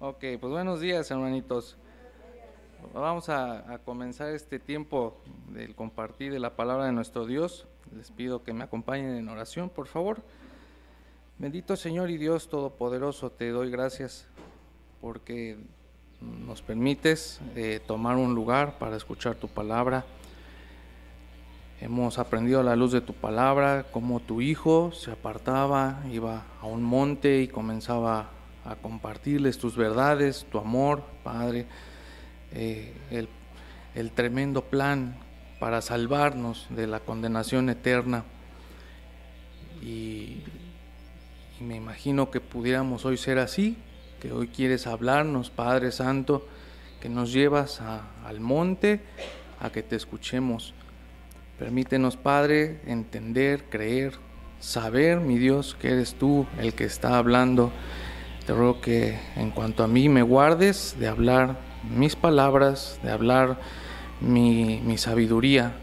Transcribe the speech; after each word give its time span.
Ok, 0.00 0.20
pues 0.38 0.52
buenos 0.52 0.78
días 0.78 1.10
hermanitos. 1.10 1.76
Vamos 2.94 3.28
a, 3.30 3.80
comenzar 3.84 4.28
este 4.28 4.60
tiempo 4.60 5.16
del 5.48 5.74
compartir 5.74 6.32
de 6.32 6.38
la 6.38 6.54
palabra 6.54 6.84
de 6.84 6.92
nuestro 6.92 7.26
Dios. 7.26 7.66
Les 7.96 8.12
pido 8.12 8.44
que 8.44 8.52
me 8.52 8.62
acompañen 8.62 9.16
en 9.16 9.28
oración, 9.28 9.68
por 9.68 9.88
favor. 9.88 10.22
Bendito 11.38 11.74
Señor 11.74 12.10
y 12.10 12.16
Dios 12.16 12.48
Todopoderoso, 12.48 13.32
te 13.32 13.48
doy 13.48 13.72
gracias 13.72 14.28
porque 15.00 15.58
nos 16.20 16.62
permites 16.62 17.40
eh, 17.56 17.80
tomar 17.84 18.18
un 18.18 18.36
lugar 18.36 18.78
para 18.78 18.96
escuchar 18.96 19.34
tu 19.34 19.48
palabra. 19.48 20.04
Hemos 21.80 22.20
aprendido 22.20 22.60
a 22.60 22.62
la 22.62 22.76
luz 22.76 22.92
de 22.92 23.00
tu 23.00 23.14
palabra 23.14 23.86
cómo 23.90 24.20
tu 24.20 24.42
hijo 24.42 24.92
se 24.92 25.10
apartaba, 25.10 26.04
iba 26.12 26.44
a 26.60 26.66
un 26.66 26.84
monte 26.84 27.40
y 27.40 27.48
comenzaba 27.48 28.37
a 28.68 28.76
compartirles 28.76 29.58
tus 29.58 29.76
verdades, 29.76 30.46
tu 30.50 30.58
amor, 30.58 31.02
Padre, 31.24 31.66
eh, 32.52 32.92
el, 33.94 34.10
tremendo 34.12 34.62
plan 34.62 35.16
para 35.58 35.80
salvarnos 35.80 36.66
de 36.70 36.86
la 36.86 37.00
condenación 37.00 37.70
eterna. 37.70 38.24
Y, 39.82 40.42
me 41.60 41.74
imagino 41.74 42.30
que 42.30 42.40
pudiéramos 42.40 43.04
hoy 43.04 43.16
ser 43.16 43.40
así, 43.40 43.76
que 44.20 44.30
hoy 44.30 44.46
quieres 44.46 44.86
hablarnos, 44.86 45.50
Padre 45.50 45.90
Santo, 45.90 46.46
que 47.00 47.08
nos 47.08 47.32
llevas 47.32 47.80
al 47.80 48.38
monte 48.38 49.00
a 49.58 49.70
que 49.70 49.82
te 49.82 49.96
escuchemos. 49.96 50.72
Permítenos, 51.58 52.16
Padre, 52.16 52.80
entender, 52.86 53.64
creer, 53.70 54.12
saber, 54.60 55.18
mi 55.18 55.36
Dios, 55.36 55.76
que 55.80 55.88
eres 55.88 56.14
tú 56.14 56.46
el 56.60 56.74
que 56.74 56.84
está 56.84 57.18
hablando. 57.18 57.72
Te 58.48 58.54
ruego 58.54 58.80
que 58.80 59.18
en 59.36 59.50
cuanto 59.50 59.84
a 59.84 59.88
mí 59.88 60.08
me 60.08 60.22
guardes 60.22 60.96
de 60.98 61.06
hablar 61.06 61.58
mis 61.94 62.16
palabras, 62.16 62.98
de 63.02 63.10
hablar 63.10 63.60
mi, 64.22 64.80
mi 64.82 64.96
sabiduría 64.96 65.74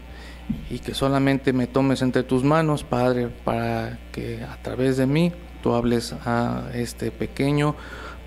y 0.68 0.80
que 0.80 0.92
solamente 0.92 1.52
me 1.52 1.68
tomes 1.68 2.02
entre 2.02 2.24
tus 2.24 2.42
manos, 2.42 2.82
Padre, 2.82 3.28
para 3.28 4.00
que 4.10 4.42
a 4.42 4.60
través 4.62 4.96
de 4.96 5.06
mí 5.06 5.32
tú 5.62 5.74
hables 5.74 6.12
a 6.24 6.64
este 6.74 7.12
pequeño 7.12 7.76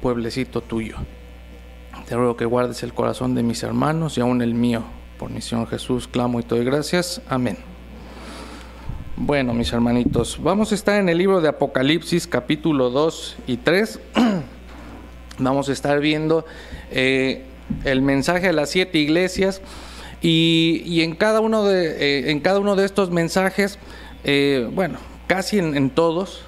pueblecito 0.01 0.61
tuyo. 0.61 0.95
Te 2.07 2.15
ruego 2.15 2.37
que 2.37 2.45
guardes 2.45 2.81
el 2.83 2.93
corazón 2.93 3.35
de 3.35 3.43
mis 3.43 3.61
hermanos 3.63 4.17
y 4.17 4.21
aún 4.21 4.41
el 4.41 4.53
mío. 4.53 4.85
Por 5.17 5.31
mi 5.31 5.41
Señor 5.41 5.67
Jesús 5.67 6.07
clamo 6.07 6.39
y 6.39 6.43
te 6.43 6.55
doy 6.55 6.63
gracias. 6.63 7.21
Amén. 7.27 7.57
Bueno, 9.21 9.53
mis 9.53 9.73
hermanitos, 9.73 10.41
vamos 10.41 10.71
a 10.71 10.75
estar 10.75 10.97
en 10.97 11.09
el 11.09 11.17
libro 11.17 11.41
de 11.41 11.49
Apocalipsis 11.49 12.25
capítulo 12.25 12.89
2 12.89 13.35
y 13.47 13.57
3. 13.57 13.99
vamos 15.39 15.67
a 15.67 15.73
estar 15.73 15.99
viendo 15.99 16.45
eh, 16.89 17.43
el 17.83 18.01
mensaje 18.01 18.47
a 18.47 18.53
las 18.53 18.69
siete 18.69 18.97
iglesias 18.97 19.61
y, 20.21 21.01
en, 21.01 21.15
cada 21.15 21.41
uno 21.41 21.65
de, 21.65 22.27
eh, 22.27 22.31
en 22.31 22.39
cada 22.39 22.59
uno 22.59 22.77
de 22.77 22.85
estos 22.85 23.11
mensajes, 23.11 23.77
eh, 24.23 24.69
bueno, 24.73 24.99
casi 25.27 25.59
en, 25.59 25.89
todos, 25.89 26.45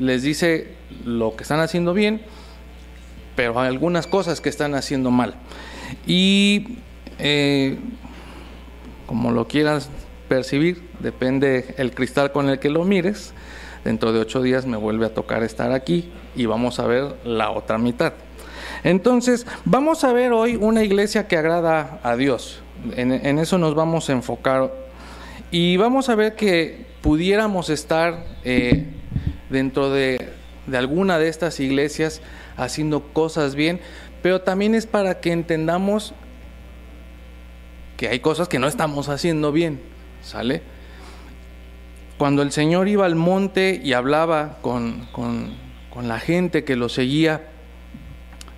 les 0.00 0.22
dice 0.22 0.72
lo 1.04 1.36
que 1.36 1.42
están 1.42 1.60
haciendo 1.60 1.92
bien, 1.92 2.22
pero 3.36 3.60
hay 3.60 3.68
algunas 3.68 4.06
cosas 4.06 4.40
que 4.40 4.48
están 4.48 4.74
haciendo 4.74 5.10
mal. 5.10 5.34
Y 6.06 6.78
como 9.06 9.30
lo 9.30 9.46
quieras 9.46 9.90
percibir, 10.28 10.88
depende 11.00 11.74
el 11.78 11.94
cristal 11.94 12.32
con 12.32 12.48
el 12.48 12.58
que 12.58 12.70
lo 12.70 12.84
mires. 12.84 13.34
Dentro 13.84 14.12
de 14.12 14.20
ocho 14.20 14.40
días 14.40 14.66
me 14.66 14.76
vuelve 14.76 15.06
a 15.06 15.14
tocar 15.14 15.42
estar 15.42 15.72
aquí 15.72 16.10
y 16.34 16.46
vamos 16.46 16.78
a 16.78 16.86
ver 16.86 17.16
la 17.24 17.50
otra 17.50 17.78
mitad. 17.78 18.14
Entonces, 18.82 19.46
vamos 19.64 20.04
a 20.04 20.12
ver 20.12 20.32
hoy 20.32 20.56
una 20.56 20.82
iglesia 20.82 21.26
que 21.28 21.36
agrada 21.36 22.00
a 22.02 22.16
Dios. 22.16 22.62
En, 22.96 23.38
eso 23.38 23.58
nos 23.58 23.74
vamos 23.74 24.08
a 24.08 24.12
enfocar. 24.12 24.72
Y 25.50 25.76
vamos 25.76 26.08
a 26.08 26.14
ver 26.14 26.34
que 26.34 26.86
pudiéramos 27.00 27.70
estar 27.70 28.24
eh, 28.44 28.86
dentro 29.50 29.90
de, 29.90 30.32
de 30.66 30.76
alguna 30.76 31.18
de 31.18 31.28
estas 31.28 31.60
iglesias 31.60 32.22
haciendo 32.56 33.00
cosas 33.12 33.54
bien, 33.54 33.80
pero 34.22 34.40
también 34.40 34.74
es 34.74 34.86
para 34.86 35.20
que 35.20 35.32
entendamos 35.32 36.14
que 37.96 38.08
hay 38.08 38.20
cosas 38.20 38.48
que 38.48 38.58
no 38.58 38.66
estamos 38.66 39.08
haciendo 39.08 39.52
bien, 39.52 39.80
¿sale? 40.24 40.62
Cuando 42.18 42.42
el 42.42 42.50
Señor 42.52 42.88
iba 42.88 43.06
al 43.06 43.14
monte 43.14 43.80
y 43.82 43.92
hablaba 43.92 44.58
con, 44.62 45.06
con, 45.12 45.62
la 46.02 46.18
gente 46.18 46.64
que 46.64 46.74
lo 46.74 46.88
seguía, 46.88 47.46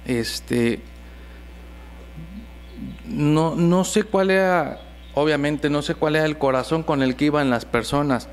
este, 0.07 0.81
no, 3.07 3.55
no 3.55 3.85
sé 3.85 4.05
cuál 4.05 4.31
era, 4.31 4.81
obviamente 5.13 5.69
no 5.69 5.83
sé 5.83 5.95
cuál 5.95 6.17
era 6.17 6.25
el 6.25 6.39
corazón 6.39 6.83
con 6.83 7.03
el 7.03 7.15
que 7.15 7.27
iban 7.27 7.51
las 7.51 7.67
personas, 7.67 8.31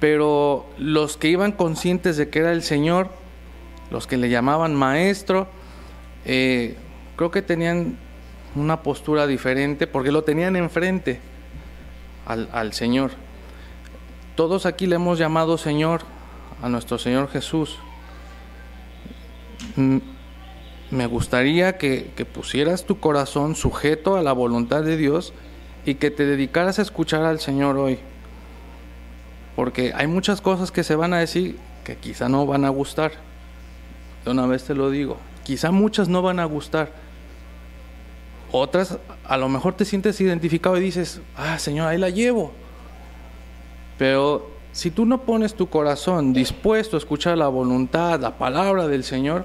pero 0.00 0.66
los 0.78 1.18
que 1.18 1.28
iban 1.28 1.52
conscientes 1.52 2.16
de 2.16 2.30
que 2.30 2.38
era 2.38 2.52
el 2.52 2.62
Señor, 2.62 3.10
los 3.90 4.06
que 4.06 4.16
le 4.16 4.30
llamaban 4.30 4.74
maestro, 4.74 5.48
eh, 6.24 6.76
creo 7.16 7.30
que 7.30 7.42
tenían 7.42 7.98
una 8.54 8.82
postura 8.82 9.26
diferente 9.26 9.86
porque 9.86 10.10
lo 10.10 10.24
tenían 10.24 10.56
enfrente 10.56 11.20
al, 12.26 12.48
al, 12.52 12.72
Señor. 12.72 13.12
Todos 14.34 14.66
aquí 14.66 14.86
le 14.86 14.96
hemos 14.96 15.18
llamado 15.18 15.56
Señor 15.56 16.02
a 16.62 16.68
nuestro 16.68 16.98
Señor 16.98 17.28
Jesús. 17.30 17.78
Me 20.90 21.06
gustaría 21.06 21.78
que, 21.78 22.12
que 22.16 22.24
pusieras 22.24 22.84
tu 22.84 23.00
corazón 23.00 23.54
sujeto 23.54 24.16
a 24.16 24.22
la 24.22 24.32
voluntad 24.32 24.82
de 24.82 24.96
Dios 24.96 25.32
y 25.84 25.94
que 25.94 26.10
te 26.10 26.26
dedicaras 26.26 26.78
a 26.78 26.82
escuchar 26.82 27.24
al 27.24 27.40
Señor 27.40 27.76
hoy. 27.76 27.98
Porque 29.54 29.92
hay 29.94 30.06
muchas 30.06 30.40
cosas 30.40 30.70
que 30.70 30.84
se 30.84 30.96
van 30.96 31.14
a 31.14 31.18
decir 31.18 31.56
que 31.84 31.96
quizá 31.96 32.28
no 32.28 32.44
van 32.46 32.64
a 32.64 32.68
gustar. 32.68 33.12
De 34.24 34.32
una 34.32 34.46
vez 34.46 34.64
te 34.64 34.74
lo 34.74 34.90
digo. 34.90 35.16
Quizá 35.44 35.70
muchas 35.70 36.08
no 36.08 36.20
van 36.20 36.40
a 36.40 36.44
gustar. 36.44 36.92
Otras, 38.52 38.98
a 39.24 39.36
lo 39.36 39.48
mejor 39.48 39.74
te 39.74 39.84
sientes 39.84 40.20
identificado 40.20 40.76
y 40.76 40.80
dices, 40.80 41.20
ah, 41.36 41.58
Señor, 41.58 41.88
ahí 41.88 41.98
la 41.98 42.10
llevo. 42.10 42.52
Pero 43.98 44.50
si 44.72 44.90
tú 44.90 45.06
no 45.06 45.22
pones 45.22 45.54
tu 45.54 45.68
corazón 45.68 46.32
dispuesto 46.32 46.96
a 46.96 46.98
escuchar 46.98 47.38
la 47.38 47.48
voluntad, 47.48 48.20
la 48.20 48.38
palabra 48.38 48.86
del 48.86 49.04
Señor, 49.04 49.44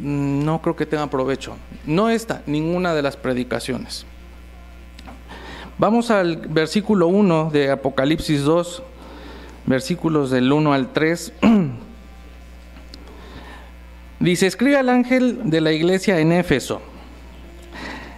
no 0.00 0.60
creo 0.62 0.76
que 0.76 0.86
tenga 0.86 1.08
provecho. 1.08 1.56
No 1.86 2.08
esta, 2.08 2.42
ninguna 2.46 2.94
de 2.94 3.02
las 3.02 3.16
predicaciones. 3.16 4.06
Vamos 5.78 6.10
al 6.10 6.36
versículo 6.36 7.06
1 7.08 7.50
de 7.52 7.70
Apocalipsis 7.70 8.42
2, 8.42 8.82
versículos 9.66 10.30
del 10.30 10.52
1 10.52 10.72
al 10.72 10.92
3. 10.92 11.32
Dice, 14.20 14.46
escribe 14.46 14.76
al 14.76 14.88
ángel 14.88 15.50
de 15.50 15.60
la 15.60 15.72
iglesia 15.72 16.18
en 16.18 16.32
Éfeso. 16.32 16.80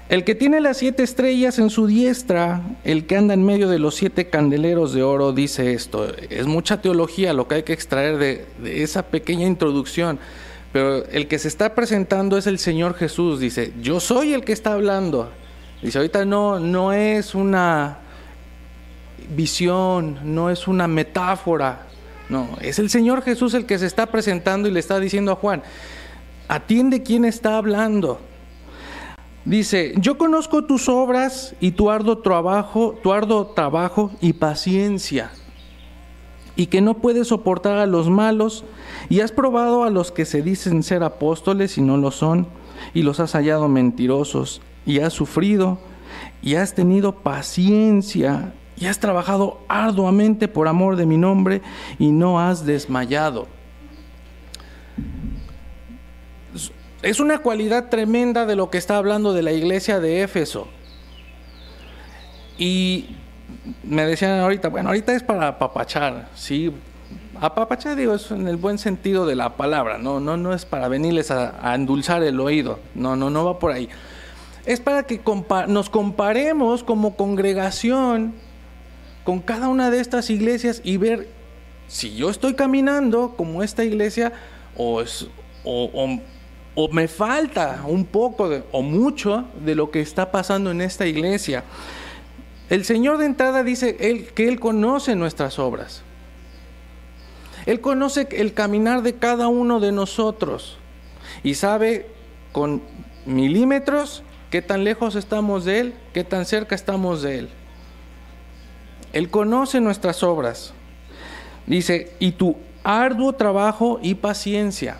El 0.08 0.24
que 0.24 0.34
tiene 0.34 0.60
las 0.60 0.78
siete 0.78 1.04
estrellas 1.04 1.60
en 1.60 1.70
su 1.70 1.86
diestra, 1.86 2.62
el 2.82 3.06
que 3.06 3.16
anda 3.16 3.32
en 3.32 3.44
medio 3.44 3.68
de 3.68 3.78
los 3.78 3.94
siete 3.94 4.28
candeleros 4.28 4.92
de 4.92 5.04
oro, 5.04 5.32
dice 5.32 5.72
esto. 5.72 6.12
Es 6.30 6.46
mucha 6.46 6.82
teología 6.82 7.32
lo 7.32 7.46
que 7.46 7.56
hay 7.56 7.62
que 7.62 7.74
extraer 7.74 8.16
de, 8.18 8.82
esa 8.82 9.04
pequeña 9.04 9.46
introducción. 9.46 10.18
Pero 10.72 11.04
el 11.06 11.28
que 11.28 11.38
se 11.38 11.46
está 11.46 11.76
presentando 11.76 12.38
es 12.38 12.48
el 12.48 12.58
Señor 12.58 12.94
Jesús. 12.94 13.38
Dice, 13.38 13.72
yo 13.80 14.00
soy 14.00 14.32
el 14.32 14.44
que 14.44 14.52
está 14.52 14.72
hablando. 14.72 15.30
Dice, 15.80 15.98
ahorita 15.98 16.24
no, 16.24 16.58
no 16.58 16.92
es 16.92 17.34
una 17.36 17.98
visión, 19.36 20.18
no 20.24 20.50
es 20.50 20.66
una 20.66 20.88
metáfora. 20.88 21.86
No, 22.30 22.48
es 22.60 22.78
el 22.78 22.90
Señor 22.90 23.22
Jesús 23.22 23.54
el 23.54 23.66
que 23.66 23.76
se 23.76 23.86
está 23.86 24.06
presentando 24.06 24.68
y 24.68 24.70
le 24.70 24.78
está 24.78 25.00
diciendo 25.00 25.32
a 25.32 25.36
Juan, 25.36 25.64
atiende 26.46 27.02
quién 27.02 27.24
está 27.24 27.56
hablando. 27.56 28.20
Dice, 29.44 29.94
yo 29.96 30.16
conozco 30.16 30.64
tus 30.64 30.88
obras 30.88 31.56
y 31.60 31.72
tu 31.72 31.88
trabajo, 32.22 32.96
tu 33.02 33.12
arduo 33.12 33.48
trabajo 33.48 34.12
y 34.20 34.34
paciencia, 34.34 35.32
y 36.54 36.66
que 36.66 36.80
no 36.80 36.98
puedes 36.98 37.28
soportar 37.28 37.78
a 37.78 37.86
los 37.86 38.08
malos, 38.08 38.64
y 39.08 39.22
has 39.22 39.32
probado 39.32 39.82
a 39.82 39.90
los 39.90 40.12
que 40.12 40.24
se 40.24 40.40
dicen 40.40 40.84
ser 40.84 41.02
apóstoles 41.02 41.78
y 41.78 41.82
no 41.82 41.96
lo 41.96 42.12
son, 42.12 42.46
y 42.94 43.02
los 43.02 43.18
has 43.18 43.32
hallado 43.32 43.66
mentirosos, 43.66 44.60
y 44.86 45.00
has 45.00 45.12
sufrido, 45.12 45.78
y 46.42 46.54
has 46.54 46.74
tenido 46.74 47.16
paciencia, 47.22 48.54
y 48.80 48.86
has 48.86 48.98
trabajado 48.98 49.60
arduamente 49.68 50.48
por 50.48 50.66
amor 50.66 50.96
de 50.96 51.06
mi 51.06 51.18
nombre, 51.18 51.60
y 51.98 52.10
no 52.10 52.40
has 52.40 52.64
desmayado. 52.64 53.46
Es 57.02 57.20
una 57.20 57.38
cualidad 57.38 57.88
tremenda 57.88 58.46
de 58.46 58.56
lo 58.56 58.70
que 58.70 58.78
está 58.78 58.96
hablando 58.96 59.32
de 59.32 59.42
la 59.42 59.52
iglesia 59.52 60.00
de 60.00 60.22
Éfeso. 60.22 60.66
Y 62.58 63.16
me 63.84 64.04
decían 64.04 64.40
ahorita, 64.40 64.68
bueno, 64.68 64.88
ahorita 64.88 65.14
es 65.14 65.22
para 65.22 65.48
apapachar, 65.48 66.28
sí, 66.34 66.72
Apapachar, 67.40 67.96
digo, 67.96 68.14
es 68.14 68.30
en 68.32 68.46
el 68.48 68.58
buen 68.58 68.76
sentido 68.76 69.24
de 69.24 69.34
la 69.34 69.56
palabra, 69.56 69.96
no, 69.96 70.20
no, 70.20 70.36
no 70.36 70.52
es 70.52 70.66
para 70.66 70.88
venirles 70.88 71.30
a, 71.30 71.74
endulzar 71.74 72.22
el 72.22 72.38
oído, 72.38 72.80
no, 72.94 73.16
no, 73.16 73.30
no 73.30 73.46
va 73.46 73.58
por 73.58 73.72
ahí. 73.72 73.88
Es 74.66 74.78
para 74.78 75.04
que 75.04 75.22
nos 75.68 75.88
comparemos 75.88 76.84
como 76.84 77.16
congregación 77.16 78.34
con 79.24 79.40
cada 79.40 79.68
una 79.68 79.90
de 79.90 80.00
estas 80.00 80.30
iglesias 80.30 80.80
y 80.84 80.96
ver 80.96 81.28
si 81.88 82.14
yo 82.14 82.30
estoy 82.30 82.54
caminando 82.54 83.34
como 83.36 83.62
esta 83.62 83.84
iglesia 83.84 84.32
o, 84.76 85.02
me 86.92 87.08
falta 87.08 87.82
un 87.86 88.04
poco 88.04 88.48
o 88.72 88.82
mucho 88.82 89.44
de 89.64 89.74
lo 89.74 89.90
que 89.90 90.00
está 90.00 90.30
pasando 90.30 90.70
en 90.70 90.80
esta 90.80 91.06
iglesia. 91.06 91.64
El 92.68 92.84
Señor 92.84 93.18
de 93.18 93.26
entrada 93.26 93.64
dice 93.64 93.96
que 93.96 94.48
Él 94.48 94.60
conoce 94.60 95.16
nuestras 95.16 95.58
obras. 95.58 96.02
Él 97.66 97.80
conoce 97.80 98.28
el 98.32 98.54
caminar 98.54 99.02
de 99.02 99.14
cada 99.14 99.48
uno 99.48 99.80
de 99.80 99.92
nosotros 99.92 100.78
y 101.42 101.54
sabe 101.54 102.06
con 102.52 102.82
milímetros 103.26 104.22
qué 104.50 104.62
tan 104.62 104.84
lejos 104.84 105.14
estamos 105.14 105.64
de 105.64 105.80
Él, 105.80 105.94
qué 106.12 106.24
tan 106.24 106.46
cerca 106.46 106.74
estamos 106.74 107.22
de 107.22 107.40
Él. 107.40 107.48
Él 109.12 109.30
conoce 109.30 109.80
nuestras 109.80 110.22
obras. 110.22 110.72
Dice, 111.66 112.12
y 112.18 112.32
tu 112.32 112.56
arduo 112.82 113.32
trabajo 113.32 113.98
y 114.02 114.14
paciencia. 114.14 114.98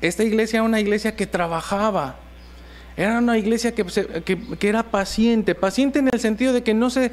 Esta 0.00 0.24
iglesia 0.24 0.58
era 0.58 0.64
una 0.64 0.80
iglesia 0.80 1.16
que 1.16 1.26
trabajaba, 1.26 2.16
era 2.96 3.18
una 3.18 3.36
iglesia 3.36 3.74
que, 3.74 4.38
era 4.60 4.82
paciente, 4.84 5.54
paciente 5.54 5.98
en 5.98 6.08
el 6.12 6.20
sentido 6.20 6.52
de 6.52 6.62
que 6.62 6.74
no 6.74 6.90
se, 6.90 7.12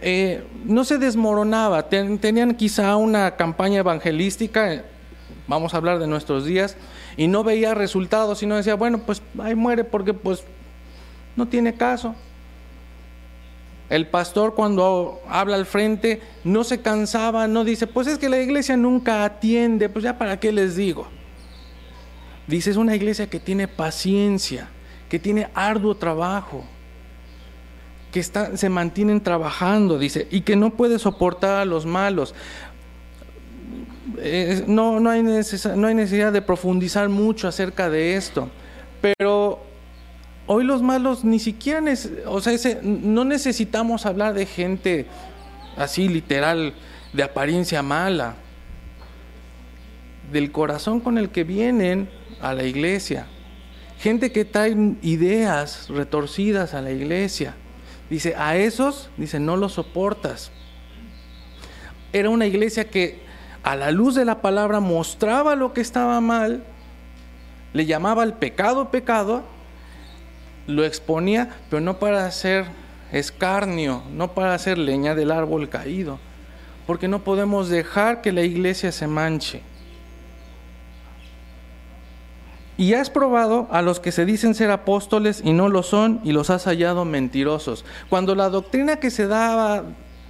eh, 0.00 0.42
no 0.64 0.84
se 0.84 0.98
desmoronaba, 0.98 1.88
tenían 1.88 2.54
quizá 2.54 2.96
una 2.96 3.36
campaña 3.36 3.80
evangelística, 3.80 4.84
vamos 5.46 5.74
a 5.74 5.78
hablar 5.78 5.98
de 5.98 6.06
nuestros 6.06 6.44
días, 6.44 6.76
y 7.16 7.26
no 7.28 7.44
veía 7.44 7.74
resultados, 7.74 8.38
sino 8.38 8.56
decía, 8.56 8.74
bueno, 8.74 9.00
pues 9.00 9.22
ahí 9.38 9.54
muere 9.54 9.84
porque 9.84 10.14
pues 10.14 10.44
no 11.36 11.48
tiene 11.48 11.74
caso. 11.74 12.14
El 13.90 14.06
pastor 14.06 14.54
cuando 14.54 15.20
habla 15.28 15.56
al 15.56 15.66
frente 15.66 16.20
no 16.44 16.64
se 16.64 16.80
cansaba, 16.80 17.48
no 17.48 17.64
dice, 17.64 17.86
pues 17.86 18.06
es 18.06 18.18
que 18.18 18.28
la 18.28 18.40
iglesia 18.40 18.76
nunca 18.76 19.24
atiende, 19.24 19.88
pues 19.88 20.04
ya 20.04 20.18
para 20.18 20.38
qué 20.38 20.52
les 20.52 20.76
digo. 20.76 21.08
Dice, 22.46 22.70
es 22.70 22.76
una 22.76 22.96
iglesia 22.96 23.28
que 23.28 23.40
tiene 23.40 23.68
paciencia 23.68 24.68
que 25.08 25.18
tiene 25.18 25.48
arduo 25.54 25.96
trabajo, 25.96 26.64
que 28.12 28.20
está, 28.20 28.56
se 28.56 28.68
mantienen 28.68 29.22
trabajando, 29.22 29.98
dice, 29.98 30.26
y 30.30 30.42
que 30.42 30.56
no 30.56 30.70
puede 30.70 30.98
soportar 30.98 31.60
a 31.60 31.64
los 31.64 31.86
malos. 31.86 32.34
no, 34.66 35.00
no, 35.00 35.10
hay 35.10 35.22
no 35.22 35.86
hay 35.86 35.94
necesidad 35.94 36.32
de 36.32 36.42
profundizar 36.42 37.08
mucho 37.08 37.48
acerca 37.48 37.90
de 37.90 38.16
esto, 38.16 38.50
pero 39.00 39.62
hoy 40.48 40.64
los 40.64 40.82
malos 40.82 41.24
ni 41.24 41.38
siquiera, 41.38 41.80
o 42.26 42.40
sea, 42.40 42.80
no 42.82 43.24
necesitamos 43.24 44.04
hablar 44.04 44.34
de 44.34 44.46
gente 44.46 45.06
así 45.76 46.08
literal, 46.08 46.74
de 47.12 47.22
apariencia 47.22 47.82
mala, 47.82 48.34
del 50.32 50.50
corazón 50.50 50.98
con 50.98 51.16
el 51.16 51.30
que 51.30 51.44
vienen 51.44 52.10
a 52.40 52.52
la 52.52 52.64
iglesia 52.64 53.28
gente 53.98 54.30
que 54.32 54.44
trae 54.44 54.76
ideas 55.02 55.88
retorcidas 55.88 56.74
a 56.74 56.80
la 56.80 56.92
iglesia. 56.92 57.54
Dice, 58.08 58.34
a 58.36 58.56
esos, 58.56 59.10
dice, 59.16 59.40
no 59.40 59.56
los 59.56 59.74
soportas. 59.74 60.50
Era 62.12 62.30
una 62.30 62.46
iglesia 62.46 62.88
que 62.88 63.20
a 63.62 63.76
la 63.76 63.90
luz 63.90 64.14
de 64.14 64.24
la 64.24 64.40
palabra 64.40 64.80
mostraba 64.80 65.56
lo 65.56 65.74
que 65.74 65.80
estaba 65.80 66.20
mal, 66.20 66.64
le 67.74 67.84
llamaba 67.84 68.22
al 68.22 68.38
pecado 68.38 68.90
pecado, 68.90 69.42
lo 70.68 70.84
exponía, 70.84 71.48
pero 71.70 71.80
no 71.80 71.98
para 71.98 72.26
hacer 72.26 72.66
escarnio, 73.10 74.02
no 74.12 74.34
para 74.34 74.54
hacer 74.54 74.76
leña 74.76 75.14
del 75.14 75.32
árbol 75.32 75.68
caído, 75.70 76.20
porque 76.86 77.08
no 77.08 77.24
podemos 77.24 77.70
dejar 77.70 78.20
que 78.20 78.32
la 78.32 78.42
iglesia 78.42 78.92
se 78.92 79.06
manche. 79.06 79.62
Y 82.76 82.92
has 82.92 83.10
probado 83.10 83.66
a 83.72 83.82
los 83.82 83.98
que 83.98 84.12
se 84.12 84.26
dicen 84.26 84.54
ser 84.54 84.70
apóstoles 84.70 85.40
y 85.42 85.52
no 85.52 85.68
lo 85.68 85.82
son 85.82 86.20
y 86.22 86.32
los 86.32 86.50
has 86.50 86.64
hallado 86.64 87.04
mentirosos. 87.04 87.84
Cuando 88.08 88.34
la 88.34 88.50
doctrina 88.50 88.96
que 88.96 89.10
se 89.10 89.26
daba, 89.26 89.84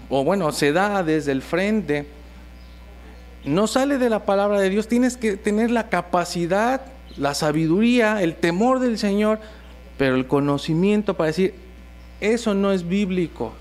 o 0.09 0.25
bueno, 0.25 0.53
se 0.53 0.73
da 0.73 1.03
desde 1.03 1.33
el 1.33 1.43
frente, 1.43 2.07
no 3.45 3.67
sale 3.67 3.99
de 3.99 4.09
la 4.09 4.25
palabra 4.25 4.61
de 4.61 4.71
Dios, 4.71 4.87
tienes 4.87 5.17
que 5.17 5.37
tener 5.37 5.73
la 5.73 5.89
capacidad, 5.89 6.83
la 7.17 7.35
sabiduría, 7.35 8.23
el 8.23 8.37
temor 8.37 8.79
del 8.79 8.99
Señor, 8.99 9.41
pero 9.99 10.15
el 10.15 10.27
conocimiento 10.27 11.15
para 11.15 11.27
decir, 11.27 11.55
eso 12.21 12.55
no 12.55 12.73
es 12.73 12.89
bíblico. 12.89 13.53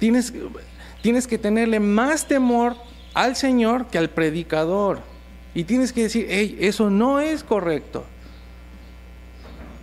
Tienes, 0.00 0.34
tienes 1.00 1.28
que 1.28 1.38
tenerle 1.38 1.78
más 1.78 2.26
temor 2.26 2.76
al 3.14 3.36
Señor 3.36 3.86
que 3.86 3.98
al 3.98 4.10
predicador. 4.10 5.00
Y 5.54 5.64
tienes 5.64 5.92
que 5.92 6.02
decir, 6.02 6.26
hey, 6.28 6.56
eso 6.60 6.90
no 6.90 7.20
es 7.20 7.44
correcto. 7.44 8.04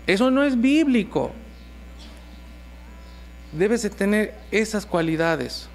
Eso 0.06 0.30
no 0.30 0.44
es 0.44 0.60
bíblico. 0.60 1.32
Debes 3.54 3.84
de 3.84 3.90
tener 3.90 4.36
esas 4.52 4.86
cualidades. 4.86 5.70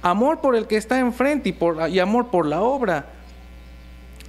Amor 0.00 0.40
por 0.40 0.56
el 0.56 0.66
que 0.66 0.76
está 0.76 0.98
enfrente 1.00 1.50
y, 1.50 1.52
por, 1.52 1.90
y 1.90 1.98
amor 1.98 2.28
por 2.28 2.46
la 2.46 2.62
obra. 2.62 3.17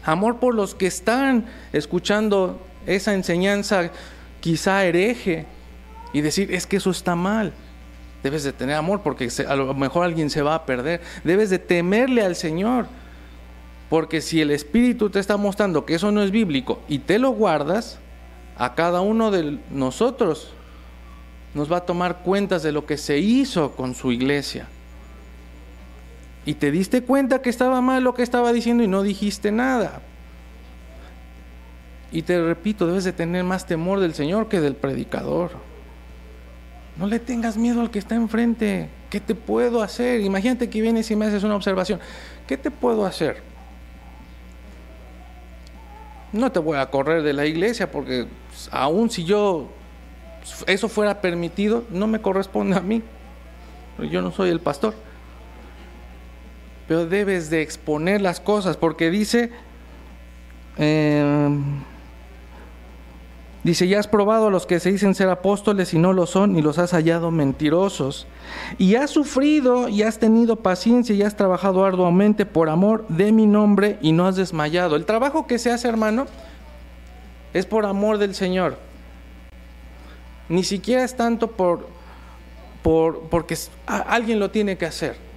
Amor 0.04 0.38
por 0.40 0.56
los 0.56 0.75
que 0.75 0.88
están 0.88 1.46
escuchando 1.74 2.60
esa 2.86 3.13
enseñanza 3.13 3.92
quizá 4.40 4.86
hereje 4.86 5.46
y 6.13 6.22
decir, 6.22 6.54
es 6.54 6.66
que 6.66 6.78
eso 6.78 6.92
está 6.92 7.16
mal. 7.16 7.54
Debes 8.24 8.44
de 8.44 8.51
tener 8.51 8.75
amor 8.75 9.01
porque 9.01 9.30
a 9.48 9.56
lo 9.56 9.74
mejor 9.74 10.06
alguien 10.06 10.30
se 10.30 10.42
va 10.42 10.56
a 10.56 10.66
perder. 10.66 11.01
Debes 11.24 11.50
de 11.50 11.60
temerle 11.60 12.24
al 12.24 12.36
Señor. 12.36 12.88
Porque 13.90 14.22
si 14.22 14.40
el 14.42 14.51
Espíritu 14.51 15.10
te 15.10 15.19
está 15.19 15.38
mostrando 15.38 15.86
que 15.86 15.96
eso 15.96 16.12
no 16.12 16.22
es 16.22 16.30
bíblico 16.30 16.80
y 16.88 17.00
te 17.00 17.18
lo 17.18 17.31
guardas, 17.31 18.00
a 18.57 18.75
cada 18.75 19.01
uno 19.01 19.31
de 19.31 19.57
nosotros 19.72 20.51
nos 21.54 21.72
va 21.72 21.78
a 21.78 21.86
tomar 21.86 22.19
cuentas 22.19 22.62
de 22.62 22.72
lo 22.72 22.86
que 22.86 22.98
se 22.98 23.18
hizo 23.18 23.72
con 23.72 23.96
su 23.96 24.12
iglesia. 24.12 24.68
Y 26.45 26.56
te 26.56 26.71
diste 26.71 27.03
cuenta 27.03 27.41
que 27.41 27.50
estaba 27.50 27.81
mal 27.81 28.03
lo 28.03 28.13
que 28.13 28.24
estaba 28.24 28.51
diciendo 28.53 28.83
y 28.83 28.88
no 28.88 29.03
dijiste 29.03 29.51
nada. 29.51 30.01
Y 32.12 32.24
te 32.24 32.41
repito, 32.41 32.88
debes 32.88 33.03
de 33.03 33.13
tener 33.13 33.43
más 33.43 33.65
temor 33.65 34.00
del 34.00 34.13
Señor 34.13 34.48
que 34.48 34.62
del 34.62 34.75
predicador. 34.75 35.51
No 36.98 37.08
le 37.08 37.19
tengas 37.19 37.55
miedo 37.55 37.81
al 37.81 37.91
que 37.91 38.00
está 38.00 38.15
enfrente. 38.15 38.89
¿Qué 39.10 39.19
te 39.19 39.36
puedo 39.36 39.81
hacer? 39.81 40.22
Imagínate 40.22 40.69
que 40.69 40.81
vienes 40.81 41.10
y 41.12 41.15
me 41.15 41.25
haces 41.25 41.43
una 41.43 41.55
observación. 41.55 42.00
¿Qué 42.48 42.58
te 42.58 42.72
puedo 42.72 43.05
hacer? 43.05 43.50
no 46.31 46.51
te 46.51 46.60
voy 46.60 46.77
a 46.77 46.89
correr 46.89 47.24
de 47.24 47.34
la 47.34 47.46
iglesia 47.46 47.91
porque 47.91 48.27
pues, 48.50 48.69
aún 48.72 49.10
si 49.10 49.24
yo 49.24 49.69
eso 50.67 50.89
fuera 50.89 51.22
permitido, 51.22 51.84
no 51.89 52.08
me 52.08 52.22
corresponde 52.22 52.77
a 52.77 52.81
mí. 52.81 53.01
Yo 54.10 54.22
no 54.22 54.31
soy 54.31 54.50
el 54.50 54.62
pastor. 54.62 54.93
Pero 56.89 57.05
debes 57.05 57.50
de 57.50 57.62
exponer 57.62 58.19
las 58.19 58.41
cosas 58.41 58.75
porque 58.75 59.10
dice, 59.12 59.51
em, 60.75 61.81
Dice, 63.62 63.89
ya 63.89 64.00
has 64.00 64.08
probado 64.08 64.48
a 64.48 64.50
los 64.50 64.65
que 64.65 64.79
se 64.79 64.89
dicen 64.89 65.13
ser 65.13 65.27
apóstoles 65.29 65.93
y 65.93 66.00
no 66.00 66.13
lo 66.13 66.25
son 66.25 66.55
y 66.55 66.62
los 66.62 66.79
has 66.79 66.91
hallado 66.91 67.29
mentirosos. 67.29 68.25
Y 68.77 68.96
has 68.96 69.10
sufrido 69.10 69.89
y 69.89 70.01
has 70.03 70.17
tenido 70.17 70.55
paciencia 70.55 71.13
y 71.13 71.24
has 71.24 71.36
trabajado 71.36 71.84
arduamente 71.84 72.46
por 72.46 72.69
amor 72.69 73.05
de 73.10 73.34
mi 73.34 73.46
nombre 73.46 73.98
y 74.01 74.13
no 74.13 74.25
has 74.25 74.38
desmayado. 74.38 74.96
El 74.96 75.05
trabajo 75.05 75.46
que 75.46 75.60
se 75.60 75.72
hace, 75.72 75.89
hermano, 75.89 76.25
es 77.53 77.65
por 77.65 77.86
amor 77.86 78.17
del 78.17 78.34
Señor. 78.34 78.77
Ni 80.48 80.63
siquiera 80.63 81.03
es 81.03 81.17
tanto 81.17 81.51
por, 81.51 81.89
por 82.81 83.24
porque 83.29 83.58
alguien 83.86 84.39
lo 84.39 84.51
tiene 84.51 84.77
que 84.77 84.86
hacer. 84.86 85.28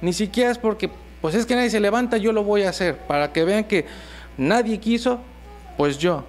Ni 0.00 0.12
siquiera 0.12 0.50
es 0.50 0.58
porque, 0.58 0.90
pues 1.20 1.34
es 1.34 1.46
que 1.46 1.54
nadie 1.54 1.70
se 1.70 1.80
levanta, 1.80 2.16
yo 2.16 2.32
lo 2.32 2.44
voy 2.44 2.62
a 2.62 2.70
hacer. 2.70 2.96
Para 2.96 3.32
que 3.32 3.44
vean 3.44 3.64
que 3.64 3.86
nadie 4.36 4.78
quiso, 4.78 5.20
pues 5.76 5.98
yo. 5.98 6.24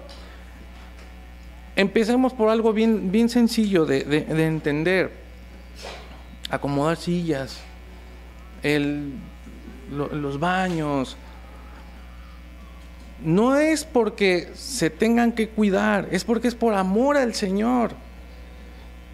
Empecemos 1.76 2.32
por 2.32 2.48
algo 2.50 2.72
bien, 2.72 3.10
bien 3.10 3.28
sencillo 3.28 3.86
de, 3.86 4.26
entender. 4.44 5.12
Acomodar 6.50 6.96
sillas, 6.96 7.60
los 9.90 10.40
baños. 10.40 11.16
No 13.22 13.56
es 13.56 13.84
porque 13.84 14.50
se 14.54 14.90
tengan 14.90 15.32
que 15.32 15.48
cuidar, 15.48 16.08
es 16.10 16.24
porque 16.24 16.48
es 16.48 16.54
por 16.54 16.74
amor 16.74 17.16
al 17.16 17.34
Señor. 17.34 17.92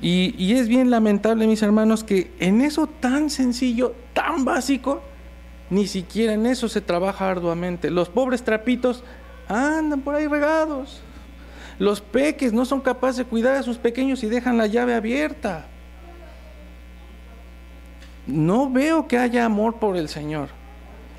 Y, 0.01 0.53
es 0.53 0.69
bien 0.69 0.91
lamentable, 0.91 1.47
mis 1.47 1.63
hermanos, 1.63 2.05
que 2.05 2.31
en 2.39 2.61
eso 2.61 2.87
tan 2.87 3.31
sencillo, 3.31 3.95
tan 4.13 4.45
básico, 4.45 5.01
ni 5.71 5.87
siquiera 5.87 6.35
en 6.35 6.47
eso 6.47 6.69
se 6.69 6.81
trabaja 6.81 7.31
arduamente. 7.31 7.91
Los 7.91 8.09
pobres 8.09 8.43
trapitos 8.43 9.03
andan 9.49 10.03
por 10.03 10.15
ahí 10.15 10.27
regados. 10.27 11.01
Los 11.79 12.01
peques 12.01 12.53
no 12.53 12.65
son 12.65 12.81
capaces 12.81 13.19
de 13.19 13.25
cuidar 13.25 13.57
a 13.57 13.63
sus 13.63 13.79
pequeños 13.79 14.23
y 14.23 14.29
dejan 14.29 14.59
la 14.59 14.67
llave 14.67 14.95
abierta. 14.95 15.67
No 18.27 18.71
veo 18.71 19.07
que 19.09 19.19
haya 19.19 19.45
amor 19.45 19.77
por 19.77 19.97
el 19.97 20.09
Señor. 20.09 20.49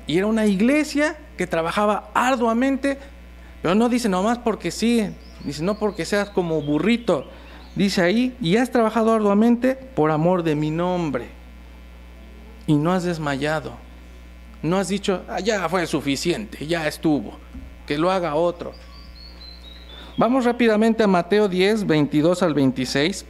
Y 0.06 0.18
era 0.18 0.26
una 0.26 0.46
iglesia 0.46 1.16
que 1.36 1.46
trabajaba 1.46 2.10
arduamente, 2.14 2.98
pero 3.60 3.74
no 3.74 3.88
dice 3.88 4.08
nomás 4.08 4.38
porque 4.38 4.70
sí, 4.70 5.06
dice 5.44 5.62
no 5.62 5.78
porque 5.78 6.04
seas 6.04 6.30
como 6.30 6.60
burrito. 6.62 7.28
Dice 7.78 8.02
ahí, 8.02 8.36
y 8.40 8.56
has 8.56 8.72
trabajado 8.72 9.14
arduamente 9.14 9.76
por 9.76 10.10
amor 10.10 10.42
de 10.42 10.56
mi 10.56 10.68
nombre. 10.68 11.28
Y 12.66 12.74
no 12.74 12.90
has 12.92 13.04
desmayado. 13.04 13.76
No 14.64 14.78
has 14.78 14.88
dicho, 14.88 15.22
ah, 15.28 15.38
ya 15.38 15.68
fue 15.68 15.86
suficiente, 15.86 16.66
ya 16.66 16.88
estuvo, 16.88 17.38
que 17.86 17.96
lo 17.96 18.10
haga 18.10 18.34
otro. 18.34 18.72
Vamos 20.16 20.44
rápidamente 20.44 21.04
a 21.04 21.06
Mateo 21.06 21.46
10, 21.46 21.86
22 21.86 22.42
al 22.42 22.52
26. 22.52 23.24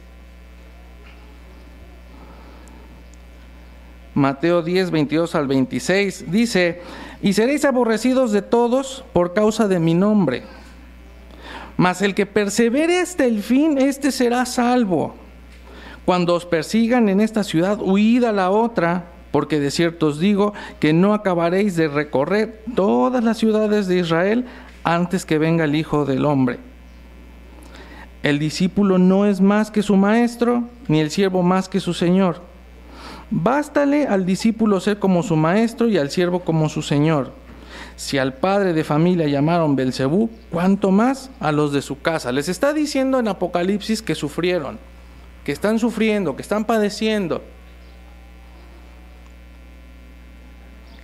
Mateo 4.15 4.63
10, 4.63 4.89
22 4.89 5.35
al 5.35 5.45
26 5.45 6.31
dice, 6.31 6.81
y 7.21 7.33
seréis 7.33 7.65
aborrecidos 7.65 8.31
de 8.31 8.41
todos 8.41 9.05
por 9.13 9.35
causa 9.35 9.67
de 9.67 9.79
mi 9.79 9.93
nombre. 9.93 10.41
Mas 11.79 12.01
el 12.01 12.13
que 12.13 12.25
persevere 12.25 12.99
hasta 12.99 13.23
el 13.23 13.41
fin, 13.41 13.77
éste 13.77 14.11
será 14.11 14.45
salvo. 14.45 15.15
Cuando 16.03 16.35
os 16.35 16.45
persigan 16.45 17.07
en 17.07 17.21
esta 17.21 17.41
ciudad, 17.45 17.79
huid 17.81 18.25
a 18.25 18.33
la 18.33 18.49
otra 18.49 19.05
porque 19.31 19.61
de 19.61 19.71
cierto 19.71 20.07
os 20.07 20.19
digo 20.19 20.53
que 20.81 20.91
no 20.91 21.13
acabaréis 21.13 21.77
de 21.77 21.87
recorrer 21.87 22.65
todas 22.75 23.23
las 23.23 23.37
ciudades 23.37 23.87
de 23.87 23.99
Israel 23.99 24.43
antes 24.83 25.23
que 25.25 25.37
venga 25.37 25.63
el 25.63 25.73
Hijo 25.73 26.03
del 26.03 26.25
Hombre. 26.25 26.59
El 28.23 28.39
discípulo 28.39 28.97
no 28.97 29.25
es 29.25 29.39
más 29.39 29.71
que 29.71 29.81
su 29.81 29.95
maestro, 29.95 30.65
ni 30.89 30.99
el 30.99 31.11
siervo 31.11 31.43
más 31.43 31.69
que 31.69 31.79
su 31.79 31.93
señor. 31.93 32.41
Bástale 33.31 34.05
al 34.05 34.25
discípulo 34.25 34.81
ser 34.81 34.99
como 34.99 35.23
su 35.23 35.37
maestro 35.37 35.87
y 35.87 35.97
al 35.97 36.09
siervo 36.09 36.41
como 36.41 36.67
su 36.67 36.81
señor. 36.81 37.31
Si 37.99 38.17
al 38.17 38.33
padre 38.33 38.71
de 38.71 38.85
familia 38.85 39.27
llamaron 39.27 39.75
Belcebú, 39.75 40.29
cuánto 40.51 40.89
más 40.89 41.31
a 41.41 41.51
los 41.51 41.73
de 41.73 41.81
su 41.81 41.99
casa. 41.99 42.31
Les 42.31 42.47
está 42.47 42.71
diciendo 42.71 43.19
en 43.19 43.27
Apocalipsis 43.27 44.01
que 44.01 44.15
sufrieron, 44.15 44.79
que 45.43 45.51
están 45.51 45.79
sufriendo, 45.79 46.33
que 46.37 46.41
están 46.41 46.63
padeciendo. 46.63 47.43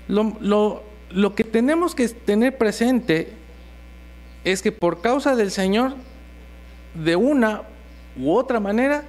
Lo, 0.07 0.83
lo, 1.09 1.35
que 1.35 1.43
tenemos 1.43 1.95
que 1.95 2.07
tener 2.07 2.57
presente 2.57 3.33
es 4.45 4.61
que 4.61 4.71
por 4.71 5.01
causa 5.01 5.35
del 5.35 5.51
Señor, 5.51 5.95
de 6.93 7.17
una 7.17 7.63
u 8.17 8.31
otra 8.31 8.61
manera, 8.61 9.03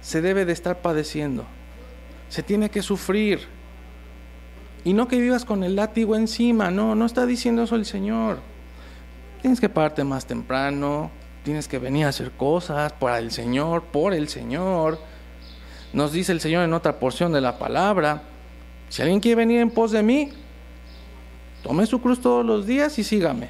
se 0.00 0.22
debe 0.22 0.44
de 0.44 0.52
estar 0.52 0.80
padeciendo. 0.80 1.44
Se 2.28 2.44
tiene 2.44 2.70
que 2.70 2.82
sufrir. 2.82 3.40
Y 4.84 4.92
no 4.92 5.08
que 5.08 5.20
vivas 5.20 5.44
con 5.44 5.62
el 5.62 5.76
látigo 5.76 6.16
encima, 6.16 6.70
no, 6.70 6.94
no 6.94 7.06
está 7.06 7.26
diciendo 7.26 7.62
eso 7.62 7.76
el 7.76 7.86
Señor. 7.86 8.40
Tienes 9.40 9.60
que 9.60 9.68
pararte 9.68 10.04
más 10.04 10.26
temprano, 10.26 11.10
tienes 11.44 11.68
que 11.68 11.78
venir 11.78 12.06
a 12.06 12.08
hacer 12.08 12.32
cosas 12.32 12.92
para 12.92 13.18
el 13.18 13.30
Señor, 13.30 13.84
por 13.84 14.12
el 14.12 14.28
Señor. 14.28 14.98
Nos 15.92 16.12
dice 16.12 16.32
el 16.32 16.40
Señor 16.40 16.64
en 16.64 16.72
otra 16.72 16.98
porción 16.98 17.32
de 17.32 17.40
la 17.40 17.58
palabra, 17.58 18.22
si 18.88 19.02
alguien 19.02 19.20
quiere 19.20 19.36
venir 19.36 19.60
en 19.60 19.70
pos 19.70 19.90
de 19.92 20.02
mí, 20.02 20.32
Tome 21.62 21.86
su 21.86 22.00
cruz 22.00 22.20
todos 22.20 22.44
los 22.44 22.66
días 22.66 22.98
y 22.98 23.04
sígame. 23.04 23.48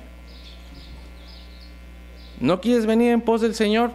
¿No 2.38 2.60
quieres 2.60 2.86
venir 2.86 3.10
en 3.10 3.20
pos 3.20 3.40
del 3.40 3.54
Señor? 3.54 3.90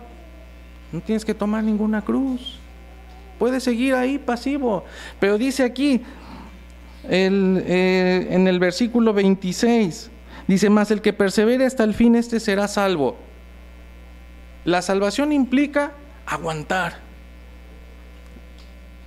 No 0.91 1.01
tienes 1.01 1.24
que 1.24 1.34
tomar 1.34 1.63
ninguna 1.63 2.01
cruz. 2.03 2.58
Puedes 3.38 3.63
seguir 3.63 3.94
ahí 3.94 4.17
pasivo. 4.17 4.84
Pero 5.20 5.38
dice 5.38 5.63
aquí, 5.63 6.01
eh, 7.09 8.27
en 8.29 8.47
el 8.47 8.59
versículo 8.59 9.13
26, 9.13 10.11
dice, 10.47 10.69
más 10.69 10.91
el 10.91 11.01
que 11.01 11.13
persevere 11.13 11.65
hasta 11.65 11.83
el 11.83 11.93
fin, 11.93 12.15
este 12.15 12.39
será 12.39 12.67
salvo. 12.67 13.17
La 14.65 14.81
salvación 14.81 15.31
implica 15.31 15.93
aguantar, 16.25 16.99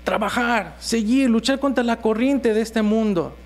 trabajar, 0.04 0.76
seguir, 0.78 1.28
luchar 1.28 1.58
contra 1.58 1.84
la 1.84 1.96
corriente 1.96 2.54
de 2.54 2.62
este 2.62 2.82
mundo 2.82 3.36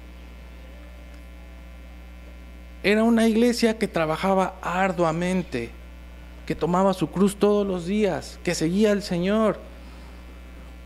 era 2.84 3.02
una 3.02 3.26
iglesia 3.26 3.78
que 3.78 3.88
trabajaba 3.88 4.56
arduamente, 4.60 5.70
que 6.44 6.54
tomaba 6.54 6.92
su 6.92 7.10
cruz 7.10 7.34
todos 7.36 7.66
los 7.66 7.86
días, 7.86 8.38
que 8.44 8.54
seguía 8.54 8.92
al 8.92 9.02
Señor, 9.02 9.58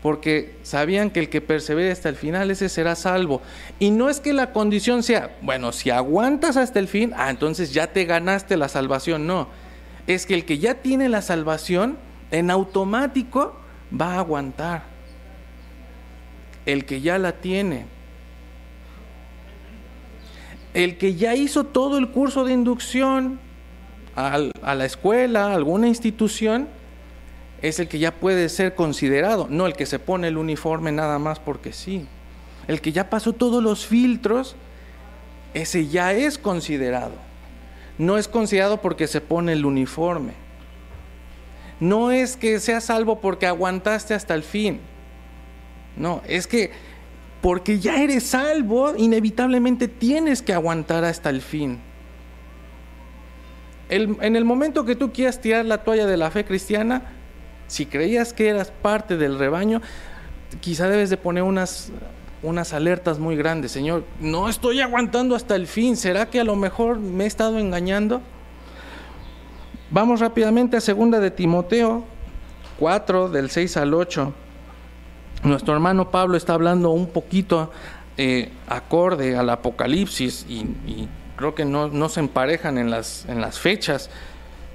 porque 0.01 0.55
sabían 0.63 1.09
que 1.09 1.19
el 1.19 1.29
que 1.29 1.41
persevere 1.41 1.91
hasta 1.91 2.09
el 2.09 2.15
final, 2.15 2.51
ese 2.51 2.69
será 2.69 2.95
salvo. 2.95 3.41
Y 3.79 3.91
no 3.91 4.09
es 4.09 4.19
que 4.19 4.31
la 4.31 4.53
condición 4.53 5.03
sea, 5.03 5.35
bueno, 5.41 5.71
si 5.71 5.89
aguantas 5.89 6.55
hasta 6.55 6.79
el 6.79 6.87
fin, 6.87 7.13
ah, 7.17 7.29
entonces 7.29 7.73
ya 7.73 7.87
te 7.87 8.05
ganaste 8.05 8.55
la 8.55 8.69
salvación, 8.69 9.27
no. 9.27 9.49
Es 10.07 10.25
que 10.25 10.35
el 10.35 10.45
que 10.45 10.57
ya 10.57 10.75
tiene 10.75 11.09
la 11.09 11.21
salvación, 11.21 11.97
en 12.31 12.49
automático 12.49 13.59
va 13.99 14.13
a 14.13 14.19
aguantar. 14.19 14.83
El 16.65 16.85
que 16.85 17.01
ya 17.01 17.17
la 17.17 17.33
tiene, 17.33 17.85
el 20.73 20.97
que 20.97 21.15
ya 21.15 21.35
hizo 21.35 21.65
todo 21.65 21.97
el 21.97 22.09
curso 22.09 22.45
de 22.45 22.53
inducción 22.53 23.39
a 24.15 24.75
la 24.75 24.85
escuela, 24.85 25.47
a 25.47 25.55
alguna 25.55 25.87
institución, 25.87 26.67
es 27.61 27.79
el 27.79 27.87
que 27.87 27.99
ya 27.99 28.11
puede 28.11 28.49
ser 28.49 28.75
considerado, 28.75 29.47
no 29.49 29.65
el 29.65 29.73
que 29.73 29.85
se 29.85 29.99
pone 29.99 30.27
el 30.27 30.37
uniforme 30.37 30.91
nada 30.91 31.19
más 31.19 31.39
porque 31.39 31.73
sí. 31.73 32.05
El 32.67 32.81
que 32.81 32.91
ya 32.91 33.09
pasó 33.09 33.33
todos 33.33 33.63
los 33.63 33.85
filtros, 33.85 34.55
ese 35.53 35.87
ya 35.87 36.13
es 36.13 36.37
considerado. 36.37 37.13
No 37.97 38.17
es 38.17 38.27
considerado 38.27 38.81
porque 38.81 39.07
se 39.07 39.21
pone 39.21 39.53
el 39.53 39.65
uniforme. 39.65 40.33
No 41.79 42.11
es 42.11 42.37
que 42.37 42.59
sea 42.59 42.81
salvo 42.81 43.19
porque 43.19 43.47
aguantaste 43.47 44.13
hasta 44.13 44.35
el 44.35 44.43
fin. 44.43 44.79
No, 45.97 46.21
es 46.27 46.47
que 46.47 46.71
porque 47.41 47.79
ya 47.79 48.01
eres 48.01 48.23
salvo, 48.23 48.93
inevitablemente 48.95 49.87
tienes 49.87 50.41
que 50.41 50.53
aguantar 50.53 51.03
hasta 51.03 51.29
el 51.29 51.41
fin. 51.41 51.79
en 53.89 54.35
el 54.35 54.45
momento 54.45 54.85
que 54.85 54.95
tú 54.95 55.11
quieras 55.11 55.41
tirar 55.41 55.65
la 55.65 55.83
toalla 55.83 56.05
de 56.05 56.15
la 56.15 56.29
fe 56.29 56.45
cristiana, 56.45 57.18
si 57.69 57.85
creías 57.85 58.33
que 58.33 58.49
eras 58.49 58.71
parte 58.71 59.15
del 59.15 59.37
rebaño, 59.39 59.81
quizá 60.59 60.89
debes 60.89 61.09
de 61.09 61.17
poner 61.17 61.43
unas, 61.43 61.91
unas 62.41 62.73
alertas 62.73 63.19
muy 63.19 63.35
grandes. 63.35 63.71
Señor, 63.71 64.03
no 64.19 64.49
estoy 64.49 64.81
aguantando 64.81 65.35
hasta 65.35 65.55
el 65.55 65.67
fin. 65.67 65.95
¿Será 65.95 66.25
que 66.25 66.39
a 66.39 66.43
lo 66.43 66.55
mejor 66.55 66.99
me 66.99 67.25
he 67.25 67.27
estado 67.27 67.59
engañando? 67.59 68.21
Vamos 69.91 70.19
rápidamente 70.19 70.77
a 70.77 70.81
segunda 70.81 71.19
de 71.19 71.31
Timoteo 71.31 72.03
4, 72.79 73.29
del 73.29 73.51
6 73.51 73.77
al 73.77 73.93
8. 73.93 74.33
Nuestro 75.43 75.73
hermano 75.75 76.09
Pablo 76.09 76.37
está 76.37 76.55
hablando 76.55 76.89
un 76.89 77.07
poquito 77.07 77.71
eh, 78.17 78.51
acorde 78.67 79.37
al 79.37 79.49
Apocalipsis 79.49 80.45
y, 80.49 81.07
creo 81.35 81.55
que 81.55 81.65
no, 81.65 82.09
se 82.09 82.19
emparejan 82.19 82.77
en 82.77 82.89
las, 82.89 83.25
en 83.29 83.39
las 83.39 83.59
fechas, 83.59 84.09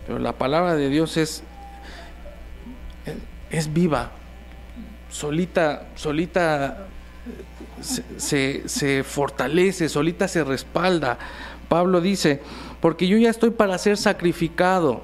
pero 0.07 0.19
la 0.19 0.33
palabra 0.33 0.77
de 0.77 0.89
Dios 0.89 1.19
es, 1.19 1.43
es 3.55 3.73
viva, 3.73 4.11
solita, 5.09 5.89
solita 5.95 6.87
se, 8.19 9.05
fortalece, 9.05 9.89
solita 9.89 10.27
se 10.27 10.43
respalda. 10.43 11.19
Pablo 11.69 12.01
dice, 12.01 12.43
porque 12.81 13.07
yo 13.07 13.17
ya 13.17 13.31
estoy 13.31 13.51
para 13.51 13.79
ser 13.79 13.97
sacrificado 13.97 15.03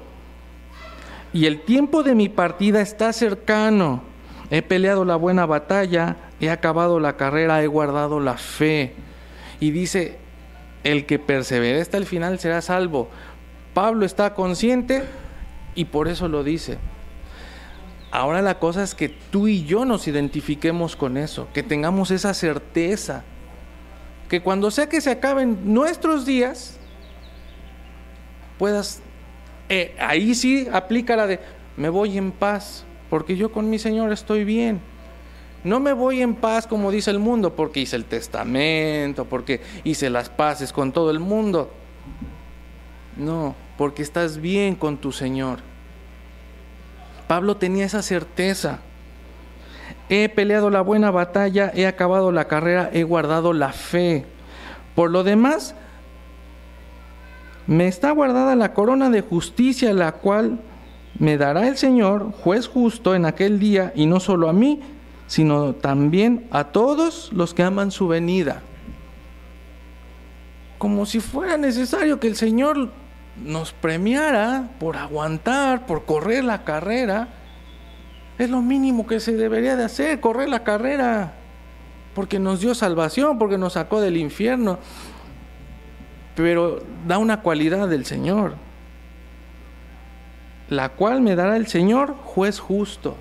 y 1.33 1.45
el 1.45 1.61
tiempo 1.61 2.03
de 2.03 2.13
mi 2.13 2.27
partida 2.27 2.81
está 2.81 3.13
cercano. 3.13 4.03
He 4.49 4.61
peleado 4.61 5.05
la 5.05 5.15
buena 5.15 5.45
batalla, 5.45 6.17
he 6.41 6.49
acabado 6.49 6.99
la 6.99 7.15
carrera, 7.15 7.63
he 7.63 7.67
guardado 7.67 8.19
la 8.19 8.35
fe. 8.35 8.93
Y 9.61 9.71
dice, 9.71 10.17
el 10.83 11.05
que 11.05 11.19
persevere 11.19 11.79
hasta 11.79 11.97
el 11.97 12.05
final 12.05 12.37
será 12.37 12.61
salvo. 12.61 13.09
Pablo 13.73 14.05
está 14.05 14.33
consciente 14.33 15.03
y 15.73 15.85
por 15.85 16.09
eso 16.09 16.27
lo 16.27 16.43
dice. 16.43 16.79
Ahora 18.11 18.41
la 18.41 18.59
cosa 18.59 18.83
es 18.83 18.93
que 18.93 19.07
tú 19.07 19.47
y 19.47 19.63
yo 19.63 19.85
nos 19.85 20.05
identifiquemos 20.07 20.97
con 20.97 21.15
eso, 21.15 21.47
que 21.53 21.63
tengamos 21.63 22.11
esa 22.11 22.33
certeza, 22.33 23.23
que 24.27 24.41
cuando 24.41 24.69
sea 24.69 24.89
que 24.89 24.99
se 24.99 25.11
acaben 25.11 25.73
nuestros 25.73 26.25
días, 26.25 26.77
puedas, 28.59 29.01
eh, 29.69 29.95
ahí 29.97 30.35
sí 30.35 30.67
aplica 30.73 31.15
la 31.15 31.25
de, 31.25 31.39
me 31.77 31.87
voy 31.87 32.17
en 32.17 32.33
paz, 32.33 32.83
porque 33.09 33.37
yo 33.37 33.51
con 33.53 33.69
mi 33.69 33.79
Señor 33.79 34.11
estoy 34.11 34.43
bien. 34.43 34.81
No 35.63 35.79
me 35.79 35.93
voy 35.93 36.21
en 36.21 36.35
paz 36.35 36.67
como 36.67 36.91
dice 36.91 37.11
el 37.11 37.19
mundo, 37.19 37.55
porque 37.55 37.79
hice 37.79 37.95
el 37.95 38.05
testamento, 38.05 39.25
porque 39.25 39.61
hice 39.85 40.09
las 40.09 40.29
paces 40.29 40.73
con 40.73 40.91
todo 40.91 41.11
el 41.11 41.19
mundo. 41.19 41.71
No, 43.15 43.55
porque 43.77 44.01
estás 44.01 44.39
bien 44.39 44.75
con 44.75 44.97
tu 44.97 45.11
Señor. 45.13 45.70
Pablo 47.31 47.55
tenía 47.55 47.85
esa 47.85 48.01
certeza. 48.01 48.79
He 50.09 50.27
peleado 50.27 50.69
la 50.69 50.81
buena 50.81 51.11
batalla, 51.11 51.71
he 51.73 51.87
acabado 51.87 52.33
la 52.33 52.49
carrera, 52.49 52.89
he 52.91 53.03
guardado 53.03 53.53
la 53.53 53.71
fe. 53.71 54.25
Por 54.95 55.11
lo 55.11 55.23
demás, 55.23 55.73
me 57.67 57.87
está 57.87 58.11
guardada 58.11 58.57
la 58.57 58.73
corona 58.73 59.09
de 59.09 59.21
justicia, 59.21 59.93
la 59.93 60.11
cual 60.11 60.59
me 61.19 61.37
dará 61.37 61.69
el 61.69 61.77
Señor, 61.77 62.33
juez 62.33 62.67
justo, 62.67 63.15
en 63.15 63.25
aquel 63.25 63.59
día, 63.59 63.93
y 63.95 64.07
no 64.07 64.19
solo 64.19 64.49
a 64.49 64.53
mí, 64.53 64.81
sino 65.27 65.73
también 65.73 66.49
a 66.51 66.65
todos 66.65 67.31
los 67.31 67.53
que 67.53 67.63
aman 67.63 67.91
su 67.91 68.09
venida. 68.09 68.61
Como 70.77 71.05
si 71.05 71.21
fuera 71.21 71.55
necesario 71.55 72.19
que 72.19 72.27
el 72.27 72.35
Señor 72.35 72.89
nos 73.43 73.73
premiara 73.73 74.69
por 74.79 74.97
aguantar, 74.97 75.85
por 75.85 76.05
correr 76.05 76.43
la 76.43 76.63
carrera. 76.63 77.29
Es 78.37 78.49
lo 78.49 78.61
mínimo 78.61 79.07
que 79.07 79.19
se 79.19 79.33
debería 79.33 79.75
de 79.75 79.83
hacer, 79.83 80.19
correr 80.19 80.49
la 80.49 80.63
carrera, 80.63 81.33
porque 82.15 82.39
nos 82.39 82.61
dio 82.61 82.73
salvación, 82.73 83.37
porque 83.37 83.57
nos 83.57 83.73
sacó 83.73 84.01
del 84.01 84.17
infierno. 84.17 84.79
Pero 86.35 86.81
da 87.07 87.17
una 87.17 87.41
cualidad 87.41 87.87
del 87.87 88.05
Señor, 88.05 88.55
la 90.69 90.89
cual 90.89 91.21
me 91.21 91.35
dará 91.35 91.57
el 91.57 91.67
Señor 91.67 92.15
juez 92.23 92.59
justo. 92.59 93.17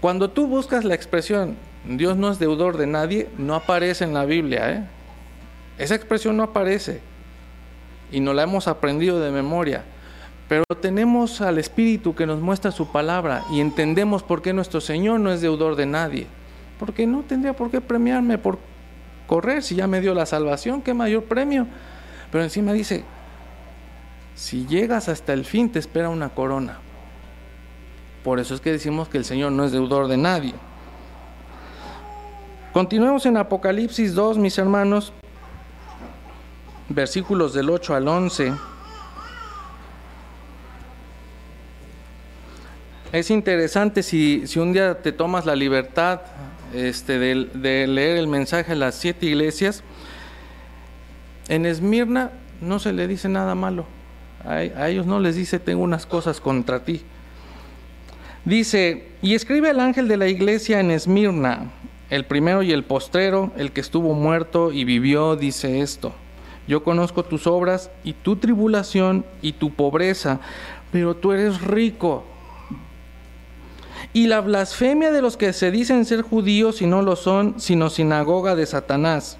Cuando 0.00 0.30
tú 0.30 0.46
buscas 0.46 0.84
la 0.84 0.94
expresión 0.94 1.56
Dios 1.84 2.16
no 2.16 2.30
es 2.30 2.38
deudor 2.38 2.76
de 2.76 2.86
nadie, 2.86 3.28
no 3.38 3.54
aparece 3.54 4.04
en 4.04 4.14
la 4.14 4.24
Biblia. 4.24 4.70
¿eh? 4.70 4.84
Esa 5.78 5.94
expresión 5.94 6.36
no 6.36 6.44
aparece 6.44 7.00
y 8.12 8.20
no 8.20 8.34
la 8.34 8.42
hemos 8.44 8.68
aprendido 8.68 9.18
de 9.18 9.30
memoria. 9.30 9.84
Pero 10.48 10.64
tenemos 10.80 11.40
al 11.40 11.58
Espíritu 11.58 12.14
que 12.14 12.26
nos 12.26 12.40
muestra 12.40 12.70
su 12.70 12.92
palabra 12.92 13.42
y 13.50 13.60
entendemos 13.60 14.22
por 14.22 14.42
qué 14.42 14.52
nuestro 14.52 14.80
Señor 14.80 15.18
no 15.18 15.32
es 15.32 15.40
deudor 15.40 15.76
de 15.76 15.86
nadie. 15.86 16.26
Porque 16.78 17.06
no 17.06 17.22
tendría 17.22 17.54
por 17.54 17.70
qué 17.70 17.80
premiarme 17.80 18.38
por 18.38 18.58
correr 19.26 19.62
si 19.62 19.76
ya 19.76 19.86
me 19.86 20.00
dio 20.00 20.14
la 20.14 20.26
salvación, 20.26 20.82
qué 20.82 20.92
mayor 20.94 21.24
premio. 21.24 21.66
Pero 22.30 22.44
encima 22.44 22.72
dice, 22.72 23.04
si 24.34 24.66
llegas 24.66 25.08
hasta 25.08 25.32
el 25.32 25.44
fin 25.44 25.72
te 25.72 25.78
espera 25.78 26.08
una 26.08 26.28
corona. 26.28 26.78
Por 28.22 28.38
eso 28.38 28.54
es 28.54 28.60
que 28.60 28.72
decimos 28.72 29.08
que 29.08 29.18
el 29.18 29.24
Señor 29.24 29.52
no 29.52 29.64
es 29.64 29.72
deudor 29.72 30.06
de 30.06 30.16
nadie. 30.16 30.54
Continuemos 32.72 33.26
en 33.26 33.36
Apocalipsis 33.36 34.14
2, 34.14 34.38
mis 34.38 34.56
hermanos, 34.58 35.12
versículos 36.88 37.54
del 37.54 37.70
8 37.70 37.94
al 37.94 38.08
11. 38.08 38.52
Es 43.12 43.30
interesante 43.30 44.02
si, 44.02 44.46
si 44.46 44.58
un 44.58 44.72
día 44.72 45.02
te 45.02 45.12
tomas 45.12 45.44
la 45.44 45.54
libertad 45.54 46.22
este, 46.74 47.18
de, 47.18 47.86
leer 47.86 48.16
el 48.16 48.26
mensaje 48.26 48.72
a 48.72 48.76
las 48.76 48.94
siete 48.94 49.26
iglesias, 49.26 49.82
en 51.48 51.66
Esmirna 51.66 52.30
no 52.60 52.78
se 52.78 52.92
le 52.92 53.06
dice 53.06 53.28
nada 53.28 53.54
malo. 53.54 53.86
a 54.44 54.88
ellos 54.88 55.06
no 55.06 55.20
les 55.20 55.36
dice 55.36 55.58
tengo 55.58 55.82
unas 55.82 56.06
cosas 56.06 56.40
contra 56.40 56.84
ti. 56.84 57.02
Dice, 58.44 59.06
y 59.22 59.34
escribe 59.34 59.70
el 59.70 59.78
ángel 59.78 60.08
de 60.08 60.16
la 60.16 60.26
iglesia 60.26 60.80
en 60.80 60.90
Esmirna, 60.90 61.70
el 62.10 62.24
primero 62.24 62.62
y 62.62 62.72
el 62.72 62.82
postrero, 62.82 63.52
el 63.56 63.70
que 63.70 63.80
estuvo 63.80 64.14
muerto 64.14 64.72
y 64.72 64.84
vivió, 64.84 65.36
dice 65.36 65.80
esto. 65.80 66.12
Yo 66.68 66.84
conozco 66.84 67.24
tus 67.24 67.46
obras 67.46 67.90
y 68.04 68.12
tu 68.12 68.36
tribulación 68.36 69.24
y 69.40 69.52
tu 69.52 69.74
pobreza, 69.74 70.40
pero 70.92 71.16
tú 71.16 71.32
eres 71.32 71.60
rico. 71.62 72.24
Y 74.12 74.26
la 74.26 74.40
blasfemia 74.40 75.10
de 75.10 75.22
los 75.22 75.36
que 75.36 75.52
se 75.52 75.70
dicen 75.70 76.04
ser 76.04 76.22
judíos 76.22 76.82
y 76.82 76.86
no 76.86 77.02
lo 77.02 77.16
son, 77.16 77.58
sino 77.58 77.88
sinagoga 77.88 78.54
de 78.54 78.66
Satanás. 78.66 79.38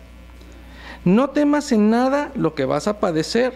No 1.05 1.31
temas 1.31 1.73
en 1.73 1.91
nada 1.91 2.33
lo 2.35 2.55
que 2.55 2.65
vas 2.65 2.89
a 2.89 2.99
padecer. 2.99 3.53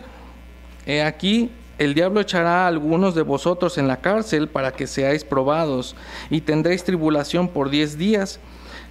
He 0.85 1.03
aquí, 1.03 1.51
el 1.79 1.95
diablo 1.95 2.21
echará 2.21 2.65
a 2.65 2.69
algunos 2.69 3.15
de 3.15 3.23
vosotros 3.23 3.79
en 3.79 3.89
la 3.89 3.99
cárcel 3.99 4.49
para 4.49 4.73
que 4.73 4.87
seáis 4.87 5.25
probados, 5.25 5.97
y 6.29 6.43
tendréis 6.43 6.85
tribulación 6.85 7.49
por 7.49 7.71
diez 7.71 7.97
días. 7.99 8.39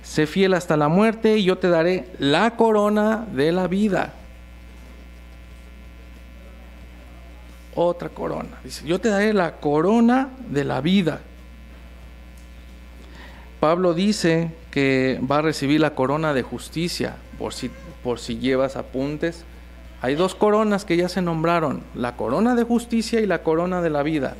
Sé 0.04 0.26
fiel 0.26 0.54
hasta 0.54 0.78
la 0.78 0.88
muerte, 0.88 1.38
y 1.38 1.44
yo 1.44 1.58
te 1.58 1.70
daré 1.70 2.10
la 2.18 2.56
corona 2.58 3.26
de 3.34 3.52
la 3.52 3.68
vida. 3.68 4.14
Otra 7.76 8.10
corona. 8.10 8.60
Dice, 8.64 8.86
yo 8.88 9.00
te 9.00 9.10
daré 9.10 9.34
la 9.34 9.58
corona 9.58 10.30
de 10.50 10.64
la 10.64 10.82
vida. 10.82 11.22
Pablo 13.60 13.94
dice 13.94 14.52
que 14.72 15.20
va 15.30 15.40
a 15.40 15.42
recibir 15.42 15.82
la 15.82 15.96
corona 15.96 16.34
de 16.34 16.42
justicia, 16.42 17.18
por 17.38 17.54
si, 17.54 17.70
por 18.04 18.20
si 18.20 18.38
llevas 18.38 18.76
apuntes 18.76 19.46
hay 20.06 20.14
dos 20.14 20.36
coronas 20.36 20.86
que 20.86 20.98
ya 20.98 21.10
se 21.10 21.24
nombraron, 21.24 21.82
la 21.96 22.16
corona 22.16 22.54
de 22.54 22.62
justicia 22.62 23.22
y 23.22 23.26
la 23.26 23.42
corona 23.42 23.82
de 23.82 23.90
la 23.90 24.04
vida. 24.04 24.36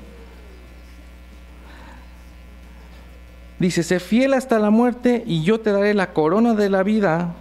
Dice, 3.58 3.82
sé 3.82 4.00
fiel 4.00 4.36
hasta 4.36 4.60
la 4.60 4.70
muerte 4.70 5.24
y 5.26 5.44
yo 5.44 5.62
te 5.62 5.72
daré 5.72 5.96
la 5.96 6.14
corona 6.14 6.54
de 6.54 6.70
la 6.70 6.84
vida. 6.84 7.34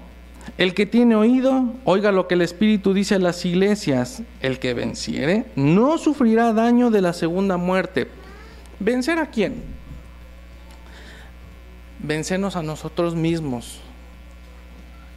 El 0.57 0.73
que 0.73 0.87
tiene 0.87 1.17
oído, 1.17 1.73
oiga 1.85 2.13
lo 2.13 2.29
que 2.29 2.35
el 2.35 2.43
Espíritu 2.43 2.95
dice 2.95 3.17
a 3.17 3.19
las 3.19 3.45
iglesias. 3.45 4.23
El 4.41 4.59
que 4.59 4.73
venciere 4.73 5.47
no 5.57 5.99
sufrirá 5.99 6.53
daño 6.53 6.91
de 6.91 7.01
la 7.01 7.13
segunda 7.13 7.57
muerte. 7.57 8.09
¿Vencer 8.79 9.19
a 9.19 9.27
quién? 9.27 9.63
Vencernos 11.99 12.55
a 12.55 12.63
nosotros 12.63 13.17
mismos. 13.17 13.81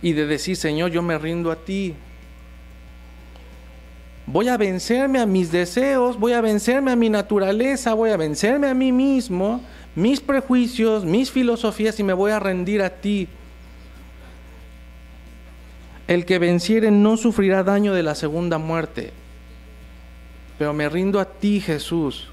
Y 0.01 0.13
de 0.13 0.25
decir, 0.25 0.55
Señor, 0.55 0.91
yo 0.91 1.01
me 1.01 1.17
rindo 1.17 1.51
a 1.51 1.55
ti, 1.55 1.95
voy 4.27 4.47
a 4.47 4.57
vencerme 4.57 5.19
a 5.19 5.25
mis 5.25 5.51
deseos, 5.51 6.19
voy 6.19 6.33
a 6.33 6.41
vencerme 6.41 6.91
a 6.91 6.95
mi 6.95 7.09
naturaleza, 7.09 7.93
voy 7.93 8.11
a 8.11 8.17
vencerme 8.17 8.67
a 8.67 8.73
mí 8.73 8.91
mismo, 8.91 9.61
mis 9.95 10.19
prejuicios, 10.19 11.05
mis 11.05 11.31
filosofías 11.31 11.99
y 11.99 12.03
me 12.03 12.13
voy 12.13 12.31
a 12.31 12.39
rendir 12.39 12.83
a 12.83 12.89
ti. 12.89 13.27
El 16.07 16.25
que 16.25 16.39
venciere 16.39 16.89
no 16.89 17.17
sufrirá 17.17 17.63
daño 17.63 17.93
de 17.93 18.03
la 18.03 18.15
segunda 18.15 18.57
muerte, 18.57 19.11
pero 20.57 20.73
me 20.73 20.87
rindo 20.87 21.19
a 21.19 21.25
ti, 21.25 21.59
Jesús. 21.59 22.29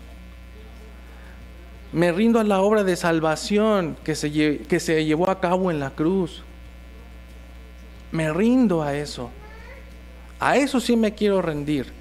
Me 1.92 2.10
rindo 2.12 2.40
a 2.40 2.44
la 2.44 2.60
obra 2.60 2.84
de 2.84 2.96
salvación 2.96 3.96
que 4.04 4.14
se, 4.14 4.30
que 4.58 4.80
se 4.80 5.04
llevó 5.04 5.30
a 5.30 5.40
cabo 5.40 5.70
en 5.70 5.80
la 5.80 5.90
cruz. 5.90 6.42
Me 8.10 8.32
rindo 8.32 8.82
a 8.82 8.96
eso. 8.96 9.30
A 10.40 10.56
eso 10.56 10.80
sí 10.80 10.96
me 10.96 11.14
quiero 11.14 11.42
rendir. 11.42 11.92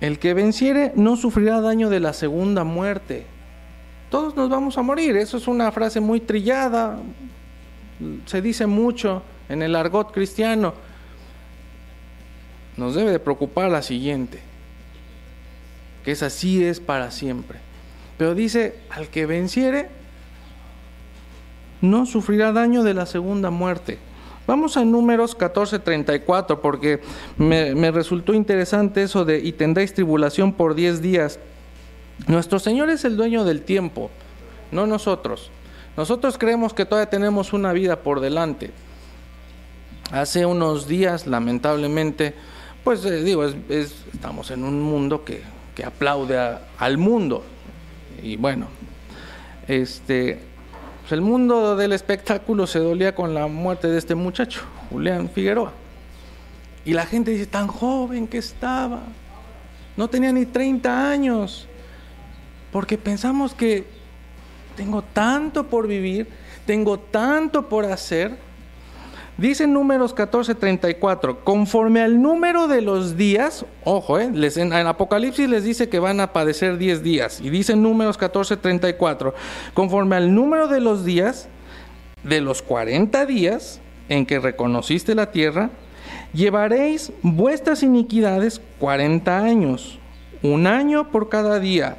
El 0.00 0.18
que 0.18 0.34
venciere 0.34 0.92
no 0.94 1.16
sufrirá 1.16 1.60
daño 1.60 1.90
de 1.90 2.00
la 2.00 2.12
segunda 2.12 2.64
muerte. 2.64 3.26
Todos 4.10 4.36
nos 4.36 4.48
vamos 4.48 4.78
a 4.78 4.82
morir. 4.82 5.16
Eso 5.16 5.36
es 5.36 5.48
una 5.48 5.72
frase 5.72 6.00
muy 6.00 6.20
trillada. 6.20 6.98
Se 8.26 8.42
dice 8.42 8.66
mucho 8.66 9.22
en 9.48 9.62
el 9.62 9.76
argot 9.76 10.12
cristiano. 10.12 10.74
Nos 12.76 12.94
debe 12.94 13.10
de 13.10 13.18
preocupar 13.18 13.70
la 13.70 13.82
siguiente. 13.82 14.40
Que 16.04 16.12
es 16.12 16.22
así 16.22 16.62
es 16.64 16.80
para 16.80 17.10
siempre. 17.10 17.58
Pero 18.18 18.34
dice, 18.34 18.78
al 18.90 19.08
que 19.08 19.26
venciere, 19.26 19.88
no 21.80 22.06
sufrirá 22.06 22.52
daño 22.52 22.82
de 22.82 22.94
la 22.94 23.06
segunda 23.06 23.50
muerte. 23.50 23.98
Vamos 24.46 24.76
a 24.76 24.84
números 24.84 25.36
14:34 25.36 26.60
porque 26.60 27.00
me, 27.36 27.90
resultó 27.90 28.32
interesante 28.32 29.02
eso 29.02 29.24
de 29.24 29.40
y 29.40 29.52
tendréis 29.52 29.92
tribulación 29.92 30.52
por 30.52 30.74
10 30.74 31.02
días. 31.02 31.40
Nuestro 32.28 32.58
Señor 32.58 32.88
es 32.90 33.04
el 33.04 33.16
dueño 33.16 33.44
del 33.44 33.62
tiempo, 33.62 34.10
no 34.70 34.86
nosotros. 34.86 35.50
Nosotros 35.96 36.36
creemos 36.36 36.74
que 36.74 36.84
todavía 36.84 37.08
tenemos 37.08 37.52
una 37.52 37.72
vida 37.72 38.00
por 38.00 38.20
delante. 38.20 38.70
Hace 40.12 40.44
unos 40.44 40.86
días, 40.86 41.26
lamentablemente, 41.26 42.34
pues 42.84 43.04
eh, 43.06 43.22
digo, 43.22 43.44
estamos 43.44 44.50
en 44.50 44.62
un 44.64 44.80
mundo 44.82 45.24
que, 45.24 45.42
aplaude 45.84 46.58
al 46.78 46.98
mundo. 46.98 47.44
Y 48.22 48.36
bueno, 48.36 48.66
este, 49.68 50.38
pues 51.00 51.12
el 51.12 51.22
mundo 51.22 51.76
del 51.76 51.92
espectáculo 51.92 52.66
se 52.66 52.78
dolía 52.78 53.14
con 53.14 53.34
la 53.34 53.46
muerte 53.46 53.88
de 53.88 53.98
este 53.98 54.14
muchacho, 54.14 54.62
Julián 54.90 55.30
Figueroa. 55.30 55.72
Y 56.84 56.92
la 56.92 57.06
gente 57.06 57.30
dice, 57.30 57.46
tan 57.46 57.66
joven 57.66 58.28
que 58.28 58.38
estaba, 58.38 59.00
no 59.96 60.08
tenía 60.08 60.30
ni 60.30 60.46
30 60.46 61.10
años. 61.10 61.66
Porque 62.70 62.98
pensamos 62.98 63.54
que 63.54 63.95
tengo 64.76 65.02
tanto 65.02 65.66
por 65.66 65.86
vivir, 65.86 66.28
tengo 66.66 66.98
tanto 66.98 67.68
por 67.68 67.84
hacer. 67.84 68.36
Dice 69.38 69.66
números 69.66 70.14
14:34, 70.14 71.44
conforme 71.44 72.00
al 72.00 72.22
número 72.22 72.68
de 72.68 72.80
los 72.80 73.16
días, 73.16 73.66
ojo, 73.84 74.18
eh, 74.18 74.24
en, 74.24 74.72
en, 74.72 74.86
Apocalipsis 74.86 75.48
les 75.48 75.64
dice 75.64 75.90
que 75.90 75.98
van 75.98 76.20
a 76.20 76.32
padecer 76.32 76.78
10 76.78 77.02
días, 77.02 77.40
y 77.42 77.50
dice 77.50 77.76
números 77.76 78.18
14:34, 78.18 79.34
conforme 79.74 80.16
al 80.16 80.34
número 80.34 80.68
de 80.68 80.80
los 80.80 81.04
días, 81.04 81.48
de 82.22 82.40
los 82.40 82.62
40 82.62 83.26
días 83.26 83.80
en 84.08 84.24
que 84.24 84.38
reconociste 84.38 85.14
la 85.14 85.30
tierra, 85.32 85.70
llevaréis 86.32 87.12
vuestras 87.22 87.82
iniquidades 87.82 88.60
40 88.78 89.38
años, 89.38 89.98
un 90.42 90.66
año 90.66 91.10
por 91.10 91.28
cada 91.28 91.60
día, 91.60 91.96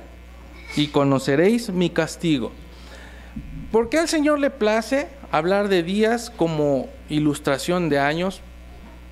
y 0.76 0.88
conoceréis 0.88 1.70
mi 1.70 1.90
castigo. 1.90 2.52
¿Por 3.72 3.90
qué 3.90 4.00
al 4.00 4.08
Señor 4.08 4.40
le 4.40 4.50
place 4.50 5.08
hablar 5.32 5.68
de 5.68 5.84
días 5.84 6.30
como 6.30 6.90
ilustración 7.10 7.90
de 7.90 8.00
años? 8.00 8.42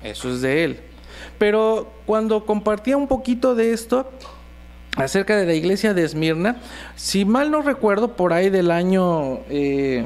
Eso 0.02 0.30
es 0.32 0.40
de 0.40 0.64
Él. 0.64 0.80
Pero 1.38 1.92
cuando 2.06 2.46
compartía 2.46 2.96
un 2.96 3.08
poquito 3.08 3.54
de 3.54 3.72
esto 3.72 4.10
acerca 4.96 5.36
de 5.36 5.46
la 5.46 5.54
iglesia 5.54 5.92
de 5.92 6.04
Esmirna, 6.04 6.56
si 6.94 7.24
mal 7.24 7.50
no 7.50 7.62
recuerdo, 7.62 8.16
por 8.16 8.32
ahí 8.32 8.50
del 8.50 8.70
año... 8.70 9.40
Eh, 9.48 10.04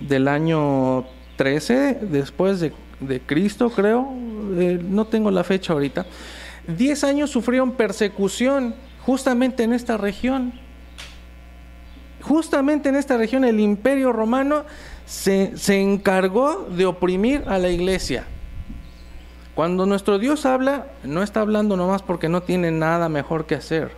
del 0.00 0.28
año 0.28 1.06
13 1.36 1.98
después 2.02 2.60
de, 2.60 2.72
Cristo, 3.26 3.70
creo, 3.70 4.12
eh, 4.58 4.78
no 4.82 5.06
tengo 5.06 5.30
la 5.30 5.44
fecha 5.44 5.72
ahorita, 5.72 6.06
10 6.66 7.04
años 7.04 7.30
sufrieron 7.30 7.72
persecución 7.72 8.74
justamente 9.04 9.62
en 9.62 9.72
esta 9.72 9.96
región. 9.96 10.65
Justamente 12.28 12.88
en 12.88 12.96
esta 12.96 13.16
región 13.16 13.44
el 13.44 13.60
imperio 13.60 14.12
romano 14.12 14.64
se, 15.04 15.56
se 15.56 15.80
encargó 15.80 16.66
de 16.68 16.84
oprimir 16.84 17.44
a 17.46 17.58
la 17.58 17.68
iglesia. 17.68 18.24
Cuando 19.54 19.86
nuestro 19.86 20.18
Dios 20.18 20.44
habla, 20.44 20.88
no 21.04 21.22
está 21.22 21.40
hablando 21.40 21.76
nomás 21.76 22.02
porque 22.02 22.28
no 22.28 22.42
tiene 22.42 22.70
nada 22.72 23.08
mejor 23.08 23.46
que 23.46 23.54
hacer. 23.54 23.92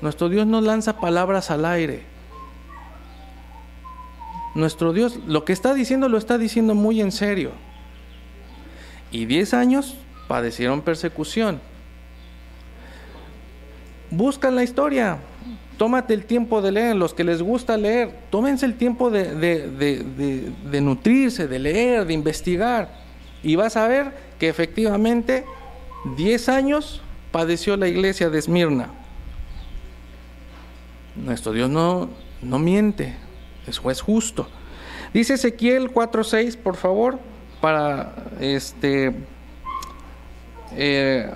Nuestro 0.00 0.28
Dios 0.28 0.46
no 0.46 0.60
lanza 0.60 1.00
palabras 1.00 1.50
al 1.50 1.64
aire. 1.64 2.02
Nuestro 4.54 4.92
Dios 4.92 5.18
lo 5.26 5.44
que 5.44 5.52
está 5.52 5.74
diciendo 5.74 6.08
lo 6.08 6.18
está 6.18 6.38
diciendo 6.38 6.74
muy 6.74 7.00
en 7.00 7.10
serio. 7.10 7.50
Y 9.10 9.26
diez 9.26 9.54
años 9.54 9.96
padecieron 10.28 10.82
persecución. 10.82 11.60
Buscan 14.10 14.54
la 14.54 14.62
historia, 14.62 15.18
tómate 15.78 16.12
el 16.12 16.24
tiempo 16.24 16.60
de 16.60 16.72
leer, 16.72 16.96
los 16.96 17.14
que 17.14 17.24
les 17.24 17.40
gusta 17.40 17.76
leer, 17.78 18.12
tómense 18.30 18.66
el 18.66 18.74
tiempo 18.74 19.10
de, 19.10 20.52
nutrirse, 20.82 21.46
de 21.46 21.58
leer, 21.58 22.04
de 22.04 22.12
investigar, 22.12 22.90
y 23.42 23.56
vas 23.56 23.76
a 23.76 23.86
ver 23.86 24.12
que 24.38 24.48
efectivamente 24.48 25.46
10 26.16 26.48
años 26.48 27.00
padeció 27.30 27.76
la 27.76 27.88
iglesia 27.88 28.28
de 28.28 28.38
Esmirna. 28.38 28.90
Nuestro 31.14 31.52
Dios 31.52 31.70
no, 31.70 32.10
no 32.42 32.58
miente, 32.58 33.14
es 33.66 33.78
juez 33.78 34.00
justo. 34.00 34.48
Dice 35.14 35.34
Ezequiel 35.34 35.92
4:6, 35.92 36.56
por 36.56 36.76
favor, 36.76 37.18
para 37.60 38.14
este 38.40 39.14
eh, 40.76 41.30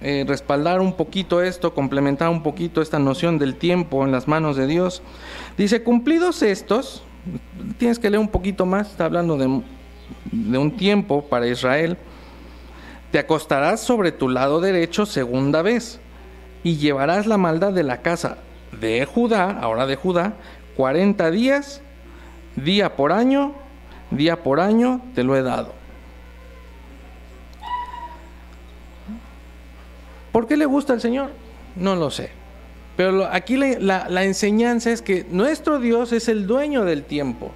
eh, 0.00 0.24
respaldar 0.26 0.80
un 0.80 0.94
poquito 0.94 1.42
esto, 1.42 1.74
complementar 1.74 2.28
un 2.28 2.42
poquito 2.42 2.80
esta 2.82 2.98
noción 2.98 3.38
del 3.38 3.56
tiempo 3.56 4.04
en 4.04 4.12
las 4.12 4.28
manos 4.28 4.56
de 4.56 4.66
Dios. 4.66 5.02
Dice, 5.56 5.82
cumplidos 5.82 6.42
estos, 6.42 7.02
tienes 7.78 7.98
que 7.98 8.10
leer 8.10 8.20
un 8.20 8.28
poquito 8.28 8.66
más, 8.66 8.90
está 8.90 9.04
hablando 9.04 9.36
de, 9.36 9.62
de 10.30 10.58
un 10.58 10.76
tiempo 10.76 11.24
para 11.24 11.46
Israel, 11.46 11.96
te 13.10 13.18
acostarás 13.18 13.80
sobre 13.80 14.10
tu 14.10 14.28
lado 14.28 14.60
derecho 14.60 15.04
segunda 15.04 15.62
vez 15.62 16.00
y 16.64 16.76
llevarás 16.76 17.26
la 17.26 17.36
maldad 17.36 17.72
de 17.72 17.82
la 17.82 18.00
casa 18.00 18.38
de 18.80 19.04
Judá, 19.04 19.50
ahora 19.50 19.86
de 19.86 19.96
Judá, 19.96 20.34
40 20.76 21.30
días, 21.30 21.82
día 22.56 22.96
por 22.96 23.12
año, 23.12 23.52
día 24.10 24.42
por 24.42 24.60
año 24.60 25.02
te 25.14 25.24
lo 25.24 25.36
he 25.36 25.42
dado. 25.42 25.81
¿Por 30.32 30.46
qué 30.46 30.56
le 30.56 30.64
gusta 30.64 30.94
al 30.94 31.00
Señor? 31.00 31.30
No 31.76 31.94
lo 31.94 32.10
sé. 32.10 32.30
Pero 32.96 33.26
aquí 33.26 33.56
la, 33.56 34.24
enseñanza 34.24 34.90
es 34.90 35.02
que 35.02 35.26
nuestro 35.30 35.78
Dios 35.78 36.12
es 36.12 36.28
el 36.28 36.46
dueño 36.46 36.84
del 36.84 37.04
tiempo. 37.04 37.52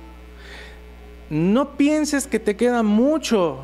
No 1.31 1.77
pienses 1.77 2.27
que 2.27 2.39
te 2.39 2.57
queda 2.57 2.83
mucho. 2.83 3.61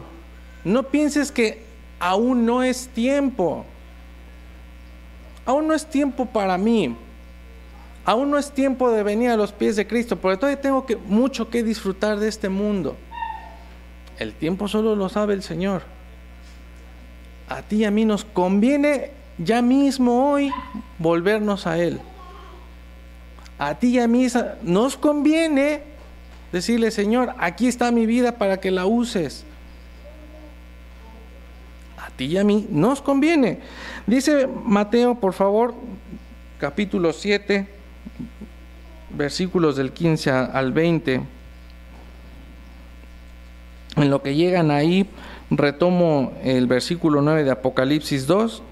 No 0.64 0.84
pienses 0.84 1.30
que 1.30 1.64
aún 2.00 2.46
no 2.46 2.62
es 2.62 2.88
tiempo. 2.88 3.66
Aún 5.44 5.68
no 5.68 5.74
es 5.74 5.86
tiempo 5.86 6.26
para 6.26 6.56
mí. 6.58 6.96
Aún 8.04 8.30
no 8.30 8.38
es 8.38 8.50
tiempo 8.50 8.90
de 8.90 9.02
venir 9.02 9.30
a 9.30 9.36
los 9.36 9.52
pies 9.52 9.76
de 9.76 9.86
Cristo, 9.86 10.16
porque 10.16 10.36
todavía 10.36 10.60
tengo 10.60 10.84
mucho 11.06 11.50
que 11.50 11.62
disfrutar 11.62 12.18
de 12.18 12.28
este 12.28 12.48
mundo. 12.48 12.96
El 14.18 14.34
tiempo 14.34 14.66
solo 14.66 14.96
lo 14.96 15.08
sabe 15.08 15.34
el 15.34 15.42
Señor 15.42 15.82
a 17.56 17.62
ti 17.62 17.76
y 17.76 17.84
a 17.84 17.90
mí 17.90 18.04
nos 18.04 18.24
conviene 18.24 19.10
ya 19.38 19.60
mismo 19.62 20.30
hoy 20.30 20.50
volvernos 20.98 21.66
a 21.66 21.78
Él. 21.78 22.00
A 23.58 23.74
ti 23.74 23.88
y 23.88 23.98
a 23.98 24.08
mí 24.08 24.26
nos 24.62 24.96
conviene 24.96 25.82
decirle, 26.50 26.90
Señor, 26.90 27.34
aquí 27.38 27.68
está 27.68 27.90
mi 27.90 28.06
vida 28.06 28.32
para 28.38 28.58
que 28.58 28.70
la 28.70 28.86
uses. 28.86 29.44
A 31.98 32.10
ti 32.10 32.24
y 32.24 32.38
a 32.38 32.44
mí 32.44 32.66
nos 32.70 33.02
conviene. 33.02 33.60
Dice 34.06 34.46
Mateo, 34.46 35.14
por 35.14 35.32
favor, 35.34 35.74
capítulo 36.58 37.12
7, 37.12 37.66
versículos 39.10 39.76
del 39.76 39.92
15 39.92 40.30
al 40.30 40.72
20. 40.72 41.22
En 43.96 44.10
lo 44.10 44.22
que 44.22 44.34
llegan 44.34 44.70
ahí, 44.70 45.06
Retomo 45.56 46.32
el 46.42 46.66
versículo 46.66 47.20
9 47.20 47.44
de 47.44 47.50
Apocalipsis 47.50 48.26
2. 48.26 48.62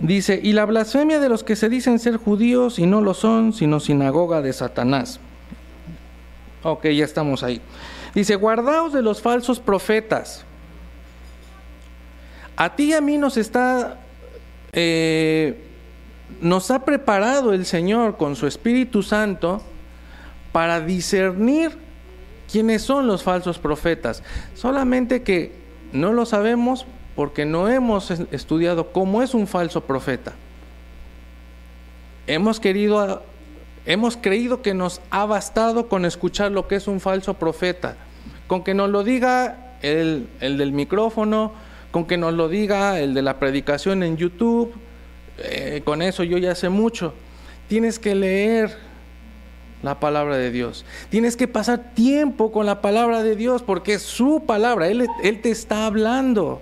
Dice, 0.00 0.40
y 0.42 0.52
la 0.52 0.64
blasfemia 0.64 1.20
de 1.20 1.28
los 1.28 1.44
que 1.44 1.54
se 1.54 1.68
dicen 1.68 1.98
ser 1.98 2.16
judíos 2.16 2.78
y 2.78 2.86
no 2.86 3.02
lo 3.02 3.14
son, 3.14 3.52
sino 3.52 3.78
sinagoga 3.78 4.40
de 4.40 4.52
Satanás. 4.52 5.20
Ok, 6.62 6.86
ya 6.86 7.04
estamos 7.04 7.42
ahí. 7.42 7.60
Dice, 8.14 8.36
guardaos 8.36 8.92
de 8.92 9.02
los 9.02 9.20
falsos 9.20 9.60
profetas. 9.60 10.44
A 12.56 12.74
ti 12.74 12.84
y 12.84 12.92
a 12.94 13.00
mí 13.00 13.18
nos 13.18 13.36
está, 13.36 13.98
eh, 14.72 15.62
nos 16.40 16.70
ha 16.70 16.84
preparado 16.84 17.52
el 17.52 17.66
Señor 17.66 18.16
con 18.16 18.34
su 18.34 18.46
Espíritu 18.46 19.02
Santo 19.02 19.62
para 20.52 20.80
discernir 20.80 21.87
quiénes 22.50 22.82
son 22.82 23.06
los 23.06 23.22
falsos 23.22 23.58
profetas. 23.58 24.22
Solamente 24.54 25.22
que 25.22 25.52
no 25.92 26.12
lo 26.12 26.26
sabemos 26.26 26.86
porque 27.14 27.44
no 27.44 27.68
hemos 27.68 28.10
estudiado 28.10 28.92
cómo 28.92 29.22
es 29.22 29.34
un 29.34 29.46
falso 29.46 29.82
profeta. 29.82 30.34
Hemos 32.26 32.60
querido 32.60 33.22
hemos 33.86 34.18
creído 34.18 34.60
que 34.60 34.74
nos 34.74 35.00
ha 35.10 35.24
bastado 35.24 35.88
con 35.88 36.04
escuchar 36.04 36.52
lo 36.52 36.68
que 36.68 36.76
es 36.76 36.88
un 36.88 37.00
falso 37.00 37.34
profeta, 37.34 37.96
con 38.46 38.62
que 38.62 38.74
nos 38.74 38.90
lo 38.90 39.02
diga 39.02 39.76
el, 39.80 40.28
el 40.40 40.58
del 40.58 40.72
micrófono, 40.72 41.52
con 41.90 42.06
que 42.06 42.18
nos 42.18 42.34
lo 42.34 42.48
diga 42.48 43.00
el 43.00 43.14
de 43.14 43.22
la 43.22 43.38
predicación 43.38 44.02
en 44.02 44.18
YouTube, 44.18 44.74
eh, 45.38 45.80
con 45.84 46.02
eso 46.02 46.22
yo 46.22 46.36
ya 46.38 46.54
sé 46.54 46.68
mucho. 46.68 47.14
Tienes 47.68 47.98
que 47.98 48.14
leer, 48.14 48.76
la 49.82 50.00
palabra 50.00 50.36
de 50.36 50.50
Dios. 50.50 50.84
Tienes 51.10 51.36
que 51.36 51.48
pasar 51.48 51.94
tiempo 51.94 52.50
con 52.52 52.66
la 52.66 52.80
palabra 52.80 53.22
de 53.22 53.36
Dios 53.36 53.62
porque 53.62 53.94
es 53.94 54.02
su 54.02 54.44
palabra, 54.46 54.88
Él, 54.88 55.06
Él 55.22 55.40
te 55.40 55.50
está 55.50 55.86
hablando. 55.86 56.60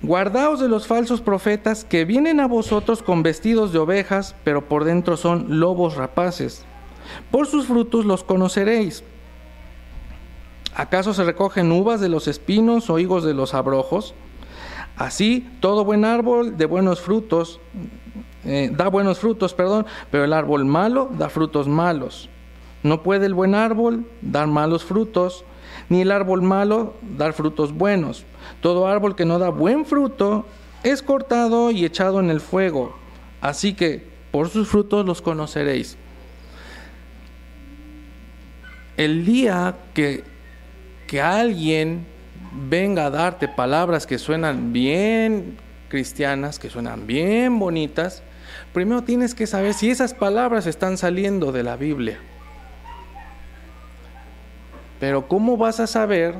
Guardaos 0.00 0.60
de 0.60 0.68
los 0.68 0.86
falsos 0.86 1.20
profetas 1.20 1.84
que 1.84 2.04
vienen 2.04 2.38
a 2.38 2.46
vosotros 2.46 3.02
con 3.02 3.22
vestidos 3.22 3.72
de 3.72 3.80
ovejas, 3.80 4.36
pero 4.44 4.68
por 4.68 4.84
dentro 4.84 5.16
son 5.16 5.58
lobos 5.58 5.96
rapaces. 5.96 6.64
Por 7.30 7.46
sus 7.46 7.66
frutos 7.66 8.04
los 8.04 8.22
conoceréis. 8.22 9.02
¿Acaso 10.74 11.12
se 11.12 11.24
recogen 11.24 11.72
uvas 11.72 12.00
de 12.00 12.08
los 12.08 12.28
espinos 12.28 12.88
o 12.88 13.00
higos 13.00 13.24
de 13.24 13.34
los 13.34 13.54
abrojos? 13.54 14.14
Así, 14.96 15.48
todo 15.60 15.84
buen 15.84 16.04
árbol 16.04 16.56
de 16.56 16.66
buenos 16.66 17.00
frutos 17.00 17.60
eh, 18.44 18.70
da 18.72 18.88
buenos 18.88 19.18
frutos, 19.18 19.54
perdón, 19.54 19.86
pero 20.10 20.24
el 20.24 20.32
árbol 20.32 20.64
malo 20.64 21.10
da 21.16 21.28
frutos 21.28 21.68
malos. 21.68 22.28
No 22.82 23.02
puede 23.02 23.26
el 23.26 23.34
buen 23.34 23.54
árbol 23.54 24.06
dar 24.22 24.46
malos 24.46 24.84
frutos, 24.84 25.44
ni 25.88 26.02
el 26.02 26.12
árbol 26.12 26.42
malo 26.42 26.94
dar 27.16 27.32
frutos 27.32 27.72
buenos. 27.72 28.24
Todo 28.60 28.86
árbol 28.86 29.16
que 29.16 29.24
no 29.24 29.38
da 29.38 29.48
buen 29.48 29.84
fruto 29.84 30.46
es 30.82 31.02
cortado 31.02 31.70
y 31.70 31.84
echado 31.84 32.20
en 32.20 32.30
el 32.30 32.40
fuego. 32.40 32.96
Así 33.40 33.74
que 33.74 34.06
por 34.30 34.48
sus 34.48 34.68
frutos 34.68 35.04
los 35.04 35.22
conoceréis. 35.22 35.96
El 38.96 39.24
día 39.24 39.76
que, 39.94 40.24
que 41.06 41.20
alguien 41.20 42.06
venga 42.68 43.06
a 43.06 43.10
darte 43.10 43.48
palabras 43.48 44.06
que 44.06 44.18
suenan 44.18 44.72
bien 44.72 45.56
cristianas, 45.88 46.58
que 46.58 46.70
suenan 46.70 47.06
bien 47.06 47.58
bonitas, 47.58 48.22
primero 48.72 49.02
tienes 49.02 49.34
que 49.34 49.46
saber 49.46 49.74
si 49.74 49.90
esas 49.90 50.14
palabras 50.14 50.66
están 50.66 50.96
saliendo 50.96 51.52
de 51.52 51.62
la 51.62 51.76
Biblia. 51.76 52.18
Pero 55.00 55.28
¿cómo 55.28 55.56
vas 55.56 55.80
a 55.80 55.86
saber 55.86 56.36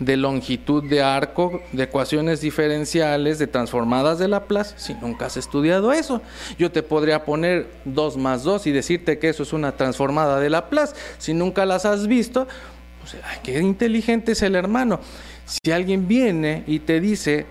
de 0.00 0.16
longitud 0.16 0.82
de 0.82 1.02
arco, 1.02 1.60
de 1.72 1.84
ecuaciones 1.84 2.40
diferenciales, 2.40 3.38
de 3.38 3.46
transformadas 3.46 4.18
de 4.18 4.28
Laplace, 4.28 4.74
si 4.78 4.94
nunca 4.94 5.26
has 5.26 5.36
estudiado 5.36 5.92
eso. 5.92 6.22
Yo 6.58 6.72
te 6.72 6.82
podría 6.82 7.24
poner 7.24 7.68
2 7.84 8.16
más 8.16 8.42
2 8.42 8.66
y 8.66 8.72
decirte 8.72 9.18
que 9.18 9.28
eso 9.28 9.42
es 9.42 9.52
una 9.52 9.76
transformada 9.76 10.40
de 10.40 10.50
Laplace. 10.50 10.96
Si 11.18 11.34
nunca 11.34 11.66
las 11.66 11.84
has 11.84 12.06
visto, 12.06 12.48
pues, 13.00 13.16
qué 13.42 13.60
inteligente 13.60 14.32
es 14.32 14.42
el 14.42 14.56
hermano. 14.56 15.00
Si 15.44 15.70
alguien 15.70 16.08
viene 16.08 16.64
y 16.66 16.80
te 16.80 16.98
dice 17.00 17.46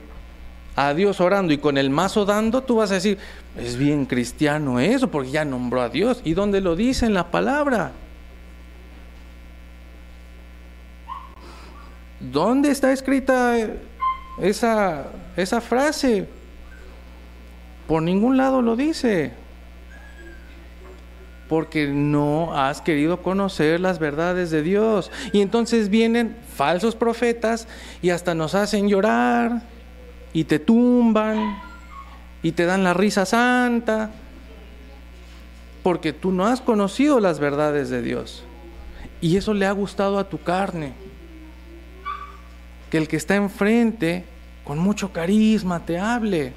a 0.80 0.94
Dios 0.94 1.20
orando 1.20 1.52
y 1.52 1.58
con 1.58 1.78
el 1.78 1.90
mazo 1.90 2.24
dando, 2.24 2.64
tú 2.64 2.78
vas 2.78 2.90
a 2.92 2.94
decir, 2.94 3.18
es 3.58 3.76
bien 3.76 4.06
cristiano 4.06 4.80
eso, 4.80 5.12
porque 5.12 5.30
ya 5.30 5.44
nombró 5.44 5.82
a 5.82 5.90
Dios. 5.90 6.22
¿Y 6.24 6.34
dónde 6.36 6.62
lo 6.62 6.78
dice 6.78 7.06
en 7.06 7.14
la 7.14 7.32
palabra? 7.32 7.92
¿Dónde 12.22 12.72
está 12.72 12.94
escrita 12.94 13.58
esa, 14.42 15.08
esa 15.36 15.60
frase? 15.60 16.30
Por 17.86 18.02
ningún 18.02 18.38
lado 18.38 18.62
lo 18.62 18.78
dice. 18.78 19.34
Porque 21.50 21.88
no 21.88 22.58
has 22.58 22.80
querido 22.80 23.22
conocer 23.22 23.82
las 23.82 24.00
verdades 24.00 24.50
de 24.50 24.62
Dios. 24.62 25.12
Y 25.34 25.42
entonces 25.42 25.90
vienen 25.90 26.38
falsos 26.56 26.96
profetas 26.96 27.68
y 28.02 28.12
hasta 28.12 28.34
nos 28.34 28.56
hacen 28.56 28.88
llorar 28.88 29.62
y 30.34 30.44
te 30.44 30.60
tumban 30.60 31.58
y 32.42 32.52
te 32.52 32.66
dan 32.66 32.84
la 32.84 32.94
risa 32.94 33.26
santa. 33.26 34.12
Porque 35.84 36.14
tú 36.14 36.32
no 36.32 36.46
has 36.46 36.62
conocido 36.62 37.20
las 37.20 37.40
verdades 37.40 37.90
de 37.90 38.02
Dios. 38.02 38.44
Y 39.22 39.38
eso 39.38 39.54
le 39.54 39.66
ha 39.66 39.72
gustado 39.72 40.20
a 40.20 40.30
tu 40.30 40.42
carne 40.42 40.94
que 42.90 42.98
el 42.98 43.08
que 43.08 43.18
está 43.18 43.36
enfrente 43.36 44.26
con 44.64 44.80
mucho 44.80 45.12
carisma 45.12 45.86
te 45.86 46.00
hable. 46.00 46.54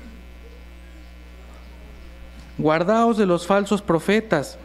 Guardaos 2.59 3.17
de 3.17 3.27
los 3.27 3.47
falsos 3.47 3.83
profetas. 3.83 4.59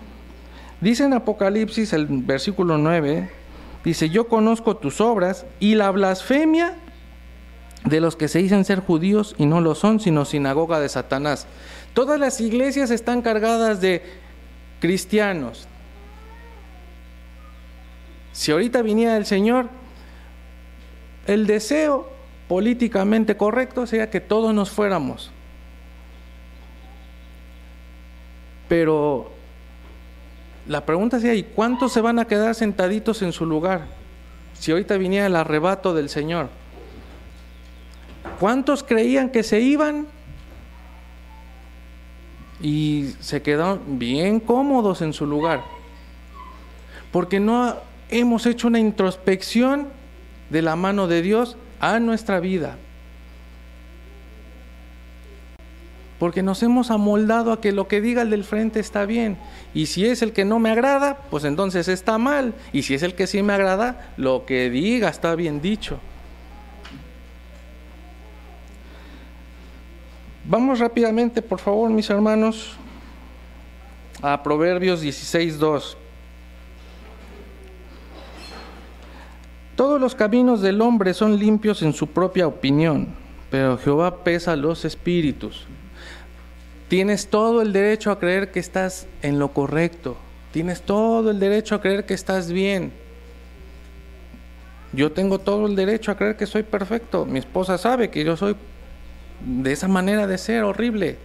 Dice 0.82 1.06
en 1.06 1.14
Apocalipsis 1.14 1.94
el 1.94 2.06
versículo 2.08 2.78
9, 2.78 3.30
dice, 3.84 4.10
yo 4.10 4.28
conozco 4.28 4.78
tus 4.78 5.02
obras 5.02 5.46
y 5.60 5.76
la 5.76 5.90
blasfemia 5.92 6.76
de 7.86 8.02
los 8.02 8.16
que 8.16 8.28
se 8.28 8.40
dicen 8.40 8.66
ser 8.66 8.80
judíos 8.80 9.36
y 9.38 9.46
no 9.46 9.62
lo 9.62 9.76
son, 9.76 10.00
sino 10.00 10.26
sinagoga 10.26 10.80
de 10.80 10.90
Satanás. 10.90 11.48
Todas 11.94 12.20
las 12.20 12.42
iglesias 12.42 12.92
están 12.92 13.22
cargadas 13.22 13.82
de 13.82 14.04
cristianos. 14.80 15.68
Si 18.34 18.52
ahorita 18.52 18.82
viniera 18.82 19.18
el 19.18 19.26
Señor, 19.26 19.68
el 21.26 21.48
deseo 21.48 22.10
políticamente 22.48 23.36
correcto 23.36 23.88
sería 23.88 24.10
que 24.10 24.22
todos 24.22 24.54
nos 24.54 24.70
fuéramos. 24.70 25.32
Pero 28.70 29.32
la 30.68 30.86
pregunta 30.86 31.20
sería, 31.20 31.36
¿y 31.36 31.44
cuántos 31.44 31.94
se 31.94 32.02
van 32.02 32.20
a 32.20 32.26
quedar 32.26 32.54
sentaditos 32.54 33.22
en 33.22 33.32
su 33.32 33.46
lugar? 33.46 33.86
Si 34.54 34.72
ahorita 34.72 34.98
viniera 34.98 35.28
el 35.28 35.36
arrebato 35.36 35.94
del 35.94 36.10
Señor. 36.10 36.50
¿Cuántos 38.40 38.84
creían 38.84 39.30
que 39.30 39.44
se 39.44 39.60
iban? 39.62 40.08
Y 42.62 43.14
se 43.20 43.42
quedaron 43.42 44.00
bien 44.00 44.40
cómodos 44.40 45.02
en 45.02 45.14
su 45.14 45.26
lugar. 45.26 45.64
Porque 47.12 47.40
no 47.40 47.76
hemos 48.10 48.46
hecho 48.46 48.68
una 48.68 48.80
introspección 48.80 49.88
de 50.50 50.62
la 50.62 50.76
mano 50.76 51.08
de 51.08 51.22
Dios 51.22 51.58
a 51.80 52.00
nuestra 52.00 52.40
vida. 52.40 52.78
Porque 56.20 56.42
nos 56.42 56.64
hemos 56.64 56.90
amoldado 56.90 57.52
a 57.52 57.62
que 57.62 57.72
lo 57.72 57.88
que 57.88 58.02
diga 58.02 58.24
el 58.24 58.32
del 58.32 58.44
frente 58.44 58.80
está 58.80 59.06
bien. 59.06 59.38
Y 59.74 59.86
si 59.86 60.06
es 60.06 60.24
el 60.24 60.34
que 60.34 60.46
no 60.46 60.58
me 60.58 60.72
agrada, 60.72 61.18
pues 61.30 61.44
entonces 61.44 61.88
está 61.88 62.18
mal. 62.18 62.56
Y 62.74 62.84
si 62.84 62.96
es 62.96 63.04
el 63.04 63.14
que 63.14 63.28
sí 63.28 63.44
me 63.44 63.54
agrada, 63.54 64.14
lo 64.18 64.46
que 64.46 64.72
diga 64.72 65.10
está 65.10 65.36
bien 65.36 65.62
dicho. 65.62 66.00
Vamos 70.50 70.80
rápidamente, 70.80 71.42
por 71.42 71.60
favor, 71.60 71.90
mis 71.90 72.10
hermanos, 72.10 72.78
a 74.22 74.42
Proverbios 74.44 75.04
16.2. 75.04 75.98
Todos 79.76 80.00
los 80.00 80.16
caminos 80.16 80.62
del 80.62 80.80
hombre 80.80 81.14
son 81.14 81.38
limpios 81.38 81.82
en 81.82 81.92
su 81.92 82.08
propia 82.08 82.48
opinión, 82.48 83.10
pero 83.52 83.78
Jehová 83.78 84.24
pesa 84.24 84.56
los 84.56 84.86
espíritus. 84.86 85.66
Tienes 86.88 87.28
todo 87.28 87.62
el 87.62 87.74
derecho 87.74 88.10
a 88.10 88.18
creer 88.18 88.50
que 88.50 88.62
estás 88.62 89.06
en 89.22 89.40
lo 89.40 89.50
correcto. 89.50 90.16
Tienes 90.54 90.82
todo 90.82 91.30
el 91.30 91.42
derecho 91.42 91.76
a 91.76 91.82
creer 91.82 92.06
que 92.06 92.14
estás 92.14 92.54
bien. 92.54 92.94
Yo 94.94 95.12
tengo 95.12 95.40
todo 95.40 95.68
el 95.68 95.76
derecho 95.76 96.10
a 96.10 96.16
creer 96.16 96.38
que 96.38 96.46
soy 96.46 96.64
perfecto. 96.64 97.26
Mi 97.26 97.40
esposa 97.40 97.78
sabe 97.78 98.10
que 98.10 98.24
yo 98.24 98.38
soy 98.38 98.56
de 99.46 99.72
esa 99.72 99.88
manera 99.88 100.28
de 100.28 100.38
ser 100.38 100.64
horrible. 100.64 101.18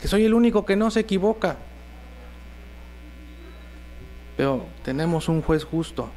Que 0.00 0.08
soy 0.08 0.24
el 0.24 0.34
único 0.34 0.64
que 0.64 0.76
no 0.76 0.90
se 0.90 1.00
equivoca. 1.00 1.56
Pero 4.36 4.66
tenemos 4.84 5.28
un 5.28 5.42
juez 5.42 5.64
justo 5.64 6.10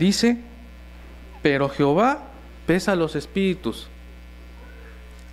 Dice, 0.00 0.38
pero 1.42 1.68
Jehová 1.68 2.22
pesa 2.66 2.96
los 2.96 3.16
espíritus. 3.16 3.90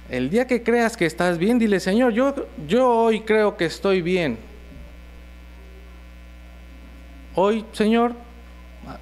El 0.10 0.30
día 0.30 0.46
que 0.46 0.62
creas 0.62 0.98
que 0.98 1.06
estás 1.06 1.38
bien, 1.38 1.58
dile, 1.58 1.80
Señor, 1.80 2.12
yo, 2.12 2.36
yo 2.68 2.90
hoy 2.90 3.22
creo 3.22 3.56
que 3.56 3.64
estoy 3.64 4.02
bien. 4.02 4.38
Hoy, 7.34 7.64
Señor, 7.72 8.12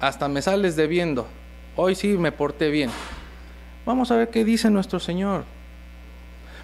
hasta 0.00 0.28
me 0.28 0.40
sales 0.40 0.76
debiendo. 0.76 1.26
Hoy 1.74 1.96
sí 1.96 2.16
me 2.16 2.30
porté 2.30 2.70
bien. 2.70 2.90
Vamos 3.86 4.10
a 4.10 4.16
ver 4.16 4.30
qué 4.30 4.44
dice 4.44 4.68
nuestro 4.68 5.00
Señor. 5.00 5.44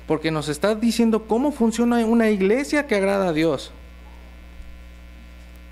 Porque 0.07 0.31
nos 0.31 0.49
está 0.49 0.75
diciendo 0.75 1.27
cómo 1.27 1.53
funciona 1.53 2.05
una 2.05 2.29
iglesia 2.29 2.87
que 2.87 2.97
agrada 2.97 3.29
a 3.29 3.33
Dios. 3.33 3.73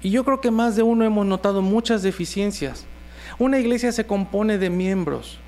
Y 0.02 0.10
yo 0.10 0.24
creo 0.24 0.40
que 0.40 0.50
más 0.50 0.76
de 0.76 0.82
uno 0.82 1.04
hemos 1.04 1.26
notado 1.26 1.60
muchas 1.60 2.02
deficiencias. 2.02 2.86
Una 3.38 3.58
iglesia 3.58 3.92
se 3.92 4.06
compone 4.06 4.56
de 4.56 4.70
miembros. 4.70 5.38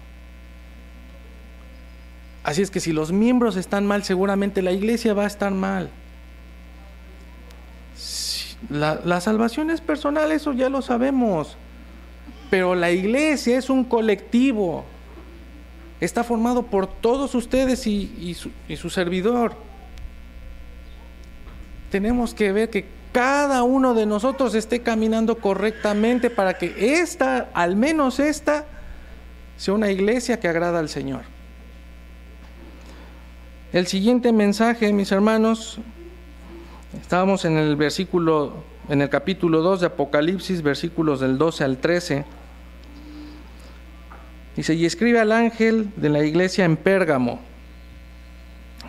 Así 2.42 2.60
es 2.60 2.70
que 2.70 2.80
si 2.80 2.92
los 2.92 3.12
miembros 3.12 3.56
están 3.56 3.86
mal, 3.86 4.02
seguramente 4.02 4.62
la 4.62 4.72
iglesia 4.72 5.14
va 5.14 5.24
a 5.24 5.28
estar 5.28 5.52
mal. 5.52 5.90
La, 8.68 9.20
salvación 9.20 9.70
es 9.70 9.80
personal, 9.80 10.32
eso 10.32 10.52
ya 10.52 10.68
lo 10.68 10.82
sabemos. 10.82 11.56
Pero 12.50 12.74
la 12.74 12.90
iglesia 12.90 13.58
es 13.58 13.70
un 13.70 13.84
colectivo. 13.84 14.84
Está 16.02 16.24
formado 16.24 16.64
por 16.64 16.88
todos 16.88 17.32
ustedes 17.36 17.86
y 17.86 18.34
su 18.34 18.90
servidor. 18.90 19.54
Tenemos 21.92 22.34
que 22.34 22.50
ver 22.50 22.70
que 22.70 22.86
cada 23.12 23.62
uno 23.62 23.94
de 23.94 24.04
nosotros 24.04 24.56
esté 24.56 24.80
caminando 24.80 25.38
correctamente 25.38 26.28
para 26.28 26.58
que 26.58 26.98
esta, 27.00 27.50
al 27.54 27.76
menos 27.76 28.18
esta, 28.18 28.64
sea 29.56 29.74
una 29.74 29.92
iglesia 29.92 30.40
que 30.40 30.48
agrada 30.48 30.80
al 30.80 30.88
Señor. 30.88 31.22
El 33.72 33.86
siguiente 33.86 34.32
mensaje, 34.32 34.92
mis 34.92 35.12
hermanos, 35.12 35.78
estábamos 37.00 37.44
en 37.44 37.58
el 37.58 37.76
versículo, 37.76 38.64
en 38.88 39.02
el 39.02 39.08
capítulo 39.08 39.62
2 39.62 39.82
de 39.82 39.86
Apocalipsis, 39.86 40.62
versículos 40.62 41.20
del 41.20 41.38
12 41.38 41.62
al 41.62 41.76
13. 41.78 42.41
Dice, 44.56 44.74
y 44.74 44.84
escribe 44.84 45.18
al 45.18 45.32
ángel 45.32 45.90
de 45.96 46.08
la 46.08 46.24
iglesia 46.24 46.64
en 46.64 46.76
Pérgamo, 46.76 47.40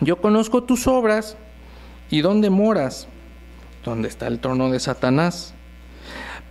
yo 0.00 0.20
conozco 0.20 0.62
tus 0.64 0.86
obras 0.86 1.36
y 2.10 2.20
dónde 2.20 2.50
moras 2.50 3.08
donde 3.84 4.08
está 4.08 4.26
el 4.26 4.40
trono 4.40 4.70
de 4.70 4.80
Satanás. 4.80 5.54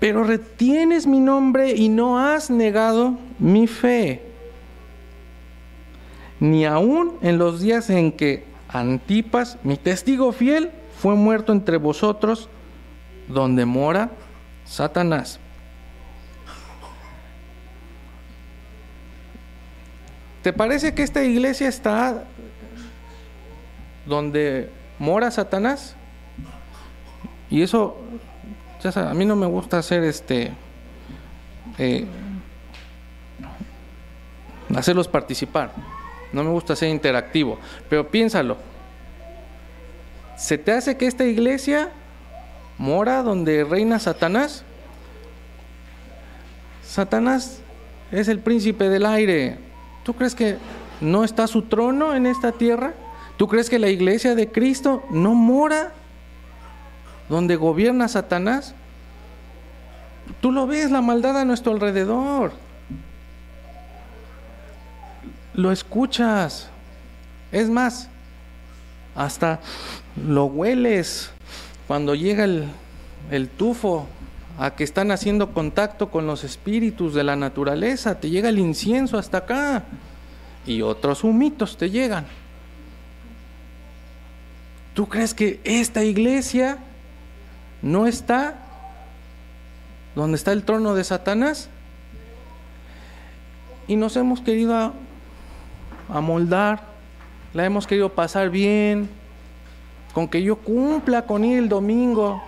pero 0.04 0.26
retienes 0.26 1.08
mi 1.08 1.22
nombre 1.22 1.76
y 1.76 1.88
no 1.88 2.20
has 2.20 2.50
negado 2.50 3.18
mi 3.40 3.68
fe. 3.68 4.22
Ni 6.42 6.66
aun 6.66 7.14
en 7.22 7.38
los 7.38 7.62
días 7.62 7.90
en 7.90 8.12
que 8.12 8.44
Antipas, 8.68 9.58
mi 9.64 9.78
testigo 9.78 10.34
fiel, 10.34 10.72
fue 10.98 11.16
muerto 11.16 11.54
entre 11.54 11.78
vosotros, 11.78 12.50
donde 13.30 13.66
mora 13.66 14.12
Satanás. 14.66 15.40
¿Te 20.44 20.52
parece 20.52 20.94
que 20.94 21.04
esta 21.04 21.24
iglesia 21.24 21.70
está 21.70 22.26
donde 24.06 24.70
mora 25.00 25.32
Satanás? 25.32 25.96
Y 27.50 27.62
eso, 27.62 27.98
ya 28.84 29.10
a 29.10 29.14
mí 29.14 29.24
no 29.24 29.38
me 29.38 29.46
gusta 29.46 29.78
hacer 29.78 30.04
este, 30.04 30.52
eh, 31.78 32.06
hacerlos 34.76 35.08
participar. 35.08 35.72
No 36.34 36.44
me 36.44 36.50
gusta 36.50 36.76
ser 36.76 36.90
interactivo. 36.90 37.58
Pero 37.90 38.10
piénsalo. 38.10 38.58
¿Se 40.36 40.58
te 40.58 40.74
hace 40.74 40.98
que 40.98 41.08
esta 41.08 41.24
iglesia 41.24 41.92
mora 42.78 43.24
donde 43.24 43.64
reina 43.64 43.98
Satanás? 43.98 44.66
Satanás 46.84 47.62
es 48.12 48.28
el 48.28 48.40
príncipe 48.40 48.90
del 48.90 49.06
aire. 49.06 49.58
¿Tú 50.04 50.14
crees 50.14 50.36
que 50.36 50.58
no 51.02 51.24
está 51.24 51.48
su 51.48 51.64
trono 51.64 52.16
en 52.16 52.26
esta 52.26 52.52
tierra? 52.52 52.94
¿Tú 53.38 53.48
crees 53.48 53.70
que 53.70 53.80
la 53.80 53.90
iglesia 53.90 54.36
de 54.36 54.52
Cristo 54.52 55.04
no 55.10 55.34
mora 55.34 55.94
donde 57.30 57.56
gobierna 57.56 58.08
Satanás? 58.08 58.76
Tú 60.42 60.52
lo 60.52 60.68
ves, 60.68 60.92
la 60.92 61.02
maldad 61.02 61.40
a 61.40 61.46
nuestro 61.46 61.72
alrededor. 61.72 62.54
Lo 65.54 65.72
escuchas. 65.72 66.70
Es 67.52 67.70
más, 67.70 68.10
hasta 69.16 69.60
lo 70.16 70.46
hueles 70.46 71.32
cuando 71.88 72.16
llega 72.16 72.44
el, 72.44 72.68
el 73.32 73.50
tufo 73.50 74.08
a 74.58 74.76
que 74.76 74.84
están 74.84 75.12
haciendo 75.12 75.52
contacto 75.54 76.12
con 76.12 76.28
los 76.28 76.44
espíritus 76.44 77.14
de 77.14 77.24
la 77.24 77.36
naturaleza, 77.36 78.20
te 78.20 78.30
llega 78.30 78.50
el 78.50 78.60
incienso 78.60 79.18
hasta 79.18 79.40
acá 79.40 79.84
y 80.66 80.82
otros 80.82 81.24
humitos 81.24 81.78
te 81.78 81.90
llegan. 81.90 82.26
¿Tú 84.94 85.08
crees 85.08 85.34
que 85.34 85.60
esta 85.64 86.04
iglesia 86.04 86.78
no 87.82 88.06
está 88.06 88.60
donde 90.16 90.38
está 90.38 90.52
el 90.52 90.64
trono 90.64 90.94
de 90.94 91.04
Satanás? 91.04 91.70
Y 93.88 93.96
nos 93.96 94.16
hemos 94.16 94.42
querido 94.42 94.94
amoldar, 96.10 96.84
la 97.54 97.66
hemos 97.66 97.88
querido 97.88 98.10
pasar 98.10 98.52
bien, 98.52 99.10
con 100.14 100.28
que 100.28 100.44
yo 100.44 100.58
cumpla 100.58 101.26
con 101.26 101.44
ir 101.44 101.58
el 101.58 101.70
domingo, 101.70 102.42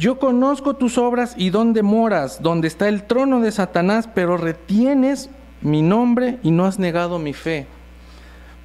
Yo 0.00 0.18
conozco 0.18 0.76
tus 0.76 0.96
obras 0.96 1.34
y 1.36 1.50
dónde 1.50 1.82
moras, 1.82 2.40
donde 2.40 2.68
está 2.68 2.88
el 2.88 3.02
trono 3.02 3.42
de 3.42 3.52
Satanás, 3.52 4.08
pero 4.14 4.38
retienes 4.38 5.28
mi 5.60 5.82
nombre 5.82 6.38
y 6.42 6.52
no 6.52 6.64
has 6.64 6.78
negado 6.78 7.18
mi 7.18 7.34
fe. 7.34 7.66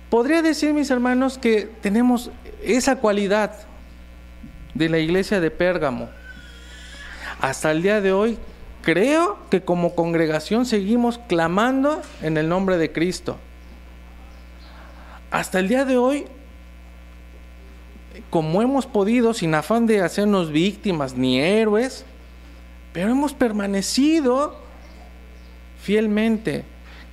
Podría 0.10 0.42
decir, 0.42 0.74
mis 0.74 0.90
hermanos, 0.92 1.38
que 1.38 1.70
tenemos 1.82 2.32
esa 2.64 2.96
cualidad 2.96 3.52
de 4.76 4.88
la 4.88 4.98
iglesia 4.98 5.42
de 5.42 5.52
Pérgamo. 5.52 6.08
Hasta 7.42 7.70
el 7.72 7.82
día 7.82 8.00
de 8.00 8.14
hoy, 8.14 8.38
creo 8.82 9.38
que 9.50 9.60
como 9.60 9.94
congregación 9.94 10.66
seguimos 10.66 11.18
clamando 11.28 12.02
en 12.22 12.38
el 12.38 12.48
nombre 12.48 12.78
de 12.78 12.94
Cristo. 12.94 13.36
Hasta 15.32 15.60
el 15.60 15.68
día 15.68 15.84
de 15.84 15.98
hoy 15.98 16.28
como 18.30 18.62
hemos 18.62 18.86
podido, 18.86 19.34
sin 19.34 19.54
afán 19.56 19.86
de 19.88 20.02
hacernos 20.02 20.52
víctimas 20.52 21.16
ni 21.16 21.40
héroes, 21.40 22.06
pero 22.94 23.12
hemos 23.12 23.34
permanecido 23.34 24.56
fielmente. 25.82 26.64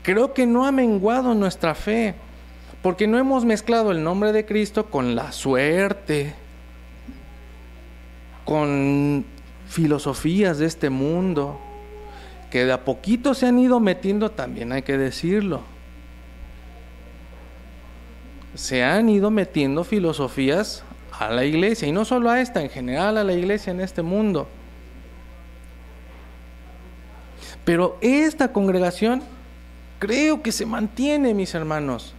Creo 0.03 0.35
que 0.35 0.47
no 0.47 0.67
ha 0.67 0.73
menguado 0.73 1.35
nuestra 1.35 1.75
fe, 1.75 2.15
porque 2.83 3.07
no 3.07 3.19
hemos 3.19 3.45
mezclado 3.45 3.93
el 3.93 4.03
nombre 4.03 4.33
de 4.33 4.45
Cristo 4.45 4.87
con 4.87 5.15
la 5.15 5.33
suerte, 5.33 6.35
con 8.45 9.25
filosofías 9.69 10.59
de 10.59 10.67
este 10.67 10.91
mundo, 10.91 11.61
que 12.51 12.65
de 12.65 12.73
a 12.73 12.85
poquito 12.85 13.35
se 13.35 13.47
han 13.47 13.59
ido 13.59 13.81
metiendo, 13.81 14.31
también 14.31 14.73
hay 14.73 14.83
que 14.83 14.99
decirlo. 14.99 15.63
Se 18.55 18.85
han 18.85 19.09
ido 19.09 19.31
metiendo 19.31 19.85
filosofías 19.85 20.85
a 21.27 21.33
la 21.33 21.45
iglesia, 21.45 21.89
y 21.89 21.93
no 21.93 22.05
solo 22.05 22.31
a 22.31 22.41
esta, 22.41 22.63
en 22.63 22.71
general 22.71 23.19
a 23.19 23.25
la 23.25 23.33
iglesia 23.33 23.71
en 23.71 23.81
este 23.81 24.03
mundo. 24.03 24.49
Pero 27.65 27.99
esta 28.01 28.53
congregación 28.53 29.23
creo 29.99 30.43
que 30.43 30.53
se 30.53 30.67
mantiene, 30.67 31.35
mis 31.35 31.55
hermanos. 31.55 32.15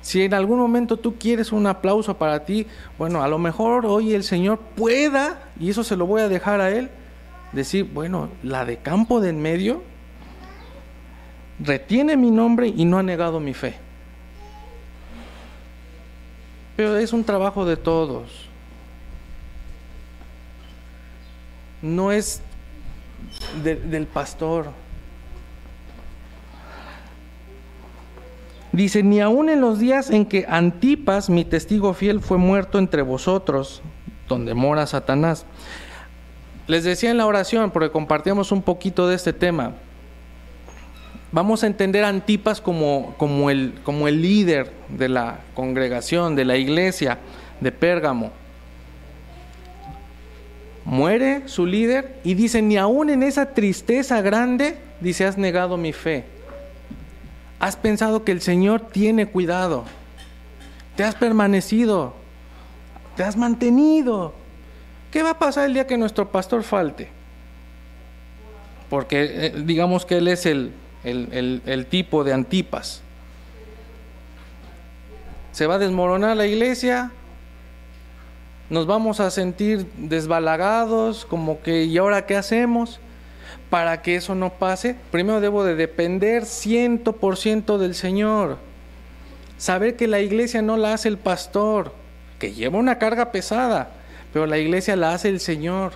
Si 0.00 0.22
en 0.22 0.34
algún 0.34 0.58
momento 0.58 0.96
tú 0.96 1.16
quieres 1.16 1.52
un 1.52 1.66
aplauso 1.68 2.18
para 2.18 2.44
ti, 2.44 2.66
bueno, 2.98 3.22
a 3.22 3.28
lo 3.28 3.38
mejor 3.38 3.86
hoy 3.86 4.14
el 4.14 4.24
Señor 4.24 4.58
pueda, 4.58 5.50
y 5.60 5.70
eso 5.70 5.84
se 5.84 5.96
lo 5.96 6.06
voy 6.06 6.22
a 6.22 6.28
dejar 6.28 6.60
a 6.60 6.70
Él, 6.70 6.90
decir, 7.52 7.84
bueno, 7.84 8.28
la 8.42 8.64
de 8.64 8.78
campo 8.78 9.20
de 9.20 9.30
en 9.30 9.40
medio 9.40 9.82
retiene 11.60 12.16
mi 12.16 12.30
nombre 12.30 12.66
y 12.66 12.84
no 12.84 12.98
ha 12.98 13.02
negado 13.02 13.38
mi 13.38 13.54
fe. 13.54 13.76
Pero 16.76 16.96
es 16.96 17.12
un 17.12 17.24
trabajo 17.24 17.64
de 17.64 17.76
todos. 17.76 18.48
No 21.80 22.12
es 22.12 22.42
del 23.62 24.06
pastor. 24.06 24.70
Dice, 28.72 29.02
ni 29.02 29.20
aun 29.20 29.50
en 29.50 29.60
los 29.60 29.78
días 29.78 30.10
en 30.10 30.24
que 30.24 30.46
Antipas, 30.48 31.28
mi 31.28 31.44
testigo 31.44 31.92
fiel, 31.92 32.20
fue 32.20 32.38
muerto 32.38 32.78
entre 32.78 33.02
vosotros, 33.02 33.82
donde 34.28 34.54
mora 34.54 34.86
Satanás. 34.86 35.44
Les 36.68 36.84
decía 36.84 37.10
en 37.10 37.18
la 37.18 37.26
oración, 37.26 37.70
porque 37.70 37.90
compartíamos 37.90 38.50
un 38.50 38.62
poquito 38.62 39.08
de 39.08 39.16
este 39.16 39.34
tema, 39.34 39.72
vamos 41.32 41.64
a 41.64 41.66
entender 41.66 42.04
a 42.04 42.08
Antipas 42.08 42.60
como, 42.60 43.14
como, 43.16 43.50
el, 43.50 43.74
como 43.82 44.06
el 44.06 44.22
líder 44.22 44.70
de 44.88 45.08
la 45.08 45.40
congregación, 45.54 46.36
de 46.36 46.44
la 46.44 46.56
iglesia 46.56 47.18
de 47.60 47.72
Pérgamo. 47.72 48.30
Muere 50.84 51.48
su 51.48 51.64
líder 51.64 52.20
y 52.22 52.34
dice, 52.34 52.60
ni 52.60 52.76
aún 52.76 53.08
en 53.08 53.22
esa 53.22 53.54
tristeza 53.54 54.20
grande, 54.20 54.76
dice, 55.00 55.24
has 55.24 55.38
negado 55.38 55.76
mi 55.76 55.92
fe. 55.92 56.24
Has 57.58 57.76
pensado 57.76 58.24
que 58.24 58.32
el 58.32 58.40
Señor 58.40 58.88
tiene 58.90 59.26
cuidado. 59.26 59.84
Te 60.96 61.04
has 61.04 61.14
permanecido. 61.14 62.14
Te 63.16 63.22
has 63.22 63.36
mantenido. 63.36 64.34
¿Qué 65.12 65.22
va 65.22 65.30
a 65.30 65.38
pasar 65.38 65.66
el 65.66 65.74
día 65.74 65.86
que 65.86 65.96
nuestro 65.96 66.30
pastor 66.32 66.64
falte? 66.64 67.08
Porque 68.90 69.46
eh, 69.46 69.54
digamos 69.64 70.04
que 70.04 70.16
Él 70.16 70.26
es 70.26 70.44
el, 70.44 70.72
el, 71.04 71.86
tipo 71.88 72.24
de 72.24 72.32
Antipas. 72.32 73.02
Se 75.52 75.66
va 75.66 75.74
a 75.74 75.78
desmoronar 75.78 76.36
la 76.36 76.46
iglesia, 76.46 77.12
nos 78.70 78.86
vamos 78.86 79.20
a 79.20 79.30
sentir 79.30 79.86
desbalagados, 79.96 81.26
como 81.26 81.60
que 81.60 81.84
¿y 81.84 81.98
ahora 81.98 82.24
qué 82.24 82.36
hacemos? 82.36 83.00
Para 83.68 84.00
que 84.02 84.16
eso 84.16 84.34
no 84.34 84.54
pase, 84.54 84.96
primero 85.10 85.40
debo 85.40 85.64
de 85.64 85.74
depender 85.74 86.46
ciento 86.46 87.14
por 87.14 87.36
ciento 87.36 87.78
del 87.78 87.94
Señor. 87.94 88.58
Saber 89.58 89.96
que 89.96 90.08
la 90.08 90.20
iglesia 90.20 90.62
no 90.62 90.76
la 90.76 90.94
hace 90.94 91.08
el 91.08 91.18
pastor, 91.18 91.92
que 92.38 92.52
lleva 92.52 92.78
una 92.78 92.98
carga 92.98 93.30
pesada, 93.30 93.90
pero 94.32 94.46
la 94.46 94.58
iglesia 94.58 94.96
la 94.96 95.12
hace 95.12 95.28
el 95.28 95.40
Señor. 95.40 95.92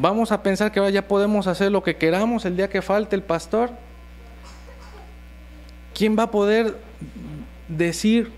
Vamos 0.00 0.32
a 0.32 0.42
pensar 0.42 0.72
que 0.72 0.92
ya 0.92 1.06
podemos 1.06 1.46
hacer 1.46 1.70
lo 1.70 1.82
que 1.82 1.96
queramos 1.96 2.46
el 2.46 2.56
día 2.56 2.70
que 2.70 2.80
falte 2.80 3.14
el 3.14 3.22
pastor. 3.22 3.70
¿Quién 5.92 6.18
va 6.18 6.22
a 6.22 6.30
poder 6.30 6.78
decir, 7.68 8.32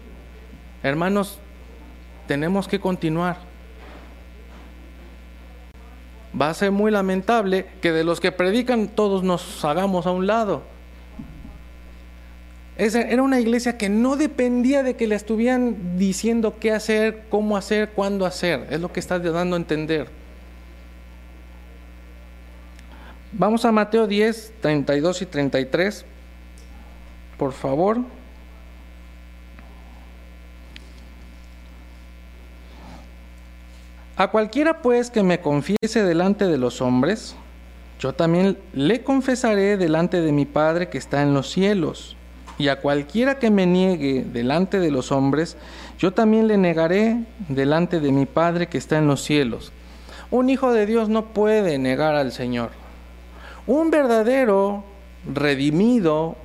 hermanos, 0.82 1.38
tenemos 2.26 2.66
que 2.66 2.80
continuar? 2.80 3.36
Va 6.38 6.50
a 6.50 6.54
ser 6.54 6.72
muy 6.72 6.90
lamentable 6.90 7.66
que 7.80 7.92
de 7.92 8.02
los 8.02 8.18
que 8.18 8.32
predican 8.32 8.88
todos 8.88 9.22
nos 9.22 9.64
hagamos 9.64 10.08
a 10.08 10.10
un 10.10 10.26
lado. 10.26 10.64
era 12.76 13.22
una 13.22 13.38
iglesia 13.38 13.78
que 13.78 13.88
no 13.88 14.16
dependía 14.16 14.82
de 14.82 14.96
que 14.96 15.06
le 15.06 15.14
estuvieran 15.14 15.96
diciendo 15.96 16.56
qué 16.58 16.72
hacer, 16.72 17.22
cómo 17.28 17.56
hacer, 17.56 17.90
cuándo 17.90 18.26
hacer. 18.26 18.66
Es 18.68 18.80
lo 18.80 18.92
que 18.92 18.98
está 18.98 19.20
dando 19.20 19.54
a 19.54 19.60
entender. 19.60 20.21
Vamos 23.34 23.64
a 23.64 23.72
Mateo 23.72 24.06
10, 24.06 24.54
32 24.60 25.22
y 25.22 25.26
33. 25.26 26.04
Por 27.38 27.52
favor. 27.52 27.98
A 34.16 34.28
cualquiera 34.28 34.82
pues 34.82 35.10
que 35.10 35.22
me 35.22 35.40
confiese 35.40 36.04
delante 36.04 36.46
de 36.46 36.58
los 36.58 36.82
hombres, 36.82 37.34
yo 37.98 38.12
también 38.12 38.58
le 38.74 39.02
confesaré 39.02 39.78
delante 39.78 40.20
de 40.20 40.32
mi 40.32 40.44
Padre 40.44 40.90
que 40.90 40.98
está 40.98 41.22
en 41.22 41.32
los 41.32 41.50
cielos. 41.50 42.16
Y 42.58 42.68
a 42.68 42.80
cualquiera 42.80 43.38
que 43.38 43.50
me 43.50 43.64
niegue 43.64 44.26
delante 44.30 44.78
de 44.78 44.90
los 44.90 45.10
hombres, 45.10 45.56
yo 45.98 46.12
también 46.12 46.48
le 46.48 46.58
negaré 46.58 47.24
delante 47.48 47.98
de 47.98 48.12
mi 48.12 48.26
Padre 48.26 48.66
que 48.68 48.76
está 48.76 48.98
en 48.98 49.06
los 49.06 49.22
cielos. 49.22 49.72
Un 50.30 50.50
hijo 50.50 50.70
de 50.70 50.84
Dios 50.84 51.08
no 51.08 51.32
puede 51.32 51.78
negar 51.78 52.14
al 52.14 52.30
Señor. 52.30 52.81
Un 53.66 53.90
verdadero 53.90 54.84
redimido, 55.32 56.36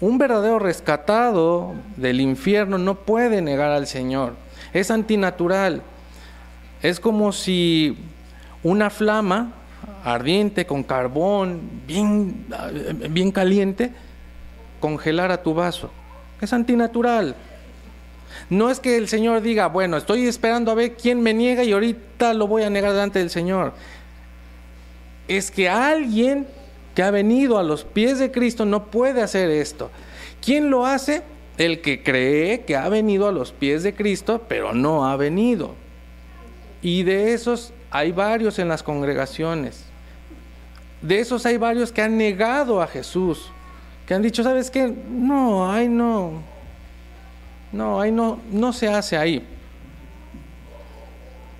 un 0.00 0.18
verdadero 0.18 0.58
rescatado 0.58 1.74
del 1.96 2.20
infierno 2.20 2.78
no 2.78 2.96
puede 2.96 3.40
negar 3.40 3.70
al 3.70 3.86
Señor. 3.86 4.34
Es 4.72 4.90
antinatural. 4.90 5.82
Es 6.82 7.00
como 7.00 7.32
si 7.32 7.96
una 8.62 8.90
flama 8.90 9.52
ardiente 10.04 10.66
con 10.66 10.82
carbón 10.82 11.60
bien, 11.86 12.46
bien 13.10 13.30
caliente 13.30 13.92
congelara 14.80 15.42
tu 15.42 15.54
vaso. 15.54 15.90
Es 16.40 16.52
antinatural. 16.52 17.36
No 18.50 18.70
es 18.70 18.80
que 18.80 18.96
el 18.96 19.08
Señor 19.08 19.40
diga, 19.40 19.68
bueno, 19.68 19.96
estoy 19.96 20.26
esperando 20.26 20.70
a 20.70 20.74
ver 20.74 20.94
quién 20.96 21.20
me 21.20 21.32
niega 21.32 21.64
y 21.64 21.72
ahorita 21.72 22.34
lo 22.34 22.46
voy 22.46 22.64
a 22.64 22.70
negar 22.70 22.92
delante 22.92 23.18
del 23.18 23.30
Señor. 23.30 23.72
Es 25.28 25.50
que 25.50 25.68
alguien 25.68 26.46
que 26.94 27.02
ha 27.02 27.10
venido 27.10 27.58
a 27.58 27.62
los 27.62 27.84
pies 27.84 28.18
de 28.18 28.30
Cristo 28.30 28.64
no 28.64 28.86
puede 28.86 29.22
hacer 29.22 29.50
esto. 29.50 29.90
¿Quién 30.40 30.70
lo 30.70 30.86
hace? 30.86 31.22
El 31.58 31.80
que 31.80 32.02
cree 32.02 32.64
que 32.64 32.76
ha 32.76 32.88
venido 32.88 33.28
a 33.28 33.32
los 33.32 33.52
pies 33.52 33.82
de 33.82 33.94
Cristo, 33.94 34.42
pero 34.48 34.72
no 34.72 35.06
ha 35.06 35.16
venido. 35.16 35.74
Y 36.82 37.02
de 37.02 37.34
esos 37.34 37.72
hay 37.90 38.12
varios 38.12 38.58
en 38.58 38.68
las 38.68 38.82
congregaciones. 38.82 39.84
De 41.02 41.20
esos 41.20 41.44
hay 41.46 41.56
varios 41.56 41.92
que 41.92 42.02
han 42.02 42.16
negado 42.16 42.80
a 42.80 42.86
Jesús, 42.86 43.50
que 44.06 44.14
han 44.14 44.22
dicho, 44.22 44.42
¿sabes 44.42 44.70
qué? 44.70 44.92
No, 45.08 45.70
ay 45.70 45.88
no. 45.88 46.42
No, 47.72 48.00
ahí 48.00 48.10
no, 48.10 48.38
no 48.50 48.72
se 48.72 48.88
hace 48.88 49.16
ahí. 49.16 49.46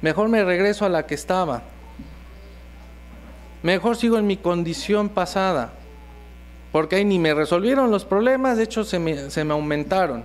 Mejor 0.00 0.28
me 0.28 0.44
regreso 0.44 0.84
a 0.84 0.88
la 0.88 1.06
que 1.06 1.14
estaba. 1.14 1.62
Mejor 3.66 3.96
sigo 3.96 4.16
en 4.16 4.28
mi 4.28 4.36
condición 4.36 5.08
pasada. 5.08 5.72
Porque 6.70 6.94
ahí 6.94 7.04
ni 7.04 7.18
me 7.18 7.34
resolvieron 7.34 7.90
los 7.90 8.04
problemas, 8.04 8.58
de 8.58 8.62
hecho 8.62 8.84
se 8.84 9.00
me, 9.00 9.52
aumentaron. 9.52 10.24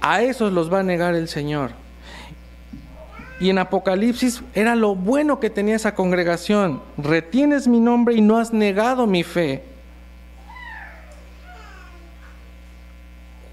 A 0.00 0.22
esos 0.22 0.52
los 0.52 0.72
va 0.72 0.78
a 0.78 0.84
negar 0.84 1.16
el 1.16 1.26
Señor. 1.26 1.72
Y 3.40 3.50
en 3.50 3.58
Apocalipsis 3.58 4.42
era 4.54 4.76
lo 4.76 4.94
bueno 4.94 5.40
que 5.40 5.50
tenía 5.50 5.74
esa 5.74 5.96
congregación. 5.96 6.80
Retienes 6.96 7.66
mi 7.66 7.80
nombre 7.80 8.14
y 8.14 8.20
no 8.20 8.38
has 8.38 8.52
negado 8.52 9.08
mi 9.08 9.24
fe. 9.24 9.64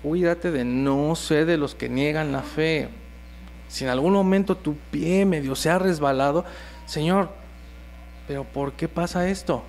Cuídate 0.04 0.52
de 0.52 0.64
no 0.64 1.16
ser 1.16 1.48
de 1.48 1.58
los 1.58 1.74
que 1.74 1.90
niegan 1.90 2.32
la 2.32 2.44
fe. 2.44 2.90
Si 3.70 3.86
en 3.86 3.90
algún 3.90 4.14
momento 4.14 4.56
tu 4.56 4.76
pie 4.92 5.26
medio 5.26 5.56
se 5.56 5.72
ha 5.72 5.80
resbalado, 5.80 6.46
Señor, 6.86 7.44
pero 8.28 8.44
¿por 8.44 8.74
qué 8.74 8.88
pasa 8.88 9.30
esto? 9.30 9.64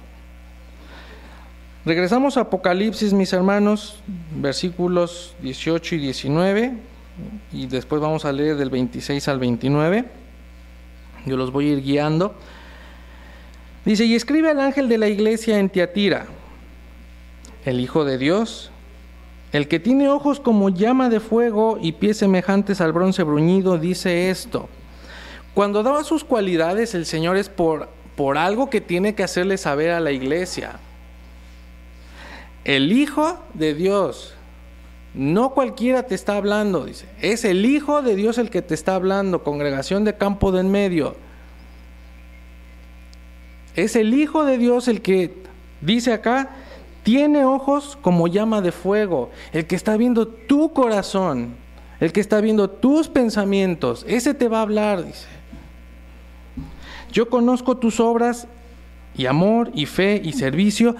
Regresamos 1.84 2.36
a 2.36 2.42
Apocalipsis, 2.42 3.12
mis 3.12 3.32
hermanos, 3.32 4.02
versículos 4.34 5.36
18 5.42 5.94
y 5.94 5.98
19 5.98 6.72
y 7.52 7.66
después 7.66 8.00
vamos 8.00 8.24
a 8.24 8.32
leer 8.32 8.56
del 8.56 8.70
26 8.70 9.28
al 9.28 9.38
29. 9.38 10.04
Yo 11.26 11.36
los 11.36 11.52
voy 11.52 11.68
a 11.68 11.72
ir 11.74 11.82
guiando. 11.82 12.34
Dice, 13.84 14.04
y 14.04 14.14
escribe 14.14 14.50
al 14.50 14.60
ángel 14.60 14.88
de 14.88 14.98
la 14.98 15.08
iglesia 15.08 15.60
en 15.60 15.70
Tiatira, 15.70 16.26
el 17.64 17.78
Hijo 17.78 18.04
de 18.04 18.18
Dios, 18.18 18.72
el 19.52 19.68
que 19.68 19.78
tiene 19.78 20.08
ojos 20.08 20.40
como 20.40 20.70
llama 20.70 21.08
de 21.08 21.20
fuego 21.20 21.78
y 21.80 21.92
pies 21.92 22.16
semejantes 22.16 22.80
al 22.80 22.92
bronce 22.92 23.22
bruñido, 23.22 23.78
dice 23.78 24.28
esto. 24.30 24.68
Cuando 25.54 25.84
daba 25.84 26.02
sus 26.02 26.24
cualidades, 26.24 26.94
el 26.94 27.06
Señor 27.06 27.36
es 27.36 27.48
por, 27.48 27.88
por 28.16 28.38
algo 28.38 28.70
que 28.70 28.80
tiene 28.80 29.14
que 29.14 29.22
hacerle 29.22 29.58
saber 29.58 29.90
a 29.90 30.00
la 30.00 30.10
iglesia. 30.10 30.80
El 32.64 32.92
Hijo 32.92 33.38
de 33.54 33.74
Dios, 33.74 34.34
no 35.14 35.50
cualquiera 35.50 36.04
te 36.04 36.14
está 36.14 36.36
hablando, 36.36 36.86
dice. 36.86 37.06
Es 37.20 37.44
el 37.44 37.64
Hijo 37.64 38.02
de 38.02 38.16
Dios 38.16 38.38
el 38.38 38.50
que 38.50 38.62
te 38.62 38.74
está 38.74 38.94
hablando, 38.94 39.44
congregación 39.44 40.04
de 40.04 40.16
campo 40.16 40.50
de 40.50 40.60
en 40.60 40.70
medio. 40.70 41.14
Es 43.76 43.94
el 43.94 44.14
Hijo 44.14 44.44
de 44.44 44.58
Dios 44.58 44.88
el 44.88 45.02
que 45.02 45.32
dice 45.80 46.12
acá, 46.12 46.50
tiene 47.02 47.44
ojos 47.44 47.96
como 48.00 48.26
llama 48.26 48.62
de 48.62 48.72
fuego, 48.72 49.30
el 49.52 49.66
que 49.66 49.76
está 49.76 49.96
viendo 49.96 50.26
tu 50.26 50.72
corazón, 50.72 51.54
el 52.00 52.12
que 52.12 52.20
está 52.20 52.40
viendo 52.40 52.68
tus 52.68 53.08
pensamientos, 53.08 54.04
ese 54.08 54.34
te 54.34 54.48
va 54.48 54.58
a 54.58 54.62
hablar, 54.62 55.04
dice. 55.04 55.26
Yo 57.12 57.28
conozco 57.28 57.76
tus 57.76 58.00
obras 58.00 58.48
y 59.16 59.26
amor 59.26 59.70
y 59.74 59.86
fe 59.86 60.20
y 60.22 60.32
servicio 60.32 60.96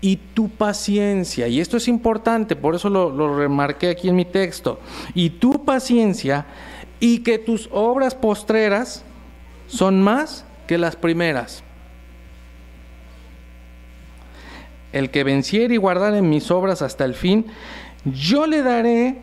y 0.00 0.16
tu 0.16 0.48
paciencia, 0.48 1.46
y 1.46 1.60
esto 1.60 1.76
es 1.76 1.86
importante, 1.86 2.56
por 2.56 2.74
eso 2.74 2.90
lo, 2.90 3.38
remarqué 3.38 3.88
aquí 3.88 4.08
en 4.08 4.16
mi 4.16 4.24
texto, 4.24 4.80
y 5.14 5.30
tu 5.30 5.64
paciencia 5.64 6.44
y 6.98 7.20
que 7.20 7.38
tus 7.38 7.68
obras 7.70 8.16
postreras 8.16 9.04
son 9.68 10.02
más 10.02 10.44
que 10.66 10.76
las 10.76 10.96
primeras. 10.96 11.62
El 14.92 15.10
que 15.10 15.22
venciere 15.22 15.74
y 15.74 15.78
guardare 15.78 16.20
mis 16.20 16.50
obras 16.50 16.82
hasta 16.82 17.04
el 17.04 17.14
fin, 17.14 17.46
yo 18.04 18.48
le 18.48 18.62
daré 18.62 19.20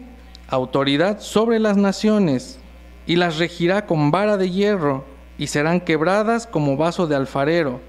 autoridad 0.48 1.20
sobre 1.20 1.60
las 1.60 1.76
naciones 1.76 2.58
y 3.06 3.18
las 3.18 3.38
regirá 3.38 3.86
con 3.86 4.12
vara 4.12 4.38
de 4.38 4.50
hierro 4.50 5.04
y 5.40 5.48
serán 5.48 5.82
quebradas 5.82 6.46
como 6.46 6.78
vaso 6.78 7.08
de 7.08 7.16
alfarero 7.16 7.82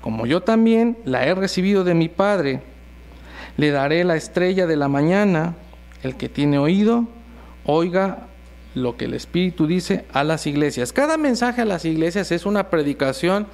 como 0.00 0.26
yo 0.26 0.42
también 0.42 0.96
la 1.04 1.26
he 1.26 1.34
recibido 1.34 1.84
de 1.84 1.94
mi 1.94 2.08
Padre. 2.08 2.62
Le 3.56 3.70
daré 3.70 4.04
la 4.04 4.16
estrella 4.16 4.66
de 4.66 4.76
la 4.76 4.88
mañana, 4.88 5.54
el 6.02 6.16
que 6.16 6.28
tiene 6.28 6.58
oído, 6.58 7.06
oiga 7.64 8.26
lo 8.74 8.96
que 8.96 9.04
el 9.06 9.14
Espíritu 9.14 9.66
dice 9.66 10.06
a 10.12 10.24
las 10.24 10.46
iglesias. 10.46 10.92
Cada 10.92 11.16
mensaje 11.16 11.62
a 11.62 11.66
las 11.66 11.84
iglesias 11.84 12.32
es 12.32 12.46
una 12.46 12.70
predicación 12.70 13.46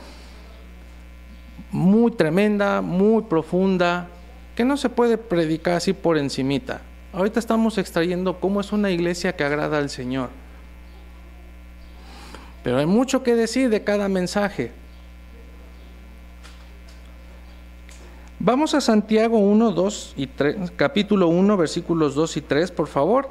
muy 1.72 2.12
tremenda, 2.12 2.80
muy 2.80 3.22
profunda, 3.22 4.08
que 4.54 4.64
no 4.64 4.76
se 4.76 4.88
puede 4.88 5.18
predicar 5.18 5.74
así 5.74 5.92
por 5.92 6.16
encimita. 6.16 6.82
Ahorita 7.12 7.40
estamos 7.40 7.78
extrayendo 7.78 8.38
cómo 8.38 8.60
es 8.60 8.72
una 8.72 8.90
iglesia 8.90 9.34
que 9.34 9.42
agrada 9.42 9.78
al 9.78 9.90
Señor. 9.90 10.28
Pero 12.66 12.78
hay 12.78 12.86
mucho 12.86 13.22
que 13.22 13.36
decir 13.36 13.70
de 13.70 13.84
cada 13.84 14.08
mensaje. 14.08 14.72
Vamos 18.40 18.74
a 18.74 18.80
Santiago 18.80 19.38
1, 19.38 19.70
2 19.70 20.14
y 20.16 20.26
3, 20.26 20.72
capítulo 20.74 21.28
1, 21.28 21.56
versículos 21.56 22.16
2 22.16 22.38
y 22.38 22.40
3, 22.40 22.72
por 22.72 22.88
favor. 22.88 23.28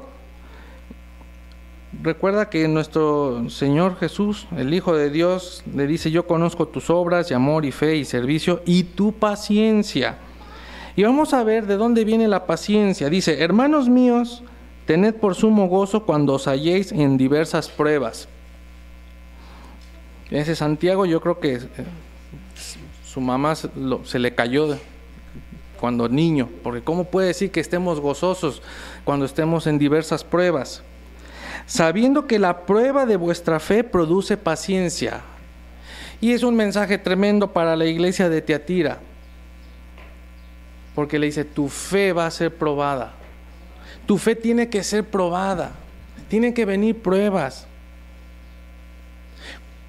Recuerda 2.02 2.48
que 2.48 2.66
nuestro 2.66 3.50
Señor 3.50 3.98
Jesús, 3.98 4.48
el 4.56 4.72
Hijo 4.72 4.96
de 4.96 5.10
Dios, 5.10 5.62
le 5.70 5.86
dice, 5.86 6.10
yo 6.10 6.26
conozco 6.26 6.68
tus 6.68 6.88
obras 6.88 7.30
amor 7.30 7.66
y 7.66 7.72
fe 7.72 7.96
y 7.96 8.06
servicio 8.06 8.62
y 8.64 8.84
tu 8.84 9.12
paciencia. 9.12 10.16
Y 10.96 11.02
vamos 11.02 11.34
a 11.34 11.44
ver 11.44 11.66
de 11.66 11.76
dónde 11.76 12.06
viene 12.06 12.26
la 12.26 12.46
paciencia. 12.46 13.10
Dice, 13.10 13.42
hermanos 13.42 13.90
míos, 13.90 14.42
tened 14.86 15.14
por 15.16 15.34
sumo 15.34 15.68
gozo 15.68 16.06
cuando 16.06 16.32
os 16.32 16.48
halléis 16.48 16.90
en 16.90 17.18
diversas 17.18 17.68
pruebas. 17.68 18.30
Santiago 20.54 21.06
yo 21.06 21.20
creo 21.20 21.38
que 21.38 21.54
eh, 21.54 21.60
su 23.04 23.20
mamá 23.20 23.54
se 23.54 24.18
le 24.18 24.34
cayó 24.34 24.76
cuando 25.78 26.08
niño, 26.08 26.48
porque 26.62 26.82
¿cómo 26.82 27.04
puede 27.04 27.28
decir 27.28 27.50
que 27.50 27.60
estemos 27.60 28.00
gozosos 28.00 28.62
cuando 29.04 29.24
estemos 29.24 29.66
en 29.66 29.78
diversas 29.78 30.24
pruebas? 30.24 30.82
Sabiendo 31.66 32.26
que 32.26 32.38
la 32.38 32.64
prueba 32.66 33.06
de 33.06 33.16
vuestra 33.16 33.60
fe 33.60 33.84
produce 33.84 34.36
paciencia. 34.36 35.22
Y 36.20 36.32
es 36.32 36.42
un 36.42 36.56
mensaje 36.56 36.98
tremendo 36.98 37.52
para 37.52 37.76
la 37.76 37.84
iglesia 37.86 38.28
de 38.28 38.40
Teatira. 38.40 39.00
Porque 40.94 41.18
le 41.18 41.26
dice, 41.26 41.44
tu 41.44 41.68
fe 41.68 42.12
va 42.12 42.26
a 42.26 42.30
ser 42.30 42.54
probada. 42.54 43.14
Tu 44.06 44.16
fe 44.16 44.34
tiene 44.34 44.68
que 44.68 44.82
ser 44.82 45.04
probada. 45.04 45.72
Tienen 46.28 46.54
que 46.54 46.64
venir 46.64 46.96
pruebas. 47.02 47.66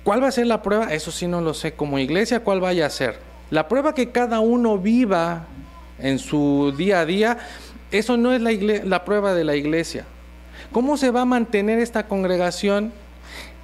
¿Cuál 0.07 0.23
va 0.23 0.29
a 0.29 0.31
ser 0.31 0.47
la 0.47 0.61
prueba? 0.61 0.93
Eso 0.93 1.11
sí 1.11 1.27
no 1.27 1.41
lo 1.41 1.53
sé. 1.53 1.73
Como 1.73 1.99
iglesia, 1.99 2.39
¿cuál 2.39 2.61
vaya 2.61 2.85
a 2.85 2.89
ser? 2.89 3.19
La 3.49 3.67
prueba 3.67 3.93
que 3.93 4.09
cada 4.09 4.39
uno 4.39 4.77
viva 4.77 5.47
en 5.99 6.17
su 6.17 6.73
día 6.77 7.01
a 7.01 7.05
día, 7.05 7.39
eso 7.91 8.15
no 8.15 8.31
es 8.31 8.39
la, 8.39 8.51
la 8.85 9.03
prueba 9.03 9.33
de 9.33 9.43
la 9.43 9.57
iglesia. 9.57 10.05
¿Cómo 10.71 10.95
se 10.95 11.11
va 11.11 11.23
a 11.23 11.25
mantener 11.25 11.79
esta 11.79 12.07
congregación? 12.07 12.93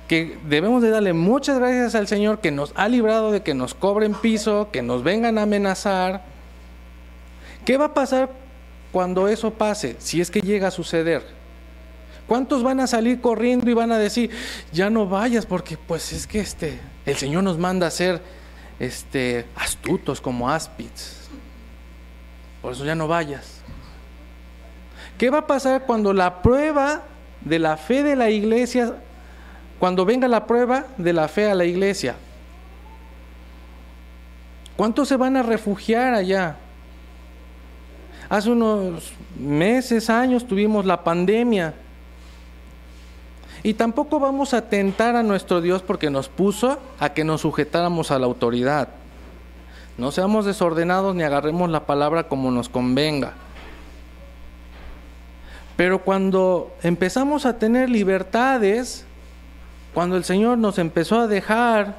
Que 0.10 0.38
debemos 0.50 0.82
de 0.82 0.89
darle 0.89 1.14
muchas 1.14 1.60
gracias 1.60 1.96
al 1.96 2.10
Señor 2.10 2.39
que 2.39 2.52
nos 2.52 2.74
ha 2.76 2.89
librado 2.89 3.32
de 3.32 3.41
que 3.41 3.54
nos 3.54 3.74
cobren 3.74 4.14
piso, 4.14 4.68
que 4.70 4.82
nos 4.82 5.02
vengan 5.02 5.38
a 5.38 5.44
amenazar. 5.44 6.26
¿Qué 7.64 7.78
va 7.78 7.86
a 7.86 7.94
pasar 7.94 8.30
cuando 8.91 9.30
eso 9.30 9.52
pase? 9.52 9.96
Si 10.00 10.20
es 10.20 10.30
que 10.30 10.41
llega 10.41 10.68
a 10.68 10.72
suceder. 10.72 11.24
¿Cuántos 12.34 12.63
van 12.63 12.79
a 12.79 12.88
salir 12.88 13.21
corriendo 13.21 13.69
y 13.69 13.75
van 13.75 13.91
a 13.91 13.99
decir, 13.99 14.31
ya 14.71 14.89
no 14.89 15.05
vayas 15.05 15.45
porque 15.45 15.77
pues 15.77 16.11
es 16.13 16.25
que 16.25 16.39
este, 16.39 16.79
el 17.05 17.15
Señor 17.15 17.43
nos 17.43 17.59
manda 17.59 17.86
a 17.86 17.91
ser 17.91 18.23
este, 18.79 19.45
astutos 19.55 20.19
como 20.19 20.49
áspids? 20.49 21.29
Por 22.59 22.73
eso 22.73 22.86
ya 22.86 22.95
no 22.95 23.07
vayas. 23.07 23.61
¿Qué 25.15 25.29
va 25.29 25.38
a 25.38 25.45
pasar 25.45 25.86
cuando 25.86 26.11
la 26.11 26.41
prueba 26.41 27.03
de 27.41 27.59
la 27.59 27.77
fe 27.77 28.01
de 28.01 28.15
la 28.15 28.31
iglesia, 28.31 28.95
cuando 29.77 30.03
venga 30.03 30.27
la 30.27 30.47
prueba 30.47 30.88
de 30.97 31.13
la 31.13 31.27
fe 31.27 31.51
a 31.51 31.53
la 31.53 31.65
iglesia? 31.65 32.15
¿Cuántos 34.75 35.07
se 35.07 35.17
van 35.17 35.38
a 35.38 35.43
refugiar 35.43 36.15
allá? 36.15 36.55
Hace 38.27 38.49
unos 38.49 39.13
meses, 39.38 40.09
años 40.09 40.47
tuvimos 40.47 40.84
la 40.84 41.03
pandemia 41.03 41.75
y 43.64 43.76
tampoco 43.76 44.20
vamos 44.20 44.53
a 44.53 44.68
tentar 44.68 45.16
a 45.16 45.24
nuestro 45.24 45.61
Dios 45.61 45.82
porque 45.82 46.09
nos 46.09 46.28
puso 46.28 46.78
a 46.99 47.14
que 47.14 47.24
nos 47.24 47.41
sujetáramos 47.41 48.11
a 48.11 48.20
la 48.20 48.26
autoridad. 48.26 48.89
No 49.97 50.11
seamos 50.11 50.45
desordenados 50.45 51.16
ni 51.16 51.24
agarremos 51.24 51.70
la 51.70 51.86
palabra 51.86 52.28
como 52.28 52.51
nos 52.51 52.68
convenga. 52.68 53.34
Pero 55.78 55.99
cuando 55.99 56.76
empezamos 56.84 57.45
a 57.45 57.57
tener 57.57 57.89
libertades, 57.89 59.05
cuando 59.93 60.18
el 60.18 60.26
Señor 60.26 60.57
nos 60.57 60.78
empezó 60.78 61.22
a 61.22 61.28
dejar 61.28 61.95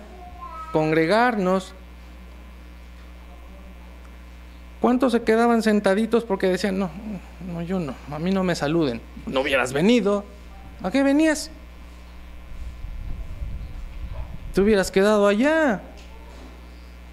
congregarnos, 0.71 1.73
¿cuántos 4.83 5.13
se 5.13 5.23
quedaban 5.23 5.63
sentaditos 5.63 6.25
porque 6.25 6.49
decían, 6.49 6.79
no, 6.79 6.91
no, 7.53 7.63
yo 7.63 7.81
no, 7.81 7.95
a 8.11 8.19
mí 8.19 8.31
no 8.33 8.45
me 8.45 8.55
saluden? 8.55 9.01
No 9.27 9.41
hubieras 9.41 9.73
venido. 9.73 10.25
¿A 10.85 10.91
qué 10.91 11.03
venías? 11.03 11.51
Te 14.53 14.61
hubieras 14.61 14.91
quedado 14.91 15.27
allá. 15.27 15.81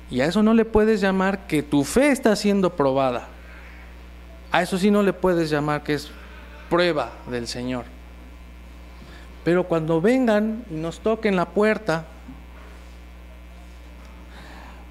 Y 0.10 0.20
a 0.20 0.26
eso 0.26 0.44
no 0.44 0.54
le 0.54 0.66
puedes 0.66 1.00
llamar 1.00 1.48
que 1.48 1.64
tu 1.64 1.86
fe 1.86 2.12
está 2.12 2.36
siendo 2.36 2.76
probada. 2.76 3.30
A 4.52 4.62
eso 4.62 4.78
sí 4.78 4.92
no 4.92 5.02
le 5.04 5.14
puedes 5.14 5.50
llamar 5.50 5.84
que 5.84 5.94
es 5.94 6.12
prueba 6.70 7.14
del 7.30 7.48
Señor. 7.48 7.86
Pero 9.46 9.64
cuando 9.64 10.02
vengan 10.02 10.66
y 10.70 10.74
nos 10.74 11.00
toquen 11.00 11.38
la 11.38 11.46
puerta, 11.46 12.04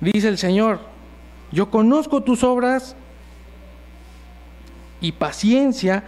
dice 0.00 0.28
el 0.28 0.38
Señor, 0.38 0.80
yo 1.52 1.70
conozco 1.70 2.22
tus 2.22 2.42
obras 2.42 2.96
y 5.02 5.12
paciencia 5.12 6.02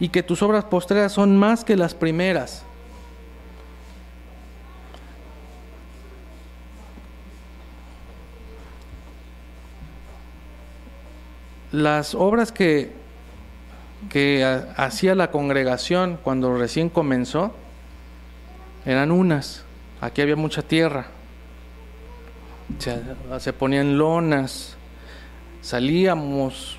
y 0.00 0.10
que 0.10 0.22
tus 0.22 0.42
obras 0.42 0.64
postreras 0.64 1.12
son 1.12 1.36
más 1.36 1.64
que 1.64 1.76
las 1.76 1.94
primeras. 1.94 2.64
Las 11.72 12.14
obras 12.14 12.50
que, 12.50 12.92
que 14.08 14.44
hacía 14.76 15.14
la 15.14 15.30
congregación 15.30 16.18
cuando 16.22 16.56
recién 16.56 16.88
comenzó 16.88 17.54
eran 18.86 19.10
unas. 19.10 19.64
Aquí 20.00 20.22
había 20.22 20.36
mucha 20.36 20.62
tierra. 20.62 21.08
Se, 22.78 23.02
se 23.40 23.52
ponían 23.52 23.98
lonas. 23.98 24.76
Salíamos. 25.60 26.78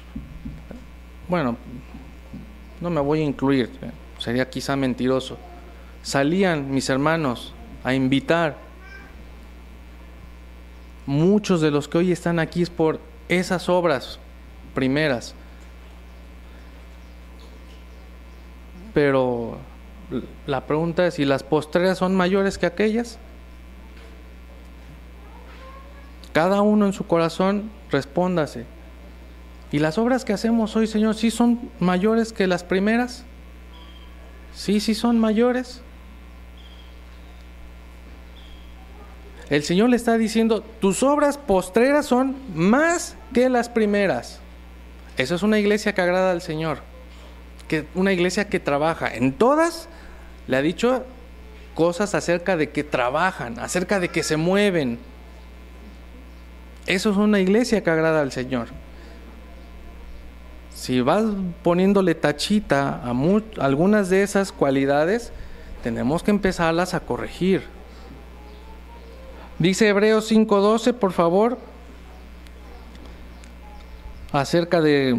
Bueno, 1.28 1.57
no 2.82 2.89
me 2.89 3.01
voy 3.01 3.21
a 3.21 3.23
incluir, 3.23 3.69
sería 4.17 4.49
quizá 4.49 4.75
mentiroso. 4.75 5.38
Salían 6.01 6.71
mis 6.71 6.89
hermanos 6.89 7.53
a 7.84 7.93
invitar. 7.93 8.57
Muchos 11.05 11.61
de 11.61 11.71
los 11.71 11.88
que 11.88 11.97
hoy 11.97 12.11
están 12.11 12.39
aquí 12.39 12.61
es 12.61 12.69
por 12.69 12.99
esas 13.27 13.67
obras 13.67 14.19
primeras. 14.73 15.34
Pero 18.93 19.57
la 20.45 20.65
pregunta 20.65 21.05
es, 21.07 21.19
¿y 21.19 21.25
las 21.25 21.43
postreras 21.43 21.97
son 21.97 22.15
mayores 22.15 22.57
que 22.57 22.65
aquellas? 22.65 23.17
Cada 26.32 26.61
uno 26.61 26.86
en 26.86 26.93
su 26.93 27.05
corazón 27.05 27.71
respóndase. 27.91 28.65
¿Y 29.72 29.80
las 29.80 29.97
obras 29.97 30.26
que 30.26 30.34
hacemos 30.34 30.76
hoy, 30.76 30.88
Señor, 30.88 31.15
sí 31.15 31.30
son 31.30 31.70
mayores 31.80 32.34
que 32.34 32.47
las 32.47 32.63
primeras? 32.63 33.24
Sí, 34.53 34.80
sí 34.80 34.95
son 34.95 35.20
mayores. 35.20 35.82
El 39.49 39.63
Señor 39.63 39.89
le 39.89 39.95
está 39.95 40.17
diciendo, 40.17 40.61
tus 40.61 41.03
obras 41.03 41.38
postreras 41.38 42.07
son 42.07 42.36
más 42.53 43.15
que 43.34 43.49
las 43.49 43.70
primeras. 43.70 44.39
Eso 45.17 45.36
es 45.36 45.43
una 45.43 45.59
iglesia 45.59 45.93
que 45.93 46.01
agrada 46.01 46.32
al 46.32 46.41
Señor, 46.41 46.80
que 47.67 47.86
una 47.93 48.11
iglesia 48.11 48.47
que 48.47 48.59
trabaja. 48.59 49.13
En 49.13 49.34
todas 49.34 49.88
le 50.47 50.57
ha 50.57 50.61
dicho 50.61 51.05
cosas 51.76 52.15
acerca 52.15 52.57
de 52.57 52.72
que 52.72 52.84
trabajan, 52.84 53.59
acerca 53.59 53.99
de 53.99 54.09
que 54.09 54.24
se 54.24 54.38
mueven. 54.38 54.97
Eso 56.88 57.11
es 57.11 57.17
una 57.17 57.39
iglesia 57.39 57.84
que 57.84 57.89
agrada 57.91 58.22
al 58.22 58.32
Señor 58.32 58.70
si 60.80 61.01
vas 61.01 61.25
poniéndole 61.61 62.15
tachita 62.15 63.01
a 63.03 63.13
algunas 63.59 64.09
de 64.09 64.23
esas 64.23 64.53
cualidades, 64.53 65.34
tenemos 65.84 66.23
que 66.23 66.32
empezarlas 66.32 66.93
a 66.93 67.01
corregir. 67.01 67.63
Dice 69.57 69.89
Hebreos 69.89 70.32
5:12, 70.32 70.93
por 70.93 71.11
favor, 71.11 71.57
acerca 74.32 74.80
de, 74.80 75.17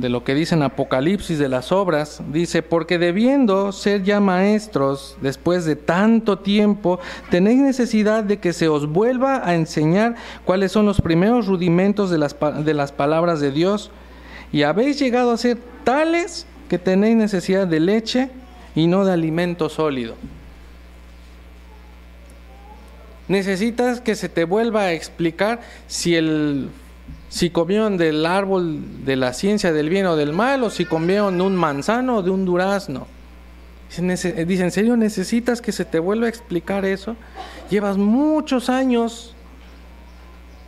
lo 0.00 0.22
que 0.22 0.36
dice 0.36 0.54
en 0.54 0.62
Apocalipsis 0.62 1.40
de 1.40 1.48
las 1.48 1.72
obras, 1.72 2.22
dice, 2.30 2.62
porque 2.62 2.96
debiendo 2.96 3.72
ser 3.72 4.04
ya 4.04 4.20
maestros 4.20 5.16
después 5.20 5.64
de 5.64 5.74
tanto 5.74 6.38
tiempo, 6.38 7.00
tenéis 7.30 7.58
necesidad 7.58 8.22
de 8.22 8.38
que 8.38 8.52
se 8.52 8.68
os 8.68 8.86
vuelva 8.86 9.42
a 9.44 9.56
enseñar 9.56 10.14
cuáles 10.44 10.70
son 10.70 10.86
los 10.86 11.00
primeros 11.00 11.48
rudimentos 11.48 12.10
de 12.10 12.18
las, 12.18 12.36
de 12.64 12.74
las 12.74 12.92
palabras 12.92 13.40
de 13.40 13.50
Dios 13.50 13.90
y 14.52 14.62
habéis 14.62 14.98
llegado 14.98 15.30
a 15.32 15.36
ser 15.36 15.58
tales 15.84 16.46
que 16.68 16.78
tenéis 16.78 17.16
necesidad 17.16 17.66
de 17.66 17.80
leche 17.80 18.30
y 18.74 18.86
no 18.86 19.04
de 19.04 19.12
alimento 19.12 19.68
sólido. 19.68 20.14
Necesitas 23.28 24.00
que 24.00 24.16
se 24.16 24.28
te 24.28 24.44
vuelva 24.44 24.82
a 24.82 24.92
explicar 24.92 25.60
si 25.86 26.16
el 26.16 26.70
si 27.28 27.50
comieron 27.50 27.96
del 27.96 28.26
árbol 28.26 29.04
de 29.04 29.14
la 29.14 29.32
ciencia 29.32 29.72
del 29.72 29.88
bien 29.88 30.06
o 30.06 30.16
del 30.16 30.32
mal 30.32 30.64
o 30.64 30.70
si 30.70 30.84
comieron 30.84 31.38
de 31.38 31.44
un 31.44 31.54
manzano 31.54 32.18
o 32.18 32.22
de 32.22 32.30
un 32.30 32.44
durazno. 32.44 33.06
Dice, 33.96 34.34
¿en 34.36 34.70
serio 34.70 34.96
necesitas 34.96 35.62
que 35.62 35.72
se 35.72 35.84
te 35.84 35.98
vuelva 35.98 36.26
a 36.26 36.28
explicar 36.28 36.84
eso? 36.84 37.16
Llevas 37.70 37.96
muchos 37.96 38.68
años 38.68 39.34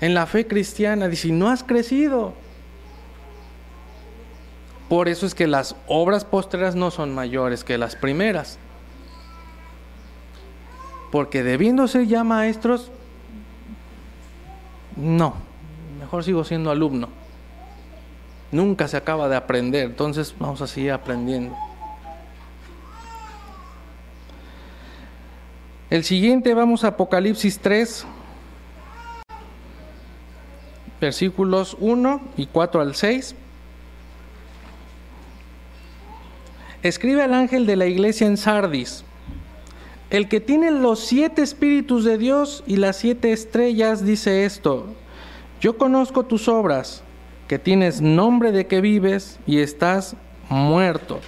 en 0.00 0.14
la 0.14 0.26
fe 0.26 0.46
cristiana. 0.46 1.08
Dice, 1.08 1.30
no 1.30 1.48
has 1.48 1.62
crecido. 1.62 2.34
Por 4.92 5.08
eso 5.08 5.24
es 5.24 5.34
que 5.34 5.46
las 5.46 5.74
obras 5.86 6.26
postreras 6.26 6.74
no 6.74 6.90
son 6.90 7.14
mayores 7.14 7.64
que 7.64 7.78
las 7.78 7.96
primeras. 7.96 8.58
Porque 11.10 11.42
debiendo 11.42 11.88
ser 11.88 12.06
ya 12.06 12.24
maestros, 12.24 12.90
no, 14.94 15.36
mejor 15.98 16.24
sigo 16.24 16.44
siendo 16.44 16.70
alumno. 16.70 17.08
Nunca 18.50 18.86
se 18.86 18.98
acaba 18.98 19.30
de 19.30 19.36
aprender, 19.36 19.86
entonces 19.86 20.34
vamos 20.38 20.60
a 20.60 20.66
seguir 20.66 20.92
aprendiendo. 20.92 21.56
El 25.88 26.04
siguiente 26.04 26.52
vamos 26.52 26.84
a 26.84 26.88
Apocalipsis 26.88 27.58
3, 27.60 28.04
versículos 31.00 31.78
1 31.80 32.20
y 32.36 32.44
4 32.44 32.82
al 32.82 32.94
6. 32.94 33.36
Escribe 36.82 37.22
al 37.22 37.34
ángel 37.34 37.66
de 37.66 37.76
la 37.76 37.86
iglesia 37.86 38.26
en 38.26 38.36
Sardis, 38.36 39.04
el 40.10 40.28
que 40.28 40.40
tiene 40.40 40.70
los 40.70 41.00
siete 41.00 41.42
espíritus 41.42 42.04
de 42.04 42.18
Dios 42.18 42.62
y 42.66 42.76
las 42.76 42.96
siete 42.96 43.32
estrellas 43.32 44.04
dice 44.04 44.44
esto, 44.44 44.86
yo 45.60 45.78
conozco 45.78 46.24
tus 46.24 46.48
obras, 46.48 47.02
que 47.48 47.58
tienes 47.58 48.00
nombre 48.00 48.52
de 48.52 48.66
que 48.66 48.80
vives 48.80 49.38
y 49.46 49.58
estás 49.58 50.16
muerto. 50.48 51.20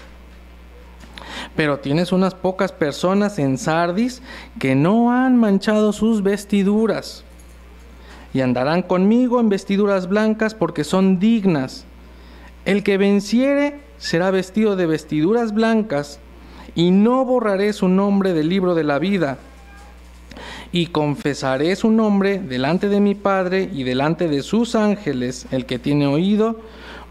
Pero 1.56 1.78
tienes 1.78 2.12
unas 2.12 2.34
pocas 2.34 2.72
personas 2.72 3.38
en 3.38 3.58
Sardis 3.58 4.22
que 4.58 4.74
no 4.74 5.12
han 5.12 5.36
manchado 5.36 5.92
sus 5.92 6.22
vestiduras 6.22 7.24
y 8.32 8.40
andarán 8.40 8.82
conmigo 8.82 9.40
en 9.40 9.48
vestiduras 9.48 10.08
blancas 10.08 10.54
porque 10.54 10.82
son 10.84 11.20
dignas. 11.20 11.86
El 12.64 12.82
que 12.82 12.98
venciere 12.98 13.83
será 14.04 14.30
vestido 14.30 14.76
de 14.76 14.84
vestiduras 14.84 15.54
blancas 15.54 16.20
y 16.74 16.90
no 16.90 17.24
borraré 17.24 17.72
su 17.72 17.88
nombre 17.88 18.34
del 18.34 18.50
libro 18.50 18.74
de 18.74 18.84
la 18.84 18.98
vida. 18.98 19.38
Y 20.72 20.88
confesaré 20.88 21.74
su 21.74 21.90
nombre 21.90 22.38
delante 22.38 22.90
de 22.90 23.00
mi 23.00 23.14
Padre 23.14 23.70
y 23.72 23.82
delante 23.82 24.28
de 24.28 24.42
sus 24.42 24.74
ángeles. 24.74 25.46
El 25.52 25.64
que 25.64 25.78
tiene 25.78 26.06
oído, 26.06 26.60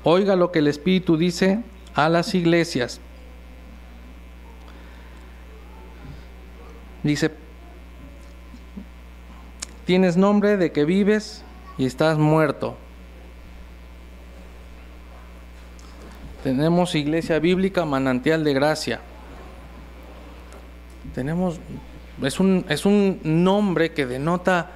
oiga 0.04 0.36
lo 0.36 0.52
que 0.52 0.60
el 0.60 0.68
Espíritu 0.68 1.18
dice 1.18 1.64
a 1.96 2.10
las 2.10 2.36
iglesias. 2.36 3.02
Dice, 7.02 7.32
tienes 9.86 10.16
nombre 10.16 10.58
de 10.58 10.72
que 10.72 10.86
vives 10.86 11.44
y 11.80 11.88
estás 11.88 12.20
muerto. 12.20 12.78
Tenemos 16.44 16.94
iglesia 16.94 17.40
bíblica 17.40 17.86
manantial 17.86 18.44
de 18.44 18.54
gracia. 18.54 19.00
Tenemos, 21.16 21.58
es 22.22 22.40
un, 22.40 22.66
es 22.68 22.86
un 22.86 23.22
nombre 23.24 23.94
que 23.94 24.06
denota 24.06 24.72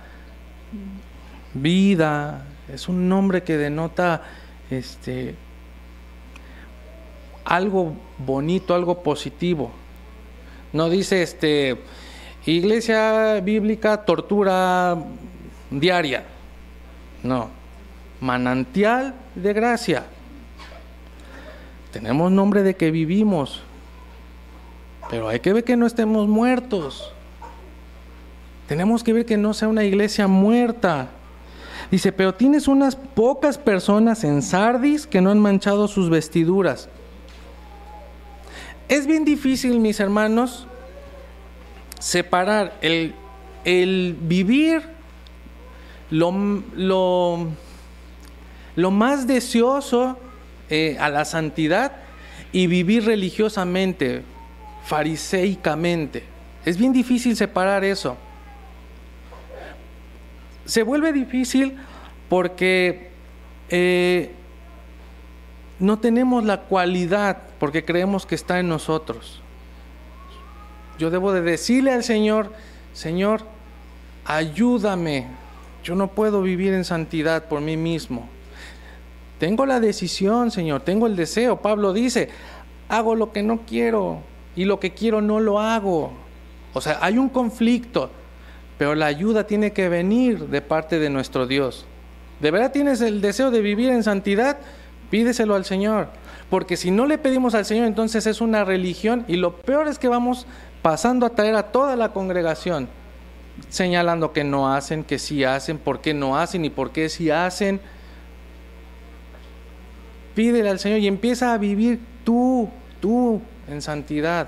vida, 1.54 2.46
es 2.74 2.88
un 2.88 3.10
nombre 3.10 3.44
que 3.44 3.58
denota 3.58 4.24
este, 4.70 5.36
algo 7.44 7.94
bonito, 8.18 8.74
algo 8.74 9.04
positivo. 9.04 9.72
No 10.72 10.90
dice 10.90 11.22
este 11.22 11.82
iglesia 12.46 13.42
bíblica 13.42 14.06
tortura 14.06 14.98
diaria. 15.70 16.24
No, 17.24 17.50
manantial 18.22 19.16
de 19.36 19.52
gracia. 19.52 20.06
Tenemos 21.98 22.32
nombre 22.32 22.62
de 22.62 22.76
que 22.76 22.92
vivimos, 22.92 23.64
pero 25.10 25.30
hay 25.30 25.40
que 25.40 25.52
ver 25.52 25.64
que 25.64 25.76
no 25.76 25.88
estemos 25.88 26.28
muertos. 26.28 27.12
Tenemos 28.68 29.04
que 29.04 29.14
ver 29.14 29.26
que 29.26 29.36
no 29.36 29.56
sea 29.56 29.68
una 29.68 29.84
iglesia 29.84 30.28
muerta. 30.28 31.08
Dice, 31.90 32.12
pero 32.12 32.36
tienes 32.36 32.68
unas 32.68 32.96
pocas 32.96 33.58
personas 33.58 34.24
en 34.24 34.44
Sardis 34.44 35.08
que 35.08 35.22
no 35.22 35.32
han 35.32 35.40
manchado 35.40 35.88
sus 35.88 36.12
vestiduras. 36.12 36.88
Es 38.90 39.08
bien 39.08 39.26
difícil, 39.26 39.80
mis 39.80 40.00
hermanos, 40.00 40.68
separar 41.98 42.78
el, 42.84 43.16
vivir 44.22 44.84
lo, 46.12 46.32
lo, 46.76 47.48
más 48.92 49.26
deseoso 49.26 50.20
eh, 50.70 50.98
a 51.00 51.10
la 51.10 51.26
santidad 51.26 51.94
y 52.52 52.68
vivir 52.68 53.06
religiosamente, 53.06 54.24
fariseicamente. 54.86 56.24
Es 56.66 56.78
bien 56.78 56.94
difícil 56.94 57.36
separar 57.36 57.84
eso. 57.84 58.18
Se 60.66 60.84
vuelve 60.84 61.14
difícil 61.14 61.78
porque 62.30 63.12
eh, 63.70 64.32
no 65.80 66.00
tenemos 66.00 66.44
la 66.44 66.62
cualidad 66.62 67.38
porque 67.60 67.86
creemos 67.86 68.26
que 68.26 68.36
está 68.36 68.60
en 68.60 68.68
nosotros. 68.68 69.42
Yo 71.00 71.10
debo 71.10 71.32
de 71.32 71.42
decirle 71.42 71.94
al 71.94 72.04
Señor, 72.04 72.52
Señor, 72.94 73.44
ayúdame. 74.26 75.28
Yo 75.84 75.96
no 75.96 76.10
puedo 76.10 76.42
vivir 76.42 76.74
en 76.74 76.84
santidad 76.84 77.46
por 77.46 77.62
mí 77.62 77.78
mismo. 77.78 78.28
Tengo 79.40 79.66
la 79.66 79.80
decisión, 79.80 80.52
Señor, 80.52 80.82
tengo 80.82 81.08
el 81.08 81.16
deseo. 81.16 81.62
Pablo 81.62 81.94
dice, 81.94 82.30
hago 82.90 83.16
lo 83.16 83.32
que 83.32 83.44
no 83.44 83.62
quiero 83.68 84.22
y 84.56 84.66
lo 84.66 84.80
que 84.80 84.94
quiero 84.94 85.22
no 85.22 85.40
lo 85.40 85.60
hago. 85.60 86.12
O 86.74 86.82
sea, 86.82 87.00
hay 87.02 87.18
un 87.18 87.30
conflicto, 87.30 88.10
pero 88.78 88.96
la 88.96 89.06
ayuda 89.06 89.46
tiene 89.46 89.74
que 89.74 89.90
venir 89.90 90.48
de 90.48 90.62
parte 90.62 91.00
de 91.00 91.10
nuestro 91.10 91.46
Dios. 91.46 91.86
¿De 92.40 92.52
verdad 92.52 92.72
tienes 92.72 93.02
el 93.02 93.22
deseo 93.22 93.52
de 93.52 93.62
vivir 93.62 93.90
en 93.90 94.04
santidad? 94.04 94.58
Pídeselo 95.10 95.56
al 95.56 95.66
Señor. 95.66 96.10
Porque 96.50 96.78
si 96.78 96.92
no 96.92 97.06
le 97.06 97.18
pedimos 97.18 97.56
al 97.56 97.66
Señor, 97.66 97.88
entonces 97.88 98.26
es 98.26 98.42
una 98.42 98.64
religión 98.64 99.26
y 99.28 99.36
lo 99.36 99.58
peor 99.58 99.88
es 99.88 100.00
que 100.00 100.08
vamos 100.08 100.48
pasando 100.82 101.26
a 101.26 101.32
traer 101.32 101.56
a 101.56 101.72
toda 101.72 101.96
la 101.96 102.14
congregación, 102.14 102.88
señalando 103.70 104.32
que 104.32 104.44
no 104.44 104.74
hacen, 104.74 105.04
que 105.04 105.20
sí 105.20 105.44
hacen, 105.44 105.78
por 105.78 106.00
qué 106.00 106.14
no 106.14 106.38
hacen 106.38 106.64
y 106.64 106.70
por 106.70 106.92
qué 106.92 107.10
sí 107.10 107.30
hacen. 107.30 107.82
Pídele 110.38 110.70
al 110.70 110.78
Señor 110.78 111.00
y 111.00 111.08
empieza 111.08 111.52
a 111.52 111.58
vivir 111.58 112.00
tú, 112.24 112.70
tú 113.00 113.42
en 113.68 113.82
santidad. 113.82 114.48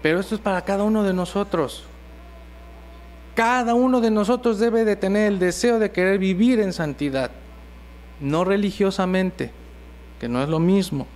Pero 0.00 0.20
esto 0.20 0.36
es 0.36 0.40
para 0.40 0.62
cada 0.62 0.84
uno 0.84 1.02
de 1.02 1.12
nosotros. 1.12 1.82
Cada 3.34 3.74
uno 3.74 4.00
de 4.00 4.12
nosotros 4.12 4.60
debe 4.60 4.84
de 4.84 4.94
tener 4.94 5.32
el 5.32 5.40
deseo 5.40 5.80
de 5.80 5.90
querer 5.90 6.20
vivir 6.20 6.60
en 6.60 6.72
santidad, 6.72 7.32
no 8.20 8.44
religiosamente, 8.44 9.50
que 10.20 10.28
no 10.28 10.40
es 10.40 10.48
lo 10.48 10.60
mismo. 10.60 11.08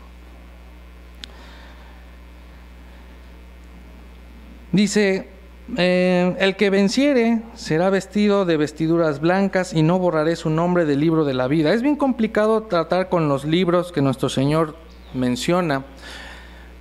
Dice, 4.72 5.28
eh, 5.77 6.35
el 6.39 6.57
que 6.57 6.71
venciere 6.71 7.43
será 7.55 7.91
vestido 7.91 8.45
de 8.45 8.57
vestiduras 8.57 9.21
blancas 9.21 9.75
y 9.75 9.83
no 9.83 9.99
borraré 9.99 10.37
su 10.37 10.51
nombre 10.51 10.87
del 10.87 11.01
libro 11.01 11.25
de 11.25 11.35
la 11.35 11.47
vida. 11.47 11.75
Es 11.75 11.83
bien 11.83 11.97
complicado 11.97 12.62
tratar 12.62 13.09
con 13.09 13.29
los 13.29 13.45
libros 13.45 13.93
que 13.93 14.01
nuestro 14.01 14.29
Señor 14.29 14.77
menciona, 15.14 15.85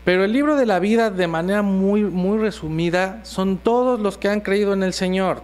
pero 0.07 0.23
el 0.23 0.31
libro 0.31 0.55
de 0.55 0.65
la 0.65 0.79
vida, 0.79 1.09
de 1.09 1.27
manera 1.27 1.63
muy, 1.63 2.03
muy 2.03 2.37
resumida, 2.37 3.19
son 3.23 3.57
todos 3.57 3.99
los 3.99 4.17
que 4.17 4.29
han 4.29 4.39
creído 4.39 4.71
en 4.71 4.83
el 4.83 4.93
Señor. 4.93 5.41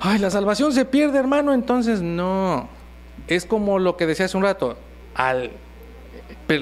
Ay, 0.00 0.18
la 0.18 0.30
salvación 0.30 0.72
se 0.72 0.84
pierde, 0.84 1.18
hermano. 1.18 1.52
Entonces, 1.52 2.02
no. 2.02 2.68
Es 3.28 3.46
como 3.46 3.78
lo 3.78 3.96
que 3.96 4.06
decía 4.06 4.26
hace 4.26 4.36
un 4.36 4.42
rato. 4.42 4.76
Al, 5.14 5.52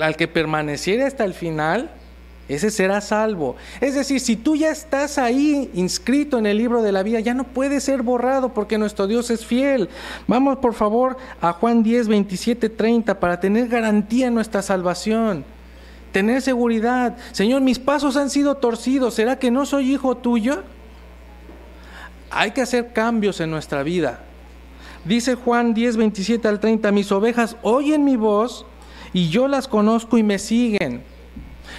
al 0.01 0.17
que 0.17 0.29
permaneciera 0.29 1.07
hasta 1.07 1.25
el 1.25 1.33
final, 1.33 1.91
ese 2.55 2.71
será 2.71 3.01
salvo. 3.01 3.57
Es 3.81 3.95
decir, 3.95 4.21
si 4.21 4.37
tú 4.37 4.57
ya 4.57 4.71
estás 4.71 5.19
ahí 5.19 5.71
inscrito 5.75 6.39
en 6.39 6.47
el 6.47 6.59
libro 6.59 6.83
de 6.83 6.93
la 6.93 7.03
vida, 7.03 7.21
ya 7.21 7.35
no 7.35 7.45
puede 7.45 7.81
ser 7.81 8.03
borrado 8.03 8.53
porque 8.53 8.79
nuestro 8.79 9.07
Dios 9.07 9.31
es 9.31 9.47
fiel. 9.47 9.89
Vamos 10.27 10.59
por 10.59 10.75
favor 10.75 11.17
a 11.41 11.53
Juan 11.53 11.83
10, 11.83 12.09
27, 12.09 12.69
30 12.69 13.21
para 13.21 13.41
tener 13.41 13.69
garantía 13.69 14.27
en 14.27 14.35
nuestra 14.35 14.63
salvación 14.63 15.45
tener 16.13 16.43
seguridad. 16.43 17.17
Señor, 17.33 17.63
mis 17.63 17.79
pasos 17.79 18.17
han 18.17 18.31
sido 18.31 18.57
torcidos, 18.57 19.15
¿será 19.15 19.39
que 19.39 19.51
no 19.51 19.65
soy 19.67 19.93
hijo 19.93 20.17
tuyo? 20.17 20.65
Hay 22.31 22.53
que 22.53 22.63
hacer 22.63 22.93
cambios 22.93 23.41
en 23.41 23.51
nuestra 23.51 23.83
vida. 23.83 24.21
Dice 25.05 25.35
Juan 25.35 25.73
10, 25.73 25.97
27 25.97 26.47
al 26.47 26.61
30, 26.61 26.93
mis 26.93 27.11
ovejas 27.11 27.57
oyen 27.63 28.05
mi 28.05 28.17
voz 28.17 28.67
y 29.13 29.29
yo 29.29 29.49
las 29.49 29.67
conozco 29.67 30.19
y 30.19 30.23
me 30.23 30.39
siguen. 30.39 31.03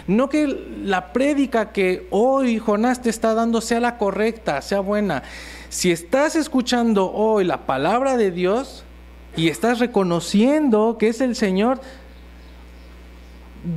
No 0.08 0.30
que 0.30 0.48
la 0.84 1.14
prédica 1.14 1.72
que 1.72 2.08
hoy 2.10 2.60
Jonás 2.60 3.02
te 3.02 3.10
está 3.10 3.34
dando 3.34 3.62
sea 3.62 3.80
la 3.80 3.98
correcta, 3.98 4.62
sea 4.62 4.80
buena. 4.80 5.24
Si 5.70 5.92
estás 5.92 6.36
escuchando 6.36 7.12
hoy 7.12 7.44
la 7.46 7.66
palabra 7.66 8.18
de 8.18 8.32
Dios 8.32 8.84
y 9.36 9.50
estás 9.50 9.80
reconociendo 9.80 10.98
que 10.98 11.08
es 11.08 11.22
el 11.22 11.36
Señor, 11.36 11.82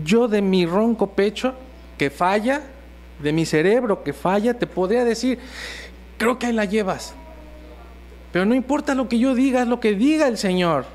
yo 0.04 0.28
de 0.28 0.42
mi 0.42 0.66
ronco 0.66 1.08
pecho 1.10 1.54
que 1.98 2.10
falla, 2.10 2.62
de 3.22 3.32
mi 3.32 3.46
cerebro 3.46 4.02
que 4.02 4.12
falla, 4.12 4.54
te 4.54 4.66
podría 4.66 5.04
decir, 5.04 5.38
creo 6.16 6.38
que 6.38 6.46
ahí 6.46 6.52
la 6.52 6.64
llevas. 6.64 7.14
Pero 8.32 8.46
no 8.46 8.54
importa 8.54 8.94
lo 8.94 9.08
que 9.08 9.18
yo 9.18 9.34
diga, 9.34 9.62
es 9.62 9.68
lo 9.68 9.78
que 9.78 9.94
diga 9.94 10.26
el 10.26 10.38
Señor. 10.38 10.86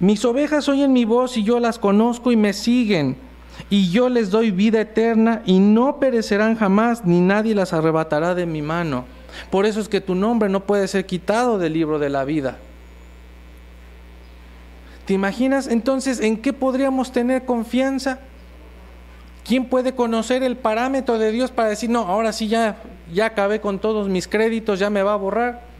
Mis 0.00 0.24
ovejas 0.24 0.68
oyen 0.68 0.92
mi 0.92 1.04
voz 1.04 1.36
y 1.36 1.44
yo 1.44 1.60
las 1.60 1.78
conozco 1.78 2.32
y 2.32 2.36
me 2.36 2.52
siguen. 2.52 3.16
Y 3.72 3.88
yo 3.88 4.10
les 4.10 4.28
doy 4.28 4.50
vida 4.50 4.82
eterna 4.82 5.40
y 5.46 5.58
no 5.58 5.98
perecerán 5.98 6.56
jamás, 6.56 7.06
ni 7.06 7.22
nadie 7.22 7.54
las 7.54 7.72
arrebatará 7.72 8.34
de 8.34 8.44
mi 8.44 8.60
mano. 8.60 9.06
Por 9.50 9.64
eso 9.64 9.80
es 9.80 9.88
que 9.88 10.02
tu 10.02 10.14
nombre 10.14 10.50
no 10.50 10.60
puede 10.64 10.86
ser 10.86 11.06
quitado 11.06 11.56
del 11.56 11.72
libro 11.72 11.98
de 11.98 12.10
la 12.10 12.26
vida. 12.26 12.58
¿Te 15.06 15.14
imaginas 15.14 15.68
entonces 15.68 16.20
en 16.20 16.36
qué 16.36 16.52
podríamos 16.52 17.12
tener 17.12 17.46
confianza? 17.46 18.18
¿Quién 19.42 19.64
puede 19.64 19.94
conocer 19.94 20.42
el 20.42 20.58
parámetro 20.58 21.18
de 21.18 21.32
Dios 21.32 21.50
para 21.50 21.70
decir, 21.70 21.88
no, 21.88 22.00
ahora 22.00 22.34
sí 22.34 22.48
ya, 22.48 22.76
ya 23.10 23.24
acabé 23.24 23.62
con 23.62 23.78
todos 23.78 24.06
mis 24.06 24.28
créditos, 24.28 24.80
ya 24.80 24.90
me 24.90 25.02
va 25.02 25.14
a 25.14 25.16
borrar? 25.16 25.71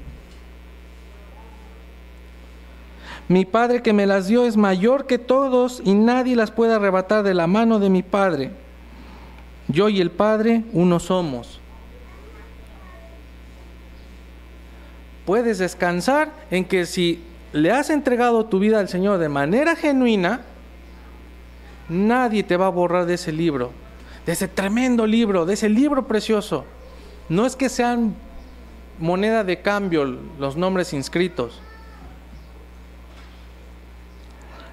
Mi 3.33 3.47
Padre 3.47 3.81
que 3.81 3.95
me 3.95 4.05
las 4.05 4.27
dio 4.27 4.45
es 4.45 4.59
mayor 4.59 5.07
que 5.07 5.17
todos 5.17 5.81
y 5.87 5.95
nadie 5.95 6.37
las 6.37 6.51
puede 6.51 6.75
arrebatar 6.75 7.23
de 7.23 7.33
la 7.33 7.47
mano 7.47 7.79
de 7.79 7.89
mi 7.89 8.03
Padre. 8.03 8.51
Yo 9.69 9.89
y 9.89 10.03
el 10.03 10.11
Padre 10.11 10.65
uno 10.75 11.01
somos. 11.01 11.59
Puedes 15.25 15.57
descansar 15.57 16.31
en 16.51 16.67
que 16.67 16.85
si 16.85 17.25
le 17.55 17.71
has 17.71 17.89
entregado 17.89 18.45
tu 18.45 18.59
vida 18.59 18.81
al 18.81 18.91
Señor 18.91 19.17
de 19.17 19.31
manera 19.31 19.77
genuina, 19.77 20.43
nadie 21.89 22.43
te 22.43 22.59
va 22.59 22.67
a 22.67 22.69
borrar 22.69 23.07
de 23.07 23.15
ese 23.15 23.33
libro, 23.33 23.71
de 24.27 24.33
ese 24.33 24.47
tremendo 24.47 25.07
libro, 25.07 25.47
de 25.47 25.55
ese 25.55 25.71
libro 25.71 26.07
precioso. 26.07 26.67
No 27.31 27.47
es 27.47 27.57
que 27.57 27.71
sean 27.71 28.15
moneda 28.99 29.43
de 29.43 29.63
cambio 29.63 30.05
los 30.39 30.55
nombres 30.59 30.93
inscritos. 30.93 31.63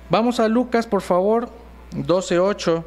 Vamos 0.09 0.39
a 0.39 0.47
Lucas, 0.47 0.87
por 0.87 1.01
favor, 1.01 1.49
12.8. 1.93 2.83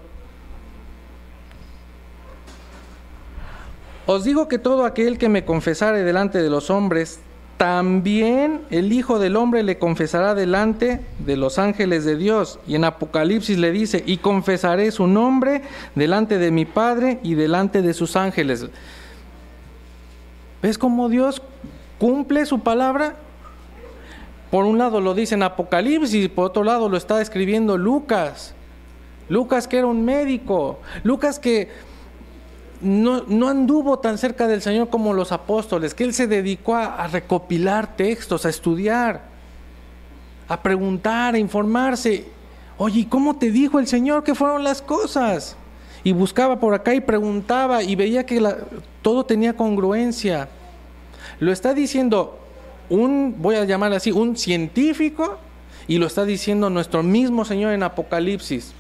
Os 4.06 4.24
digo 4.24 4.48
que 4.48 4.58
todo 4.58 4.84
aquel 4.84 5.18
que 5.18 5.28
me 5.28 5.44
confesare 5.44 6.02
delante 6.02 6.42
de 6.42 6.50
los 6.50 6.70
hombres, 6.70 7.20
también 7.56 8.62
el 8.70 8.92
Hijo 8.92 9.20
del 9.20 9.36
Hombre 9.36 9.62
le 9.62 9.78
confesará 9.78 10.34
delante 10.34 11.00
de 11.20 11.36
los 11.36 11.60
ángeles 11.60 12.04
de 12.04 12.16
Dios. 12.16 12.58
Y 12.66 12.74
en 12.74 12.82
Apocalipsis 12.82 13.56
le 13.56 13.70
dice, 13.70 14.02
y 14.04 14.16
confesaré 14.16 14.90
su 14.90 15.06
nombre 15.06 15.62
delante 15.94 16.38
de 16.38 16.50
mi 16.50 16.64
Padre 16.64 17.20
y 17.22 17.34
delante 17.34 17.80
de 17.80 17.94
sus 17.94 18.16
ángeles. 18.16 18.66
¿Ves 20.60 20.76
cómo 20.76 21.08
Dios 21.08 21.40
cumple 22.00 22.46
su 22.46 22.58
palabra? 22.58 23.14
Por 24.52 24.66
un 24.66 24.76
lado 24.76 25.00
lo 25.00 25.14
dice 25.14 25.34
en 25.34 25.42
Apocalipsis, 25.44 26.28
por 26.28 26.44
otro 26.44 26.62
lado 26.62 26.90
lo 26.90 26.98
está 26.98 27.22
escribiendo 27.22 27.78
Lucas. 27.78 28.52
Lucas 29.30 29.66
que 29.66 29.78
era 29.78 29.86
un 29.86 30.04
médico, 30.04 30.78
Lucas 31.04 31.38
que 31.38 31.70
no, 32.82 33.48
anduvo 33.48 33.98
tan 33.98 34.18
cerca 34.18 34.46
del 34.46 34.60
Señor 34.60 34.90
como 34.90 35.14
los 35.14 35.32
apóstoles, 35.32 35.94
que 35.94 36.04
él 36.04 36.12
se 36.12 36.26
dedicó 36.26 36.76
a, 36.76 37.06
recopilar 37.06 37.96
textos, 37.96 38.44
a 38.44 38.50
estudiar, 38.50 39.22
a 40.48 40.60
preguntar, 40.60 41.34
a 41.34 41.38
informarse. 41.38 42.26
Oye, 42.76 43.06
¿cómo 43.08 43.36
te 43.36 43.50
dijo 43.50 43.78
el 43.78 43.86
Señor 43.86 44.22
que 44.22 44.34
fueron 44.34 44.64
las 44.64 44.82
cosas? 44.82 45.56
Y 46.04 46.12
buscaba 46.12 46.60
por 46.60 46.74
acá 46.74 46.92
y 46.94 47.00
preguntaba 47.00 47.82
y 47.82 47.96
veía 47.96 48.26
que 48.26 48.46
todo 49.00 49.24
tenía 49.24 49.56
congruencia. 49.56 50.50
Lo 51.40 51.50
está 51.52 51.72
diciendo 51.72 52.41
un, 52.92 53.36
voy 53.38 53.56
a 53.56 53.64
llamar 53.64 53.92
así, 53.94 54.12
un 54.12 54.36
científico 54.36 55.38
y 55.88 55.98
lo 55.98 56.06
está 56.06 56.24
diciendo 56.24 56.68
nuestro 56.68 57.02
mismo 57.02 57.44
Señor 57.44 57.72
en 57.72 57.82
Apocalipsis 57.82 58.74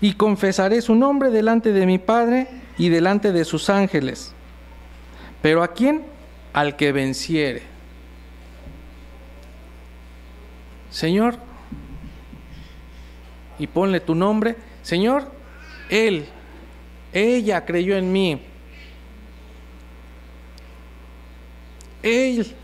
y 0.00 0.14
confesaré 0.14 0.82
su 0.82 0.96
nombre 0.96 1.30
delante 1.30 1.72
de 1.72 1.86
mi 1.86 1.98
Padre 1.98 2.48
y 2.76 2.88
delante 2.88 3.32
de 3.32 3.44
sus 3.44 3.70
ángeles. 3.70 4.32
Pero 5.40 5.62
¿a 5.62 5.68
quién? 5.68 6.04
Al 6.52 6.76
que 6.76 6.90
venciere. 6.90 7.62
Señor, 10.90 11.36
y 13.58 13.68
ponle 13.68 14.00
tu 14.00 14.14
nombre, 14.14 14.56
Señor, 14.82 15.30
él, 15.88 16.26
ella 17.12 17.64
creyó 17.64 17.96
en 17.96 18.12
mí. 18.12 18.42
Él, 22.04 22.54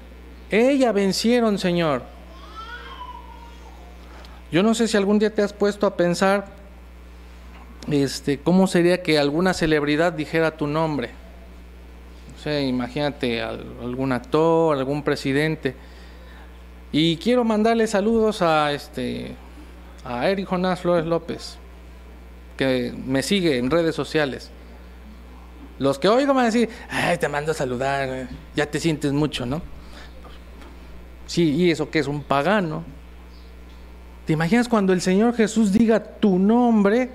ella 0.50 0.92
vencieron, 0.92 1.58
Señor. 1.58 2.02
Yo 4.52 4.62
no 4.62 4.74
sé 4.74 4.86
si 4.86 4.96
algún 4.96 5.18
día 5.18 5.34
te 5.34 5.42
has 5.42 5.52
puesto 5.52 5.86
a 5.86 5.96
pensar 5.96 6.60
este, 7.90 8.38
¿cómo 8.38 8.66
sería 8.66 9.02
que 9.02 9.18
alguna 9.18 9.54
celebridad 9.54 10.12
dijera 10.12 10.56
tu 10.56 10.66
nombre? 10.66 11.10
O 12.36 12.42
sea, 12.42 12.60
imagínate 12.60 13.42
algún 13.42 14.12
actor, 14.12 14.76
algún 14.76 15.02
presidente. 15.02 15.74
Y 16.92 17.16
quiero 17.16 17.44
mandarle 17.44 17.86
saludos 17.86 18.42
a 18.42 18.72
este 18.72 19.34
a 20.04 20.28
Eric 20.28 20.46
Jonás 20.46 20.80
Flores 20.80 21.04
López, 21.04 21.58
que 22.56 22.94
me 23.06 23.22
sigue 23.22 23.58
en 23.58 23.70
redes 23.70 23.94
sociales. 23.94 24.50
Los 25.80 25.98
que 25.98 26.06
oigo 26.06 26.32
van 26.32 26.44
a 26.44 26.46
decir, 26.46 26.68
ay, 26.88 27.18
te 27.18 27.28
mando 27.28 27.50
a 27.50 27.54
saludar, 27.54 28.28
ya 28.54 28.66
te 28.66 28.78
sientes 28.78 29.12
mucho, 29.12 29.44
¿no? 29.44 29.60
Sí, 31.26 31.50
y 31.50 31.72
eso 31.72 31.90
que 31.90 31.98
es 31.98 32.06
un 32.06 32.22
pagano. 32.22 32.84
¿Te 34.26 34.32
imaginas 34.32 34.68
cuando 34.68 34.92
el 34.92 35.00
Señor 35.00 35.34
Jesús 35.34 35.72
diga 35.72 35.98
tu 36.04 36.38
nombre? 36.38 37.10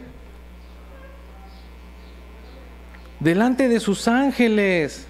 delante 3.20 3.68
de 3.68 3.80
sus 3.80 4.07
ángeles. 4.07 5.07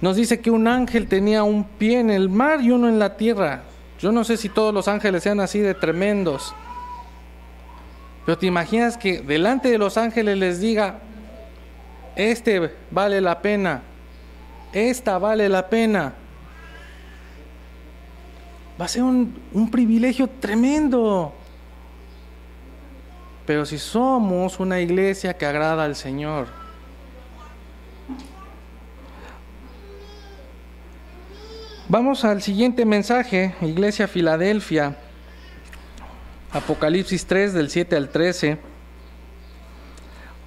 Nos 0.00 0.16
dice 0.16 0.40
que 0.40 0.50
un 0.50 0.66
ángel 0.66 1.06
tenía 1.06 1.42
un 1.42 1.64
pie 1.64 2.00
en 2.00 2.10
el 2.10 2.28
mar 2.28 2.60
y 2.60 2.70
uno 2.70 2.88
en 2.88 2.98
la 2.98 3.16
tierra. 3.16 3.64
Yo 4.00 4.12
no 4.12 4.24
sé 4.24 4.36
si 4.36 4.48
todos 4.48 4.74
los 4.74 4.88
ángeles 4.88 5.22
sean 5.22 5.40
así 5.40 5.60
de 5.60 5.74
tremendos. 5.74 6.54
Pero 8.24 8.38
te 8.38 8.46
imaginas 8.46 8.96
que 8.96 9.20
delante 9.20 9.68
de 9.68 9.78
los 9.78 9.96
ángeles 9.98 10.38
les 10.38 10.60
diga, 10.60 11.00
este 12.16 12.74
vale 12.90 13.20
la 13.20 13.40
pena, 13.40 13.82
esta 14.72 15.18
vale 15.18 15.48
la 15.48 15.68
pena. 15.68 16.14
Va 18.80 18.86
a 18.86 18.88
ser 18.88 19.02
un, 19.02 19.40
un 19.52 19.70
privilegio 19.70 20.28
tremendo. 20.28 21.32
Pero 23.46 23.66
si 23.66 23.78
somos 23.78 24.58
una 24.58 24.80
iglesia 24.80 25.36
que 25.36 25.46
agrada 25.46 25.84
al 25.84 25.94
Señor, 25.94 26.48
Vamos 31.86 32.24
al 32.24 32.40
siguiente 32.40 32.86
mensaje, 32.86 33.54
Iglesia 33.60 34.08
Filadelfia, 34.08 34.96
Apocalipsis 36.50 37.26
3 37.26 37.52
del 37.52 37.68
7 37.68 37.94
al 37.94 38.08
13. 38.08 38.58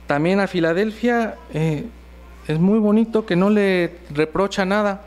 También 0.08 0.40
a 0.40 0.48
Filadelfia 0.48 1.36
eh, 1.54 1.86
es 2.48 2.60
muy 2.60 2.80
bonito 2.80 3.26
que 3.26 3.36
no 3.36 3.50
le 3.50 3.98
reprocha 4.10 4.66
nada. 4.66 5.02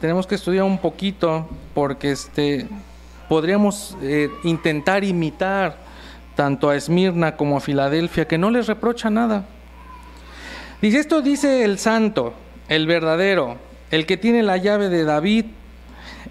Tenemos 0.00 0.26
que 0.26 0.34
estudiar 0.34 0.64
un 0.64 0.78
poquito 0.78 1.48
porque 1.72 2.10
este, 2.10 2.66
podríamos 3.28 3.96
eh, 4.02 4.28
intentar 4.42 5.04
imitar 5.04 5.76
tanto 6.34 6.68
a 6.68 6.76
Esmirna 6.76 7.36
como 7.36 7.56
a 7.56 7.60
Filadelfia, 7.60 8.26
que 8.26 8.38
no 8.38 8.50
les 8.50 8.66
reprocha 8.66 9.08
nada. 9.08 9.46
Dice, 10.82 10.98
esto 10.98 11.22
dice 11.22 11.64
el 11.64 11.78
santo, 11.78 12.34
el 12.68 12.86
verdadero, 12.86 13.56
el 13.92 14.04
que 14.04 14.16
tiene 14.16 14.42
la 14.42 14.56
llave 14.56 14.88
de 14.88 15.04
David, 15.04 15.46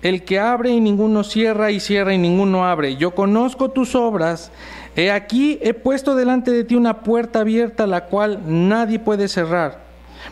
el 0.01 0.23
que 0.23 0.39
abre 0.39 0.71
y 0.71 0.81
ninguno 0.81 1.23
cierra 1.23 1.71
y 1.71 1.79
cierra 1.79 2.13
y 2.13 2.17
ninguno 2.17 2.65
abre. 2.65 2.97
Yo 2.97 3.15
conozco 3.15 3.71
tus 3.71 3.95
obras. 3.95 4.51
He 4.95 5.11
aquí 5.11 5.59
he 5.61 5.73
puesto 5.73 6.15
delante 6.15 6.51
de 6.51 6.63
ti 6.63 6.75
una 6.75 7.01
puerta 7.01 7.41
abierta 7.41 7.85
la 7.85 8.05
cual 8.05 8.41
nadie 8.45 8.99
puede 8.99 9.27
cerrar. 9.27 9.83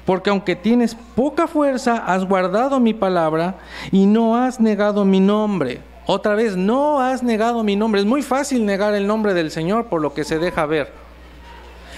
Porque 0.05 0.29
aunque 0.29 0.55
tienes 0.55 0.95
poca 1.15 1.47
fuerza, 1.47 1.97
has 1.97 2.25
guardado 2.25 2.79
mi 2.79 2.93
palabra 2.93 3.55
y 3.91 4.05
no 4.05 4.37
has 4.37 4.59
negado 4.59 5.05
mi 5.05 5.19
nombre. 5.19 5.81
Otra 6.05 6.35
vez, 6.35 6.57
no 6.57 6.99
has 6.99 7.23
negado 7.23 7.63
mi 7.63 7.75
nombre. 7.75 8.01
Es 8.01 8.07
muy 8.07 8.21
fácil 8.21 8.65
negar 8.65 8.93
el 8.93 9.07
nombre 9.07 9.33
del 9.33 9.51
Señor 9.51 9.87
por 9.87 10.01
lo 10.01 10.13
que 10.13 10.23
se 10.23 10.39
deja 10.39 10.65
ver. 10.65 10.91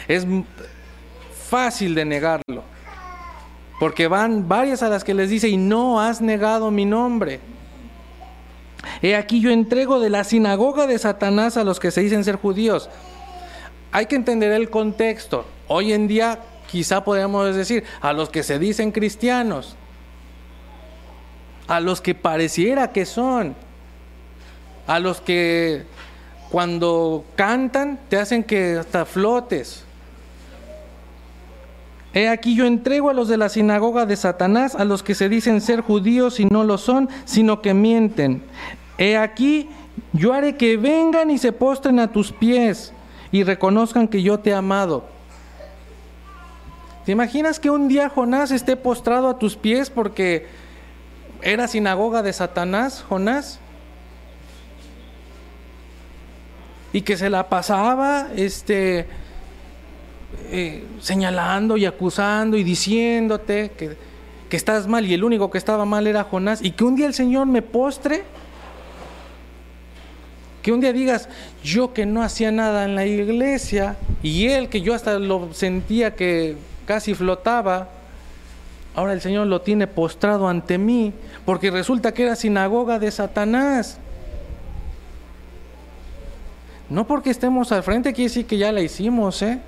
Es 0.07 0.27
fácil 1.49 1.95
de 1.95 2.05
negarlo. 2.05 2.63
Porque 3.79 4.07
van 4.07 4.47
varias 4.47 4.83
a 4.83 4.89
las 4.89 5.03
que 5.03 5.13
les 5.13 5.29
dice, 5.29 5.49
y 5.49 5.57
no 5.57 5.99
has 5.99 6.21
negado 6.21 6.71
mi 6.71 6.85
nombre. 6.85 7.39
He 9.01 9.15
aquí 9.15 9.39
yo 9.41 9.49
entrego 9.49 9.99
de 9.99 10.09
la 10.09 10.23
sinagoga 10.23 10.87
de 10.87 10.99
Satanás 10.99 11.57
a 11.57 11.63
los 11.63 11.79
que 11.79 11.91
se 11.91 12.01
dicen 12.01 12.23
ser 12.23 12.35
judíos. 12.35 12.89
Hay 13.91 14.07
que 14.07 14.15
entender 14.15 14.51
el 14.51 14.69
contexto. 14.69 15.45
Hoy 15.67 15.93
en 15.93 16.07
día 16.07 16.39
quizá 16.69 17.03
podríamos 17.03 17.55
decir 17.55 17.83
a 18.01 18.11
los 18.13 18.29
que 18.29 18.43
se 18.43 18.59
dicen 18.59 18.91
cristianos, 18.91 19.75
a 21.67 21.79
los 21.79 22.01
que 22.01 22.13
pareciera 22.13 22.91
que 22.91 23.05
son, 23.05 23.55
a 24.87 24.99
los 24.99 25.21
que 25.21 25.85
cuando 26.51 27.23
cantan 27.35 27.99
te 28.09 28.17
hacen 28.17 28.43
que 28.43 28.77
hasta 28.77 29.05
flotes. 29.05 29.84
He 32.15 32.29
aquí 32.29 32.55
yo 32.55 32.65
entrego 32.65 33.09
a 33.09 33.13
los 33.13 33.27
de 33.27 33.35
la 33.35 33.49
sinagoga 33.49 34.05
de 34.05 34.15
Satanás, 34.15 34.73
a 34.73 34.85
los 34.85 35.03
que 35.03 35.15
se 35.15 35.27
dicen 35.27 35.59
ser 35.59 35.81
judíos 35.81 36.39
y 36.39 36.45
no 36.45 36.63
lo 36.63 36.77
son, 36.77 37.09
sino 37.25 37.61
que 37.61 37.73
mienten. 37.73 38.41
He 38.97 39.17
aquí 39.17 39.67
yo 40.13 40.31
haré 40.31 40.55
que 40.55 40.77
vengan 40.77 41.29
y 41.29 41.37
se 41.37 41.51
postren 41.51 41.99
a 41.99 42.13
tus 42.13 42.31
pies 42.31 42.93
y 43.33 43.43
reconozcan 43.43 44.07
que 44.07 44.23
yo 44.23 44.39
te 44.39 44.51
he 44.51 44.53
amado. 44.53 45.03
¿Te 47.05 47.11
imaginas 47.11 47.59
que 47.59 47.69
un 47.69 47.89
día 47.89 48.07
Jonás 48.07 48.51
esté 48.51 48.77
postrado 48.77 49.27
a 49.27 49.37
tus 49.37 49.57
pies 49.57 49.89
porque 49.89 50.47
era 51.41 51.67
sinagoga 51.67 52.23
de 52.23 52.31
Satanás, 52.31 53.03
Jonás? 53.09 53.59
Y 56.93 57.01
que 57.01 57.17
se 57.17 57.29
la 57.29 57.49
pasaba, 57.49 58.29
este, 58.37 59.05
eh, 60.51 60.85
señalando 60.99 61.77
y 61.77 61.85
acusando 61.85 62.57
y 62.57 62.63
diciéndote 62.63 63.71
que, 63.77 63.97
que 64.49 64.57
estás 64.57 64.87
mal 64.87 65.05
y 65.05 65.13
el 65.13 65.23
único 65.23 65.49
que 65.49 65.57
estaba 65.57 65.85
mal 65.85 66.07
era 66.07 66.23
Jonás 66.23 66.61
y 66.63 66.71
que 66.71 66.83
un 66.83 66.95
día 66.95 67.07
el 67.07 67.13
Señor 67.13 67.47
me 67.47 67.61
postre, 67.61 68.23
que 70.61 70.71
un 70.71 70.81
día 70.81 70.93
digas, 70.93 71.29
yo 71.63 71.93
que 71.93 72.05
no 72.05 72.23
hacía 72.23 72.51
nada 72.51 72.85
en 72.85 72.95
la 72.95 73.05
iglesia 73.05 73.97
y 74.23 74.47
él 74.47 74.69
que 74.69 74.81
yo 74.81 74.93
hasta 74.93 75.19
lo 75.19 75.53
sentía 75.53 76.15
que 76.15 76.57
casi 76.85 77.13
flotaba, 77.13 77.89
ahora 78.95 79.13
el 79.13 79.21
Señor 79.21 79.47
lo 79.47 79.61
tiene 79.61 79.87
postrado 79.87 80.47
ante 80.47 80.77
mí 80.77 81.13
porque 81.45 81.69
resulta 81.69 82.13
que 82.13 82.23
era 82.23 82.35
sinagoga 82.35 82.97
de 82.97 83.11
Satanás. 83.11 83.99
No 86.89 87.05
porque 87.07 87.31
estemos 87.31 87.71
al 87.71 87.83
frente 87.83 88.13
quiere 88.13 88.29
decir 88.29 88.45
que 88.45 88.57
ya 88.57 88.71
la 88.71 88.81
hicimos, 88.81 89.41
¿eh? 89.41 89.59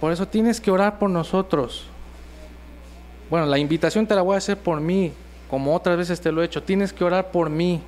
Por 0.00 0.12
eso 0.12 0.26
tienes 0.26 0.60
que 0.60 0.70
orar 0.70 0.98
por 0.98 1.10
nosotros. 1.10 1.86
Bueno, 3.28 3.46
la 3.46 3.58
invitación 3.58 4.06
te 4.06 4.14
la 4.14 4.22
voy 4.22 4.34
a 4.34 4.38
hacer 4.38 4.58
por 4.58 4.80
mí, 4.80 5.12
como 5.48 5.74
otras 5.74 5.96
veces 5.96 6.20
te 6.20 6.32
lo 6.32 6.42
he 6.42 6.46
hecho. 6.46 6.62
Tienes 6.62 6.92
que 6.92 7.04
orar 7.04 7.30
por 7.30 7.50
mí. 7.50 7.82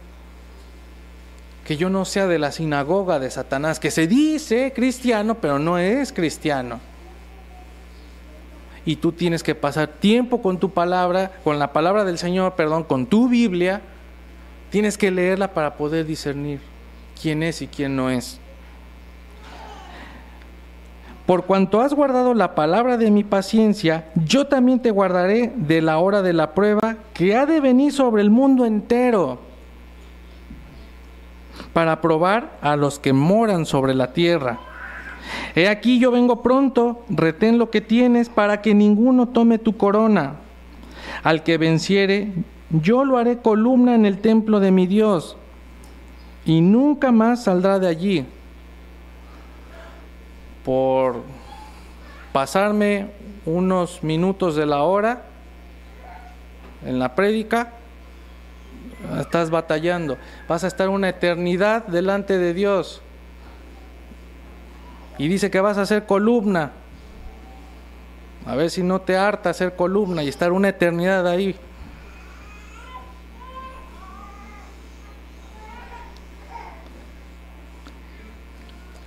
Que 1.64 1.76
yo 1.76 1.88
no 1.88 2.04
sea 2.04 2.26
de 2.26 2.38
la 2.38 2.52
sinagoga 2.52 3.18
de 3.18 3.30
Satanás, 3.30 3.80
que 3.80 3.90
se 3.90 4.06
dice 4.06 4.72
cristiano, 4.74 5.36
pero 5.36 5.58
no 5.58 5.78
es 5.78 6.12
cristiano. 6.12 6.80
Y 8.84 8.96
tú 8.96 9.12
tienes 9.12 9.42
que 9.42 9.54
pasar 9.54 9.88
tiempo 9.88 10.42
con 10.42 10.58
tu 10.58 10.70
palabra, 10.70 11.32
con 11.44 11.58
la 11.58 11.72
palabra 11.72 12.04
del 12.04 12.18
Señor, 12.18 12.54
perdón, 12.56 12.84
con 12.84 13.06
tu 13.06 13.28
Biblia. 13.28 13.80
Tienes 14.70 14.98
que 14.98 15.10
leerla 15.10 15.54
para 15.54 15.76
poder 15.76 16.04
discernir 16.04 16.60
quién 17.20 17.42
es 17.42 17.62
y 17.62 17.68
quién 17.68 17.94
no 17.94 18.10
es. 18.10 18.41
Por 21.26 21.44
cuanto 21.44 21.80
has 21.80 21.94
guardado 21.94 22.34
la 22.34 22.54
palabra 22.54 22.96
de 22.96 23.10
mi 23.10 23.22
paciencia, 23.22 24.06
yo 24.26 24.48
también 24.48 24.80
te 24.80 24.90
guardaré 24.90 25.52
de 25.54 25.80
la 25.80 25.98
hora 25.98 26.20
de 26.20 26.32
la 26.32 26.52
prueba 26.52 26.96
que 27.14 27.36
ha 27.36 27.46
de 27.46 27.60
venir 27.60 27.92
sobre 27.92 28.22
el 28.22 28.30
mundo 28.30 28.66
entero, 28.66 29.38
para 31.72 32.00
probar 32.00 32.58
a 32.60 32.76
los 32.76 32.98
que 32.98 33.12
moran 33.12 33.66
sobre 33.66 33.94
la 33.94 34.12
tierra. 34.12 34.58
He 35.54 35.68
aquí 35.68 36.00
yo 36.00 36.10
vengo 36.10 36.42
pronto, 36.42 37.04
retén 37.08 37.56
lo 37.56 37.70
que 37.70 37.80
tienes 37.80 38.28
para 38.28 38.60
que 38.60 38.74
ninguno 38.74 39.28
tome 39.28 39.58
tu 39.58 39.76
corona. 39.76 40.34
Al 41.22 41.44
que 41.44 41.56
venciere, 41.56 42.32
yo 42.70 43.04
lo 43.04 43.16
haré 43.16 43.38
columna 43.38 43.94
en 43.94 44.06
el 44.06 44.18
templo 44.18 44.58
de 44.58 44.72
mi 44.72 44.88
Dios, 44.88 45.36
y 46.44 46.62
nunca 46.62 47.12
más 47.12 47.44
saldrá 47.44 47.78
de 47.78 47.86
allí 47.86 48.26
por 50.64 51.22
pasarme 52.32 53.10
unos 53.44 54.02
minutos 54.02 54.56
de 54.56 54.66
la 54.66 54.82
hora 54.82 55.24
en 56.84 56.98
la 56.98 57.14
prédica, 57.14 57.72
estás 59.20 59.50
batallando. 59.50 60.18
Vas 60.48 60.64
a 60.64 60.68
estar 60.68 60.88
una 60.88 61.08
eternidad 61.08 61.86
delante 61.86 62.38
de 62.38 62.54
Dios. 62.54 63.02
Y 65.18 65.28
dice 65.28 65.50
que 65.50 65.60
vas 65.60 65.78
a 65.78 65.86
ser 65.86 66.06
columna. 66.06 66.72
A 68.46 68.56
ver 68.56 68.70
si 68.70 68.82
no 68.82 69.00
te 69.00 69.16
harta 69.16 69.52
ser 69.52 69.76
columna 69.76 70.24
y 70.24 70.28
estar 70.28 70.52
una 70.52 70.70
eternidad 70.70 71.26
ahí. 71.28 71.56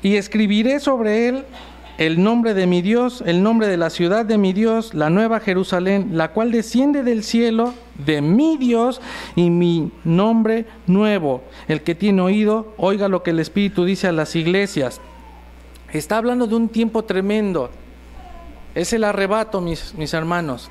Y 0.06 0.18
escribiré 0.18 0.80
sobre 0.80 1.28
él 1.28 1.46
el 1.98 2.22
nombre 2.24 2.54
de 2.54 2.68
mi 2.68 2.84
Dios, 2.84 3.24
el 3.26 3.42
nombre 3.42 3.68
de 3.68 3.76
la 3.76 3.90
ciudad 3.90 4.24
de 4.24 4.38
mi 4.38 4.54
Dios, 4.54 4.94
la 4.94 5.10
nueva 5.10 5.40
Jerusalén, 5.40 6.10
la 6.12 6.32
cual 6.32 6.52
desciende 6.52 7.02
del 7.02 7.24
cielo 7.24 7.74
de 8.06 8.22
mi 8.22 8.56
Dios 8.58 9.02
y 9.36 9.50
mi 9.50 9.92
nombre 10.04 10.68
nuevo. 10.86 11.42
El 11.68 11.82
que 11.82 11.96
tiene 11.96 12.22
oído, 12.22 12.72
oiga 12.78 13.08
lo 13.08 13.24
que 13.24 13.32
el 13.32 13.40
Espíritu 13.40 13.84
dice 13.84 14.08
a 14.08 14.12
las 14.12 14.36
iglesias. 14.36 15.02
Está 15.92 16.18
hablando 16.18 16.46
de 16.46 16.54
un 16.54 16.70
tiempo 16.70 17.04
tremendo. 17.04 17.72
Es 18.76 18.94
el 18.94 19.06
arrebato, 19.06 19.60
mis, 19.60 19.96
mis 19.96 20.14
hermanos. 20.14 20.70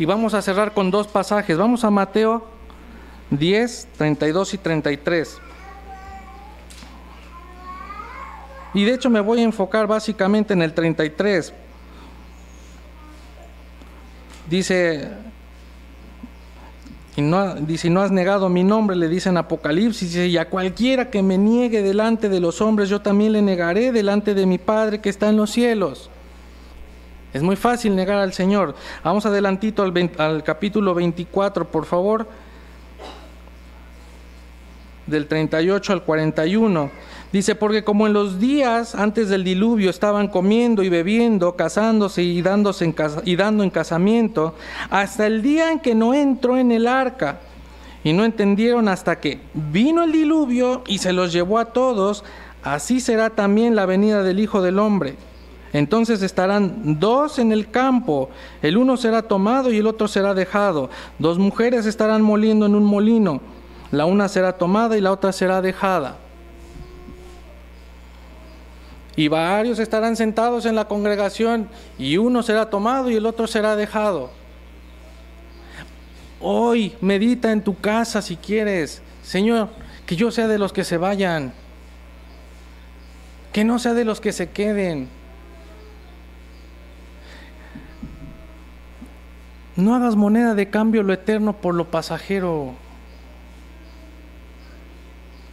Y 0.00 0.04
vamos 0.04 0.34
a 0.34 0.42
cerrar 0.42 0.74
con 0.74 0.90
dos 0.90 1.06
pasajes. 1.06 1.56
Vamos 1.56 1.84
a 1.84 1.90
Mateo 1.90 2.44
10, 3.30 3.86
32 3.96 4.54
y 4.54 4.58
33. 4.58 5.40
Y 8.74 8.84
de 8.84 8.94
hecho 8.94 9.08
me 9.08 9.20
voy 9.20 9.40
a 9.40 9.44
enfocar 9.44 9.86
básicamente 9.86 10.52
en 10.52 10.62
el 10.62 10.74
33. 10.74 11.52
Dice, 14.50 15.08
y 17.16 17.22
no, 17.22 17.54
dice, 17.54 17.88
no 17.88 18.02
has 18.02 18.10
negado 18.10 18.48
mi 18.48 18.64
nombre, 18.64 18.96
le 18.96 19.08
dice 19.08 19.28
en 19.28 19.36
Apocalipsis, 19.36 20.16
y 20.16 20.36
a 20.36 20.48
cualquiera 20.50 21.10
que 21.10 21.22
me 21.22 21.38
niegue 21.38 21.82
delante 21.82 22.28
de 22.28 22.40
los 22.40 22.60
hombres, 22.60 22.88
yo 22.88 23.00
también 23.00 23.32
le 23.32 23.42
negaré 23.42 23.92
delante 23.92 24.34
de 24.34 24.44
mi 24.44 24.58
Padre 24.58 25.00
que 25.00 25.08
está 25.08 25.28
en 25.28 25.36
los 25.36 25.50
cielos. 25.50 26.10
Es 27.32 27.42
muy 27.42 27.56
fácil 27.56 27.94
negar 27.96 28.18
al 28.18 28.32
Señor. 28.32 28.74
Vamos 29.02 29.26
adelantito 29.26 29.82
al 30.18 30.42
capítulo 30.42 30.94
24, 30.94 31.68
por 31.68 31.84
favor, 31.84 32.28
del 35.06 35.26
38 35.26 35.92
al 35.92 36.02
41. 36.02 36.90
Dice, 37.34 37.56
porque 37.56 37.82
como 37.82 38.06
en 38.06 38.12
los 38.12 38.38
días 38.38 38.94
antes 38.94 39.28
del 39.28 39.42
diluvio 39.42 39.90
estaban 39.90 40.28
comiendo 40.28 40.84
y 40.84 40.88
bebiendo, 40.88 41.56
casándose 41.56 42.22
y, 42.22 42.42
dándose 42.42 42.84
en 42.84 42.94
y 43.24 43.34
dando 43.34 43.64
en 43.64 43.70
casamiento, 43.70 44.54
hasta 44.88 45.26
el 45.26 45.42
día 45.42 45.72
en 45.72 45.80
que 45.80 45.96
no 45.96 46.14
entró 46.14 46.56
en 46.56 46.70
el 46.70 46.86
arca. 46.86 47.40
Y 48.04 48.12
no 48.12 48.24
entendieron 48.24 48.86
hasta 48.86 49.18
que 49.18 49.40
vino 49.52 50.04
el 50.04 50.12
diluvio 50.12 50.84
y 50.86 50.98
se 50.98 51.12
los 51.12 51.32
llevó 51.32 51.58
a 51.58 51.72
todos, 51.72 52.22
así 52.62 53.00
será 53.00 53.30
también 53.30 53.74
la 53.74 53.84
venida 53.84 54.22
del 54.22 54.38
Hijo 54.38 54.62
del 54.62 54.78
Hombre. 54.78 55.16
Entonces 55.72 56.22
estarán 56.22 57.00
dos 57.00 57.40
en 57.40 57.50
el 57.50 57.68
campo, 57.68 58.30
el 58.62 58.76
uno 58.76 58.96
será 58.96 59.22
tomado 59.22 59.72
y 59.72 59.78
el 59.78 59.88
otro 59.88 60.06
será 60.06 60.34
dejado. 60.34 60.88
Dos 61.18 61.40
mujeres 61.40 61.84
estarán 61.84 62.22
moliendo 62.22 62.66
en 62.66 62.76
un 62.76 62.84
molino, 62.84 63.40
la 63.90 64.06
una 64.06 64.28
será 64.28 64.52
tomada 64.52 64.96
y 64.96 65.00
la 65.00 65.10
otra 65.10 65.32
será 65.32 65.60
dejada. 65.62 66.18
Y 69.16 69.28
varios 69.28 69.78
estarán 69.78 70.16
sentados 70.16 70.66
en 70.66 70.74
la 70.74 70.86
congregación 70.86 71.68
y 71.98 72.16
uno 72.16 72.42
será 72.42 72.68
tomado 72.68 73.10
y 73.10 73.16
el 73.16 73.26
otro 73.26 73.46
será 73.46 73.76
dejado. 73.76 74.30
Hoy 76.40 76.96
medita 77.00 77.52
en 77.52 77.62
tu 77.62 77.78
casa 77.78 78.20
si 78.20 78.36
quieres. 78.36 79.02
Señor, 79.22 79.68
que 80.04 80.16
yo 80.16 80.30
sea 80.30 80.48
de 80.48 80.58
los 80.58 80.72
que 80.72 80.84
se 80.84 80.96
vayan. 80.96 81.52
Que 83.52 83.64
no 83.64 83.78
sea 83.78 83.94
de 83.94 84.04
los 84.04 84.20
que 84.20 84.32
se 84.32 84.50
queden. 84.50 85.08
No 89.76 89.94
hagas 89.94 90.16
moneda 90.16 90.54
de 90.54 90.70
cambio 90.70 91.02
lo 91.02 91.12
eterno 91.12 91.54
por 91.54 91.74
lo 91.74 91.90
pasajero. 91.90 92.74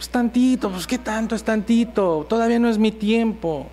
Pues 0.02 0.10
tantito, 0.10 0.68
pues 0.68 0.88
qué 0.88 0.98
tanto 0.98 1.36
es 1.36 1.44
tantito, 1.44 2.26
todavía 2.28 2.58
no 2.58 2.68
es 2.68 2.76
mi 2.76 2.90
tiempo. 2.90 3.68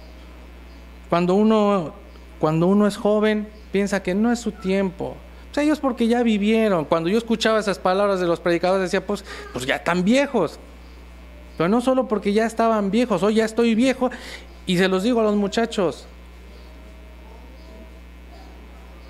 Cuando 1.10 1.34
uno, 1.34 1.92
cuando 2.38 2.68
uno 2.68 2.86
es 2.86 2.98
joven, 2.98 3.50
piensa 3.72 4.04
que 4.04 4.14
no 4.14 4.32
es 4.32 4.38
su 4.40 4.52
tiempo. 4.52 5.18
Pues 5.48 5.66
ellos 5.66 5.80
porque 5.80 6.08
ya 6.08 6.22
vivieron. 6.22 6.86
Cuando 6.86 7.10
yo 7.10 7.18
escuchaba 7.18 7.58
esas 7.60 7.80
palabras 7.80 8.20
de 8.20 8.28
los 8.28 8.40
predicadores 8.40 8.84
decía, 8.84 9.04
pues, 9.04 9.26
pues 9.54 9.66
ya 9.66 9.78
están 9.78 10.04
viejos. 10.04 10.60
Pero 11.58 11.68
no 11.68 11.82
solo 11.82 12.08
porque 12.08 12.32
ya 12.32 12.46
estaban 12.46 12.92
viejos, 12.92 13.24
hoy 13.24 13.34
ya 13.34 13.46
estoy 13.46 13.74
viejo 13.74 14.12
y 14.68 14.78
se 14.78 14.88
los 14.88 15.02
digo 15.02 15.22
a 15.22 15.24
los 15.24 15.36
muchachos, 15.36 16.06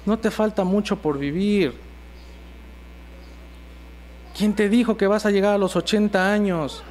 no 0.06 0.18
te 0.18 0.32
falta 0.32 0.64
mucho 0.64 0.96
por 0.96 1.18
vivir. 1.18 1.74
¿Quién 4.38 4.54
te 4.54 4.70
dijo 4.70 4.96
que 4.96 5.06
vas 5.06 5.26
a 5.26 5.32
llegar 5.32 5.56
a 5.56 5.58
los 5.58 5.76
80 5.76 6.32
años? 6.32 6.82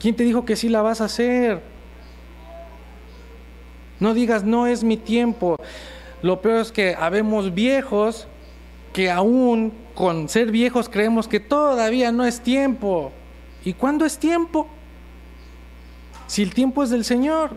¿Quién 0.00 0.16
te 0.16 0.24
dijo 0.24 0.46
que 0.46 0.56
sí 0.56 0.70
la 0.70 0.80
vas 0.80 1.02
a 1.02 1.04
hacer? 1.04 1.60
No 4.00 4.14
digas, 4.14 4.44
no 4.44 4.66
es 4.66 4.82
mi 4.82 4.96
tiempo. 4.96 5.56
Lo 6.22 6.40
peor 6.40 6.60
es 6.60 6.72
que 6.72 6.96
habemos 6.98 7.52
viejos 7.52 8.26
que 8.94 9.10
aún 9.10 9.72
con 9.94 10.30
ser 10.30 10.50
viejos 10.50 10.88
creemos 10.88 11.28
que 11.28 11.38
todavía 11.38 12.12
no 12.12 12.24
es 12.24 12.40
tiempo. 12.40 13.12
¿Y 13.62 13.74
cuándo 13.74 14.06
es 14.06 14.18
tiempo? 14.18 14.66
Si 16.26 16.42
el 16.42 16.54
tiempo 16.54 16.82
es 16.82 16.88
del 16.88 17.04
Señor. 17.04 17.50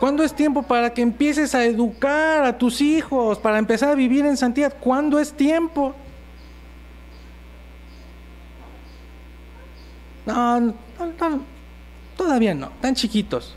¿Cuándo 0.00 0.24
es 0.24 0.34
tiempo 0.34 0.64
para 0.64 0.92
que 0.92 1.02
empieces 1.02 1.54
a 1.54 1.64
educar 1.64 2.44
a 2.44 2.58
tus 2.58 2.80
hijos, 2.80 3.38
para 3.38 3.58
empezar 3.58 3.90
a 3.90 3.94
vivir 3.94 4.26
en 4.26 4.36
santidad? 4.36 4.74
¿Cuándo 4.80 5.20
es 5.20 5.32
tiempo? 5.32 5.94
No, 10.26 10.60
no, 10.60 10.74
todavía 12.16 12.54
no, 12.54 12.70
tan 12.80 12.94
chiquitos. 12.94 13.54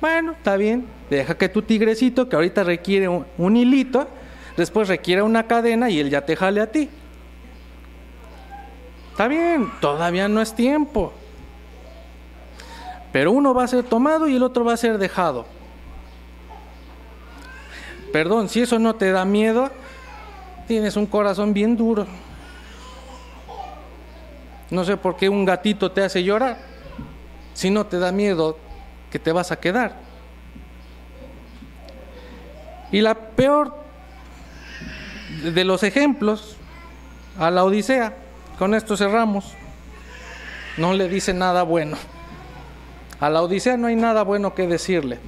Bueno, 0.00 0.32
está 0.32 0.56
bien, 0.56 0.86
deja 1.08 1.36
que 1.36 1.48
tu 1.48 1.62
tigrecito, 1.62 2.28
que 2.28 2.36
ahorita 2.36 2.64
requiere 2.64 3.08
un, 3.08 3.56
hilito, 3.56 4.08
después 4.56 4.88
requiere 4.88 5.22
una 5.22 5.46
cadena 5.46 5.88
y 5.88 6.00
él 6.00 6.10
ya 6.10 6.24
te 6.24 6.36
jale 6.36 6.60
a 6.60 6.70
ti. 6.70 6.88
Está 9.10 9.26
bien, 9.26 9.70
todavía 9.80 10.28
no 10.28 10.40
es 10.40 10.54
tiempo. 10.54 11.12
Pero 13.12 13.32
uno 13.32 13.54
va 13.54 13.64
a 13.64 13.68
ser 13.68 13.84
tomado 13.84 14.28
y 14.28 14.36
el 14.36 14.42
otro 14.42 14.64
va 14.64 14.74
a 14.74 14.76
ser 14.76 14.98
dejado. 14.98 15.46
Perdón, 18.12 18.48
si 18.48 18.60
eso 18.60 18.78
no 18.78 18.94
te 18.94 19.10
da 19.10 19.24
miedo, 19.24 19.70
tienes 20.66 20.96
un 20.96 21.06
corazón 21.06 21.52
bien 21.52 21.76
duro. 21.76 22.06
No 24.70 24.84
sé 24.84 24.96
por 24.96 25.16
qué 25.16 25.28
un 25.28 25.44
gatito 25.44 25.90
te 25.90 26.02
hace 26.02 26.22
llorar. 26.22 26.58
Si 27.54 27.70
no 27.70 27.86
te 27.86 27.98
da 27.98 28.12
miedo 28.12 28.58
que 29.10 29.18
te 29.18 29.32
vas 29.32 29.50
a 29.50 29.58
quedar. 29.58 29.96
Y 32.92 33.00
la 33.00 33.14
peor 33.14 33.74
de 35.42 35.64
los 35.64 35.82
ejemplos 35.82 36.56
a 37.38 37.50
la 37.50 37.64
Odisea, 37.64 38.14
con 38.58 38.74
esto 38.74 38.96
cerramos, 38.96 39.54
no 40.76 40.92
le 40.94 41.08
dice 41.08 41.34
nada 41.34 41.62
bueno. 41.62 41.96
A 43.20 43.30
la 43.30 43.42
Odisea 43.42 43.76
no 43.76 43.88
hay 43.88 43.96
nada 43.96 44.22
bueno 44.22 44.54
que 44.54 44.66
decirle. 44.66 45.18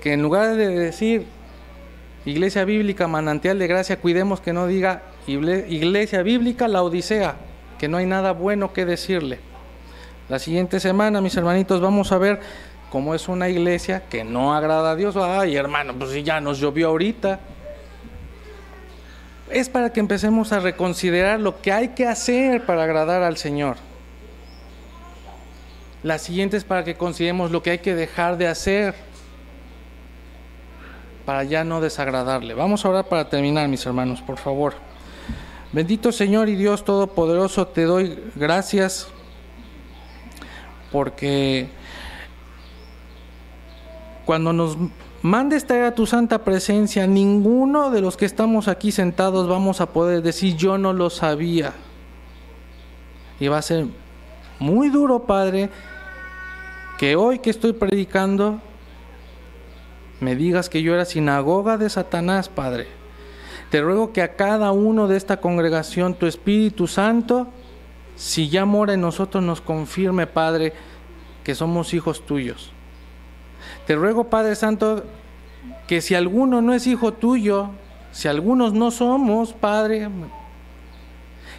Que 0.00 0.12
en 0.12 0.22
lugar 0.22 0.56
de 0.56 0.68
decir 0.68 1.26
Iglesia 2.24 2.64
Bíblica, 2.64 3.06
manantial 3.06 3.58
de 3.58 3.66
gracia, 3.66 4.00
cuidemos 4.00 4.40
que 4.40 4.52
no 4.52 4.66
diga 4.66 5.02
Iglesia 5.26 6.22
Bíblica, 6.22 6.68
la 6.68 6.82
Odisea, 6.82 7.36
que 7.78 7.88
no 7.88 7.96
hay 7.96 8.06
nada 8.06 8.32
bueno 8.32 8.72
que 8.72 8.84
decirle. 8.84 9.40
La 10.28 10.38
siguiente 10.38 10.80
semana, 10.80 11.20
mis 11.20 11.36
hermanitos, 11.36 11.80
vamos 11.80 12.12
a 12.12 12.18
ver 12.18 12.40
cómo 12.90 13.14
es 13.14 13.28
una 13.28 13.48
iglesia 13.48 14.04
que 14.08 14.24
no 14.24 14.54
agrada 14.54 14.92
a 14.92 14.96
Dios. 14.96 15.16
Ay, 15.16 15.56
hermano, 15.56 15.94
pues 15.94 16.10
si 16.10 16.22
ya 16.22 16.40
nos 16.40 16.58
llovió 16.58 16.88
ahorita. 16.88 17.40
Es 19.50 19.68
para 19.68 19.92
que 19.92 20.00
empecemos 20.00 20.52
a 20.52 20.60
reconsiderar 20.60 21.38
lo 21.38 21.60
que 21.60 21.72
hay 21.72 21.88
que 21.88 22.06
hacer 22.06 22.66
para 22.66 22.84
agradar 22.84 23.22
al 23.22 23.36
Señor. 23.36 23.76
La 26.02 26.18
siguiente 26.18 26.56
es 26.56 26.64
para 26.64 26.84
que 26.84 26.96
consideremos 26.96 27.50
lo 27.50 27.62
que 27.62 27.70
hay 27.70 27.78
que 27.78 27.94
dejar 27.94 28.36
de 28.36 28.48
hacer 28.48 28.94
para 31.24 31.42
ya 31.44 31.64
no 31.64 31.80
desagradarle. 31.80 32.54
Vamos 32.54 32.84
a 32.84 33.02
para 33.02 33.28
terminar, 33.28 33.68
mis 33.68 33.84
hermanos, 33.86 34.22
por 34.22 34.38
favor. 34.38 34.85
Bendito 35.72 36.12
Señor 36.12 36.48
y 36.48 36.54
Dios 36.54 36.84
Todopoderoso, 36.84 37.66
te 37.66 37.82
doy 37.82 38.18
gracias 38.36 39.08
porque 40.92 41.68
cuando 44.24 44.52
nos 44.52 44.78
mandes 45.22 45.66
traer 45.66 45.84
a 45.84 45.94
tu 45.94 46.06
santa 46.06 46.44
presencia, 46.44 47.06
ninguno 47.06 47.90
de 47.90 48.00
los 48.00 48.16
que 48.16 48.24
estamos 48.24 48.68
aquí 48.68 48.92
sentados 48.92 49.48
vamos 49.48 49.80
a 49.80 49.92
poder 49.92 50.22
decir 50.22 50.56
yo 50.56 50.78
no 50.78 50.92
lo 50.92 51.10
sabía. 51.10 51.74
Y 53.38 53.48
va 53.48 53.58
a 53.58 53.62
ser 53.62 53.86
muy 54.58 54.88
duro, 54.88 55.24
Padre, 55.24 55.68
que 56.98 57.16
hoy 57.16 57.40
que 57.40 57.50
estoy 57.50 57.72
predicando, 57.72 58.60
me 60.20 60.34
digas 60.34 60.70
que 60.70 60.80
yo 60.80 60.94
era 60.94 61.04
sinagoga 61.04 61.76
de 61.76 61.90
Satanás, 61.90 62.48
Padre. 62.48 62.95
Te 63.70 63.80
ruego 63.80 64.12
que 64.12 64.22
a 64.22 64.36
cada 64.36 64.72
uno 64.72 65.08
de 65.08 65.16
esta 65.16 65.38
congregación, 65.38 66.14
tu 66.14 66.26
Espíritu 66.26 66.86
Santo, 66.86 67.48
si 68.14 68.48
ya 68.48 68.64
mora 68.64 68.94
en 68.94 69.00
nosotros, 69.00 69.42
nos 69.42 69.60
confirme, 69.60 70.26
Padre, 70.26 70.72
que 71.44 71.54
somos 71.54 71.92
hijos 71.94 72.24
tuyos. 72.24 72.72
Te 73.86 73.96
ruego, 73.96 74.24
Padre 74.24 74.54
Santo, 74.54 75.04
que 75.86 76.00
si 76.00 76.14
alguno 76.14 76.62
no 76.62 76.74
es 76.74 76.86
hijo 76.86 77.12
tuyo, 77.12 77.70
si 78.12 78.28
algunos 78.28 78.72
no 78.72 78.90
somos, 78.90 79.52
Padre, 79.52 80.08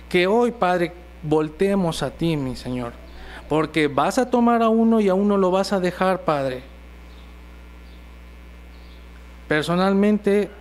que 0.09 0.27
hoy, 0.27 0.51
Padre, 0.51 0.93
voltemos 1.23 2.03
a 2.03 2.11
ti, 2.11 2.37
mi 2.37 2.55
Señor 2.55 2.93
porque 3.47 3.87
vas 3.87 4.17
a 4.17 4.29
tomar 4.29 4.61
a 4.61 4.69
uno 4.69 4.99
y 4.99 5.09
a 5.09 5.13
uno 5.13 5.37
lo 5.37 5.51
vas 5.51 5.73
a 5.73 5.79
dejar, 5.79 6.21
Padre. 6.21 6.63
Personalmente, 9.47 10.51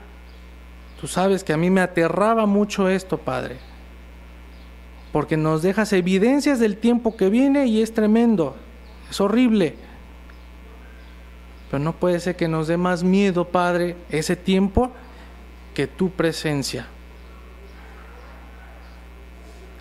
tú 1.01 1.07
sabes 1.07 1.45
que 1.45 1.53
a 1.53 1.57
mí 1.57 1.71
me 1.71 1.81
aterraba 1.81 2.47
mucho 2.47 2.89
esto, 2.89 3.19
Padre, 3.19 3.57
porque 5.13 5.37
nos 5.37 5.63
dejas 5.63 5.93
evidencias 5.93 6.59
del 6.59 6.77
tiempo 6.77 7.17
que 7.17 7.29
viene 7.29 7.67
y 7.67 7.83
es 7.83 7.95
tremendo, 7.95 8.57
es 9.11 9.21
horrible. 9.21 9.77
Pero 11.71 11.83
no 11.83 11.93
puede 11.95 12.21
ser 12.21 12.37
que 12.37 12.49
nos 12.49 12.69
dé 12.69 12.77
más 12.77 13.03
miedo, 13.03 13.47
Padre, 13.47 13.97
ese 14.11 14.37
tiempo 14.37 14.93
que 15.75 15.87
tu 15.87 16.11
presencia. 16.11 16.87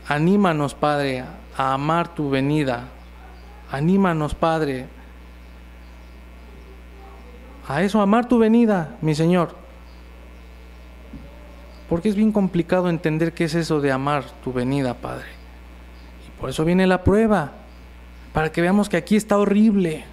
Anímanos, 0.07 0.73
Padre, 0.73 1.23
a 1.55 1.73
amar 1.73 2.13
tu 2.13 2.29
venida, 2.29 2.89
Anímanos, 3.71 4.35
Padre, 4.35 4.87
a 7.67 7.81
eso, 7.81 7.99
amar 7.99 8.27
tu 8.27 8.37
venida, 8.37 8.95
mi 9.01 9.15
Señor. 9.15 9.64
Porque 11.89 12.09
es 12.09 12.15
bien 12.15 12.31
complicado 12.31 12.89
entender 12.89 13.33
qué 13.33 13.43
es 13.45 13.55
eso 13.55 13.79
de 13.81 13.91
amar 13.91 14.23
tu 14.43 14.51
venida, 14.51 14.95
Padre. 14.95 15.27
Y 16.27 16.41
por 16.41 16.49
eso 16.49 16.65
viene 16.65 16.87
la 16.87 17.03
prueba, 17.03 17.51
para 18.33 18.51
que 18.51 18.61
veamos 18.61 18.89
que 18.89 18.97
aquí 18.97 19.15
está 19.15 19.37
horrible 19.37 20.03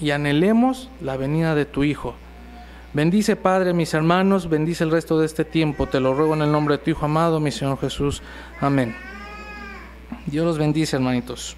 y 0.00 0.10
anhelemos 0.10 0.90
la 1.00 1.16
venida 1.16 1.54
de 1.54 1.66
tu 1.66 1.84
Hijo. 1.84 2.14
Bendice, 2.92 3.36
Padre, 3.36 3.72
mis 3.72 3.94
hermanos, 3.94 4.48
bendice 4.48 4.82
el 4.82 4.90
resto 4.90 5.18
de 5.18 5.26
este 5.26 5.44
tiempo. 5.44 5.86
Te 5.86 6.00
lo 6.00 6.14
ruego 6.14 6.34
en 6.34 6.42
el 6.42 6.50
nombre 6.50 6.76
de 6.76 6.82
tu 6.82 6.90
Hijo 6.90 7.04
amado, 7.04 7.38
mi 7.38 7.52
Señor 7.52 7.78
Jesús. 7.78 8.22
Amén. 8.60 8.96
Dios 10.26 10.44
los 10.44 10.58
bendice, 10.58 10.96
hermanitos. 10.96 11.56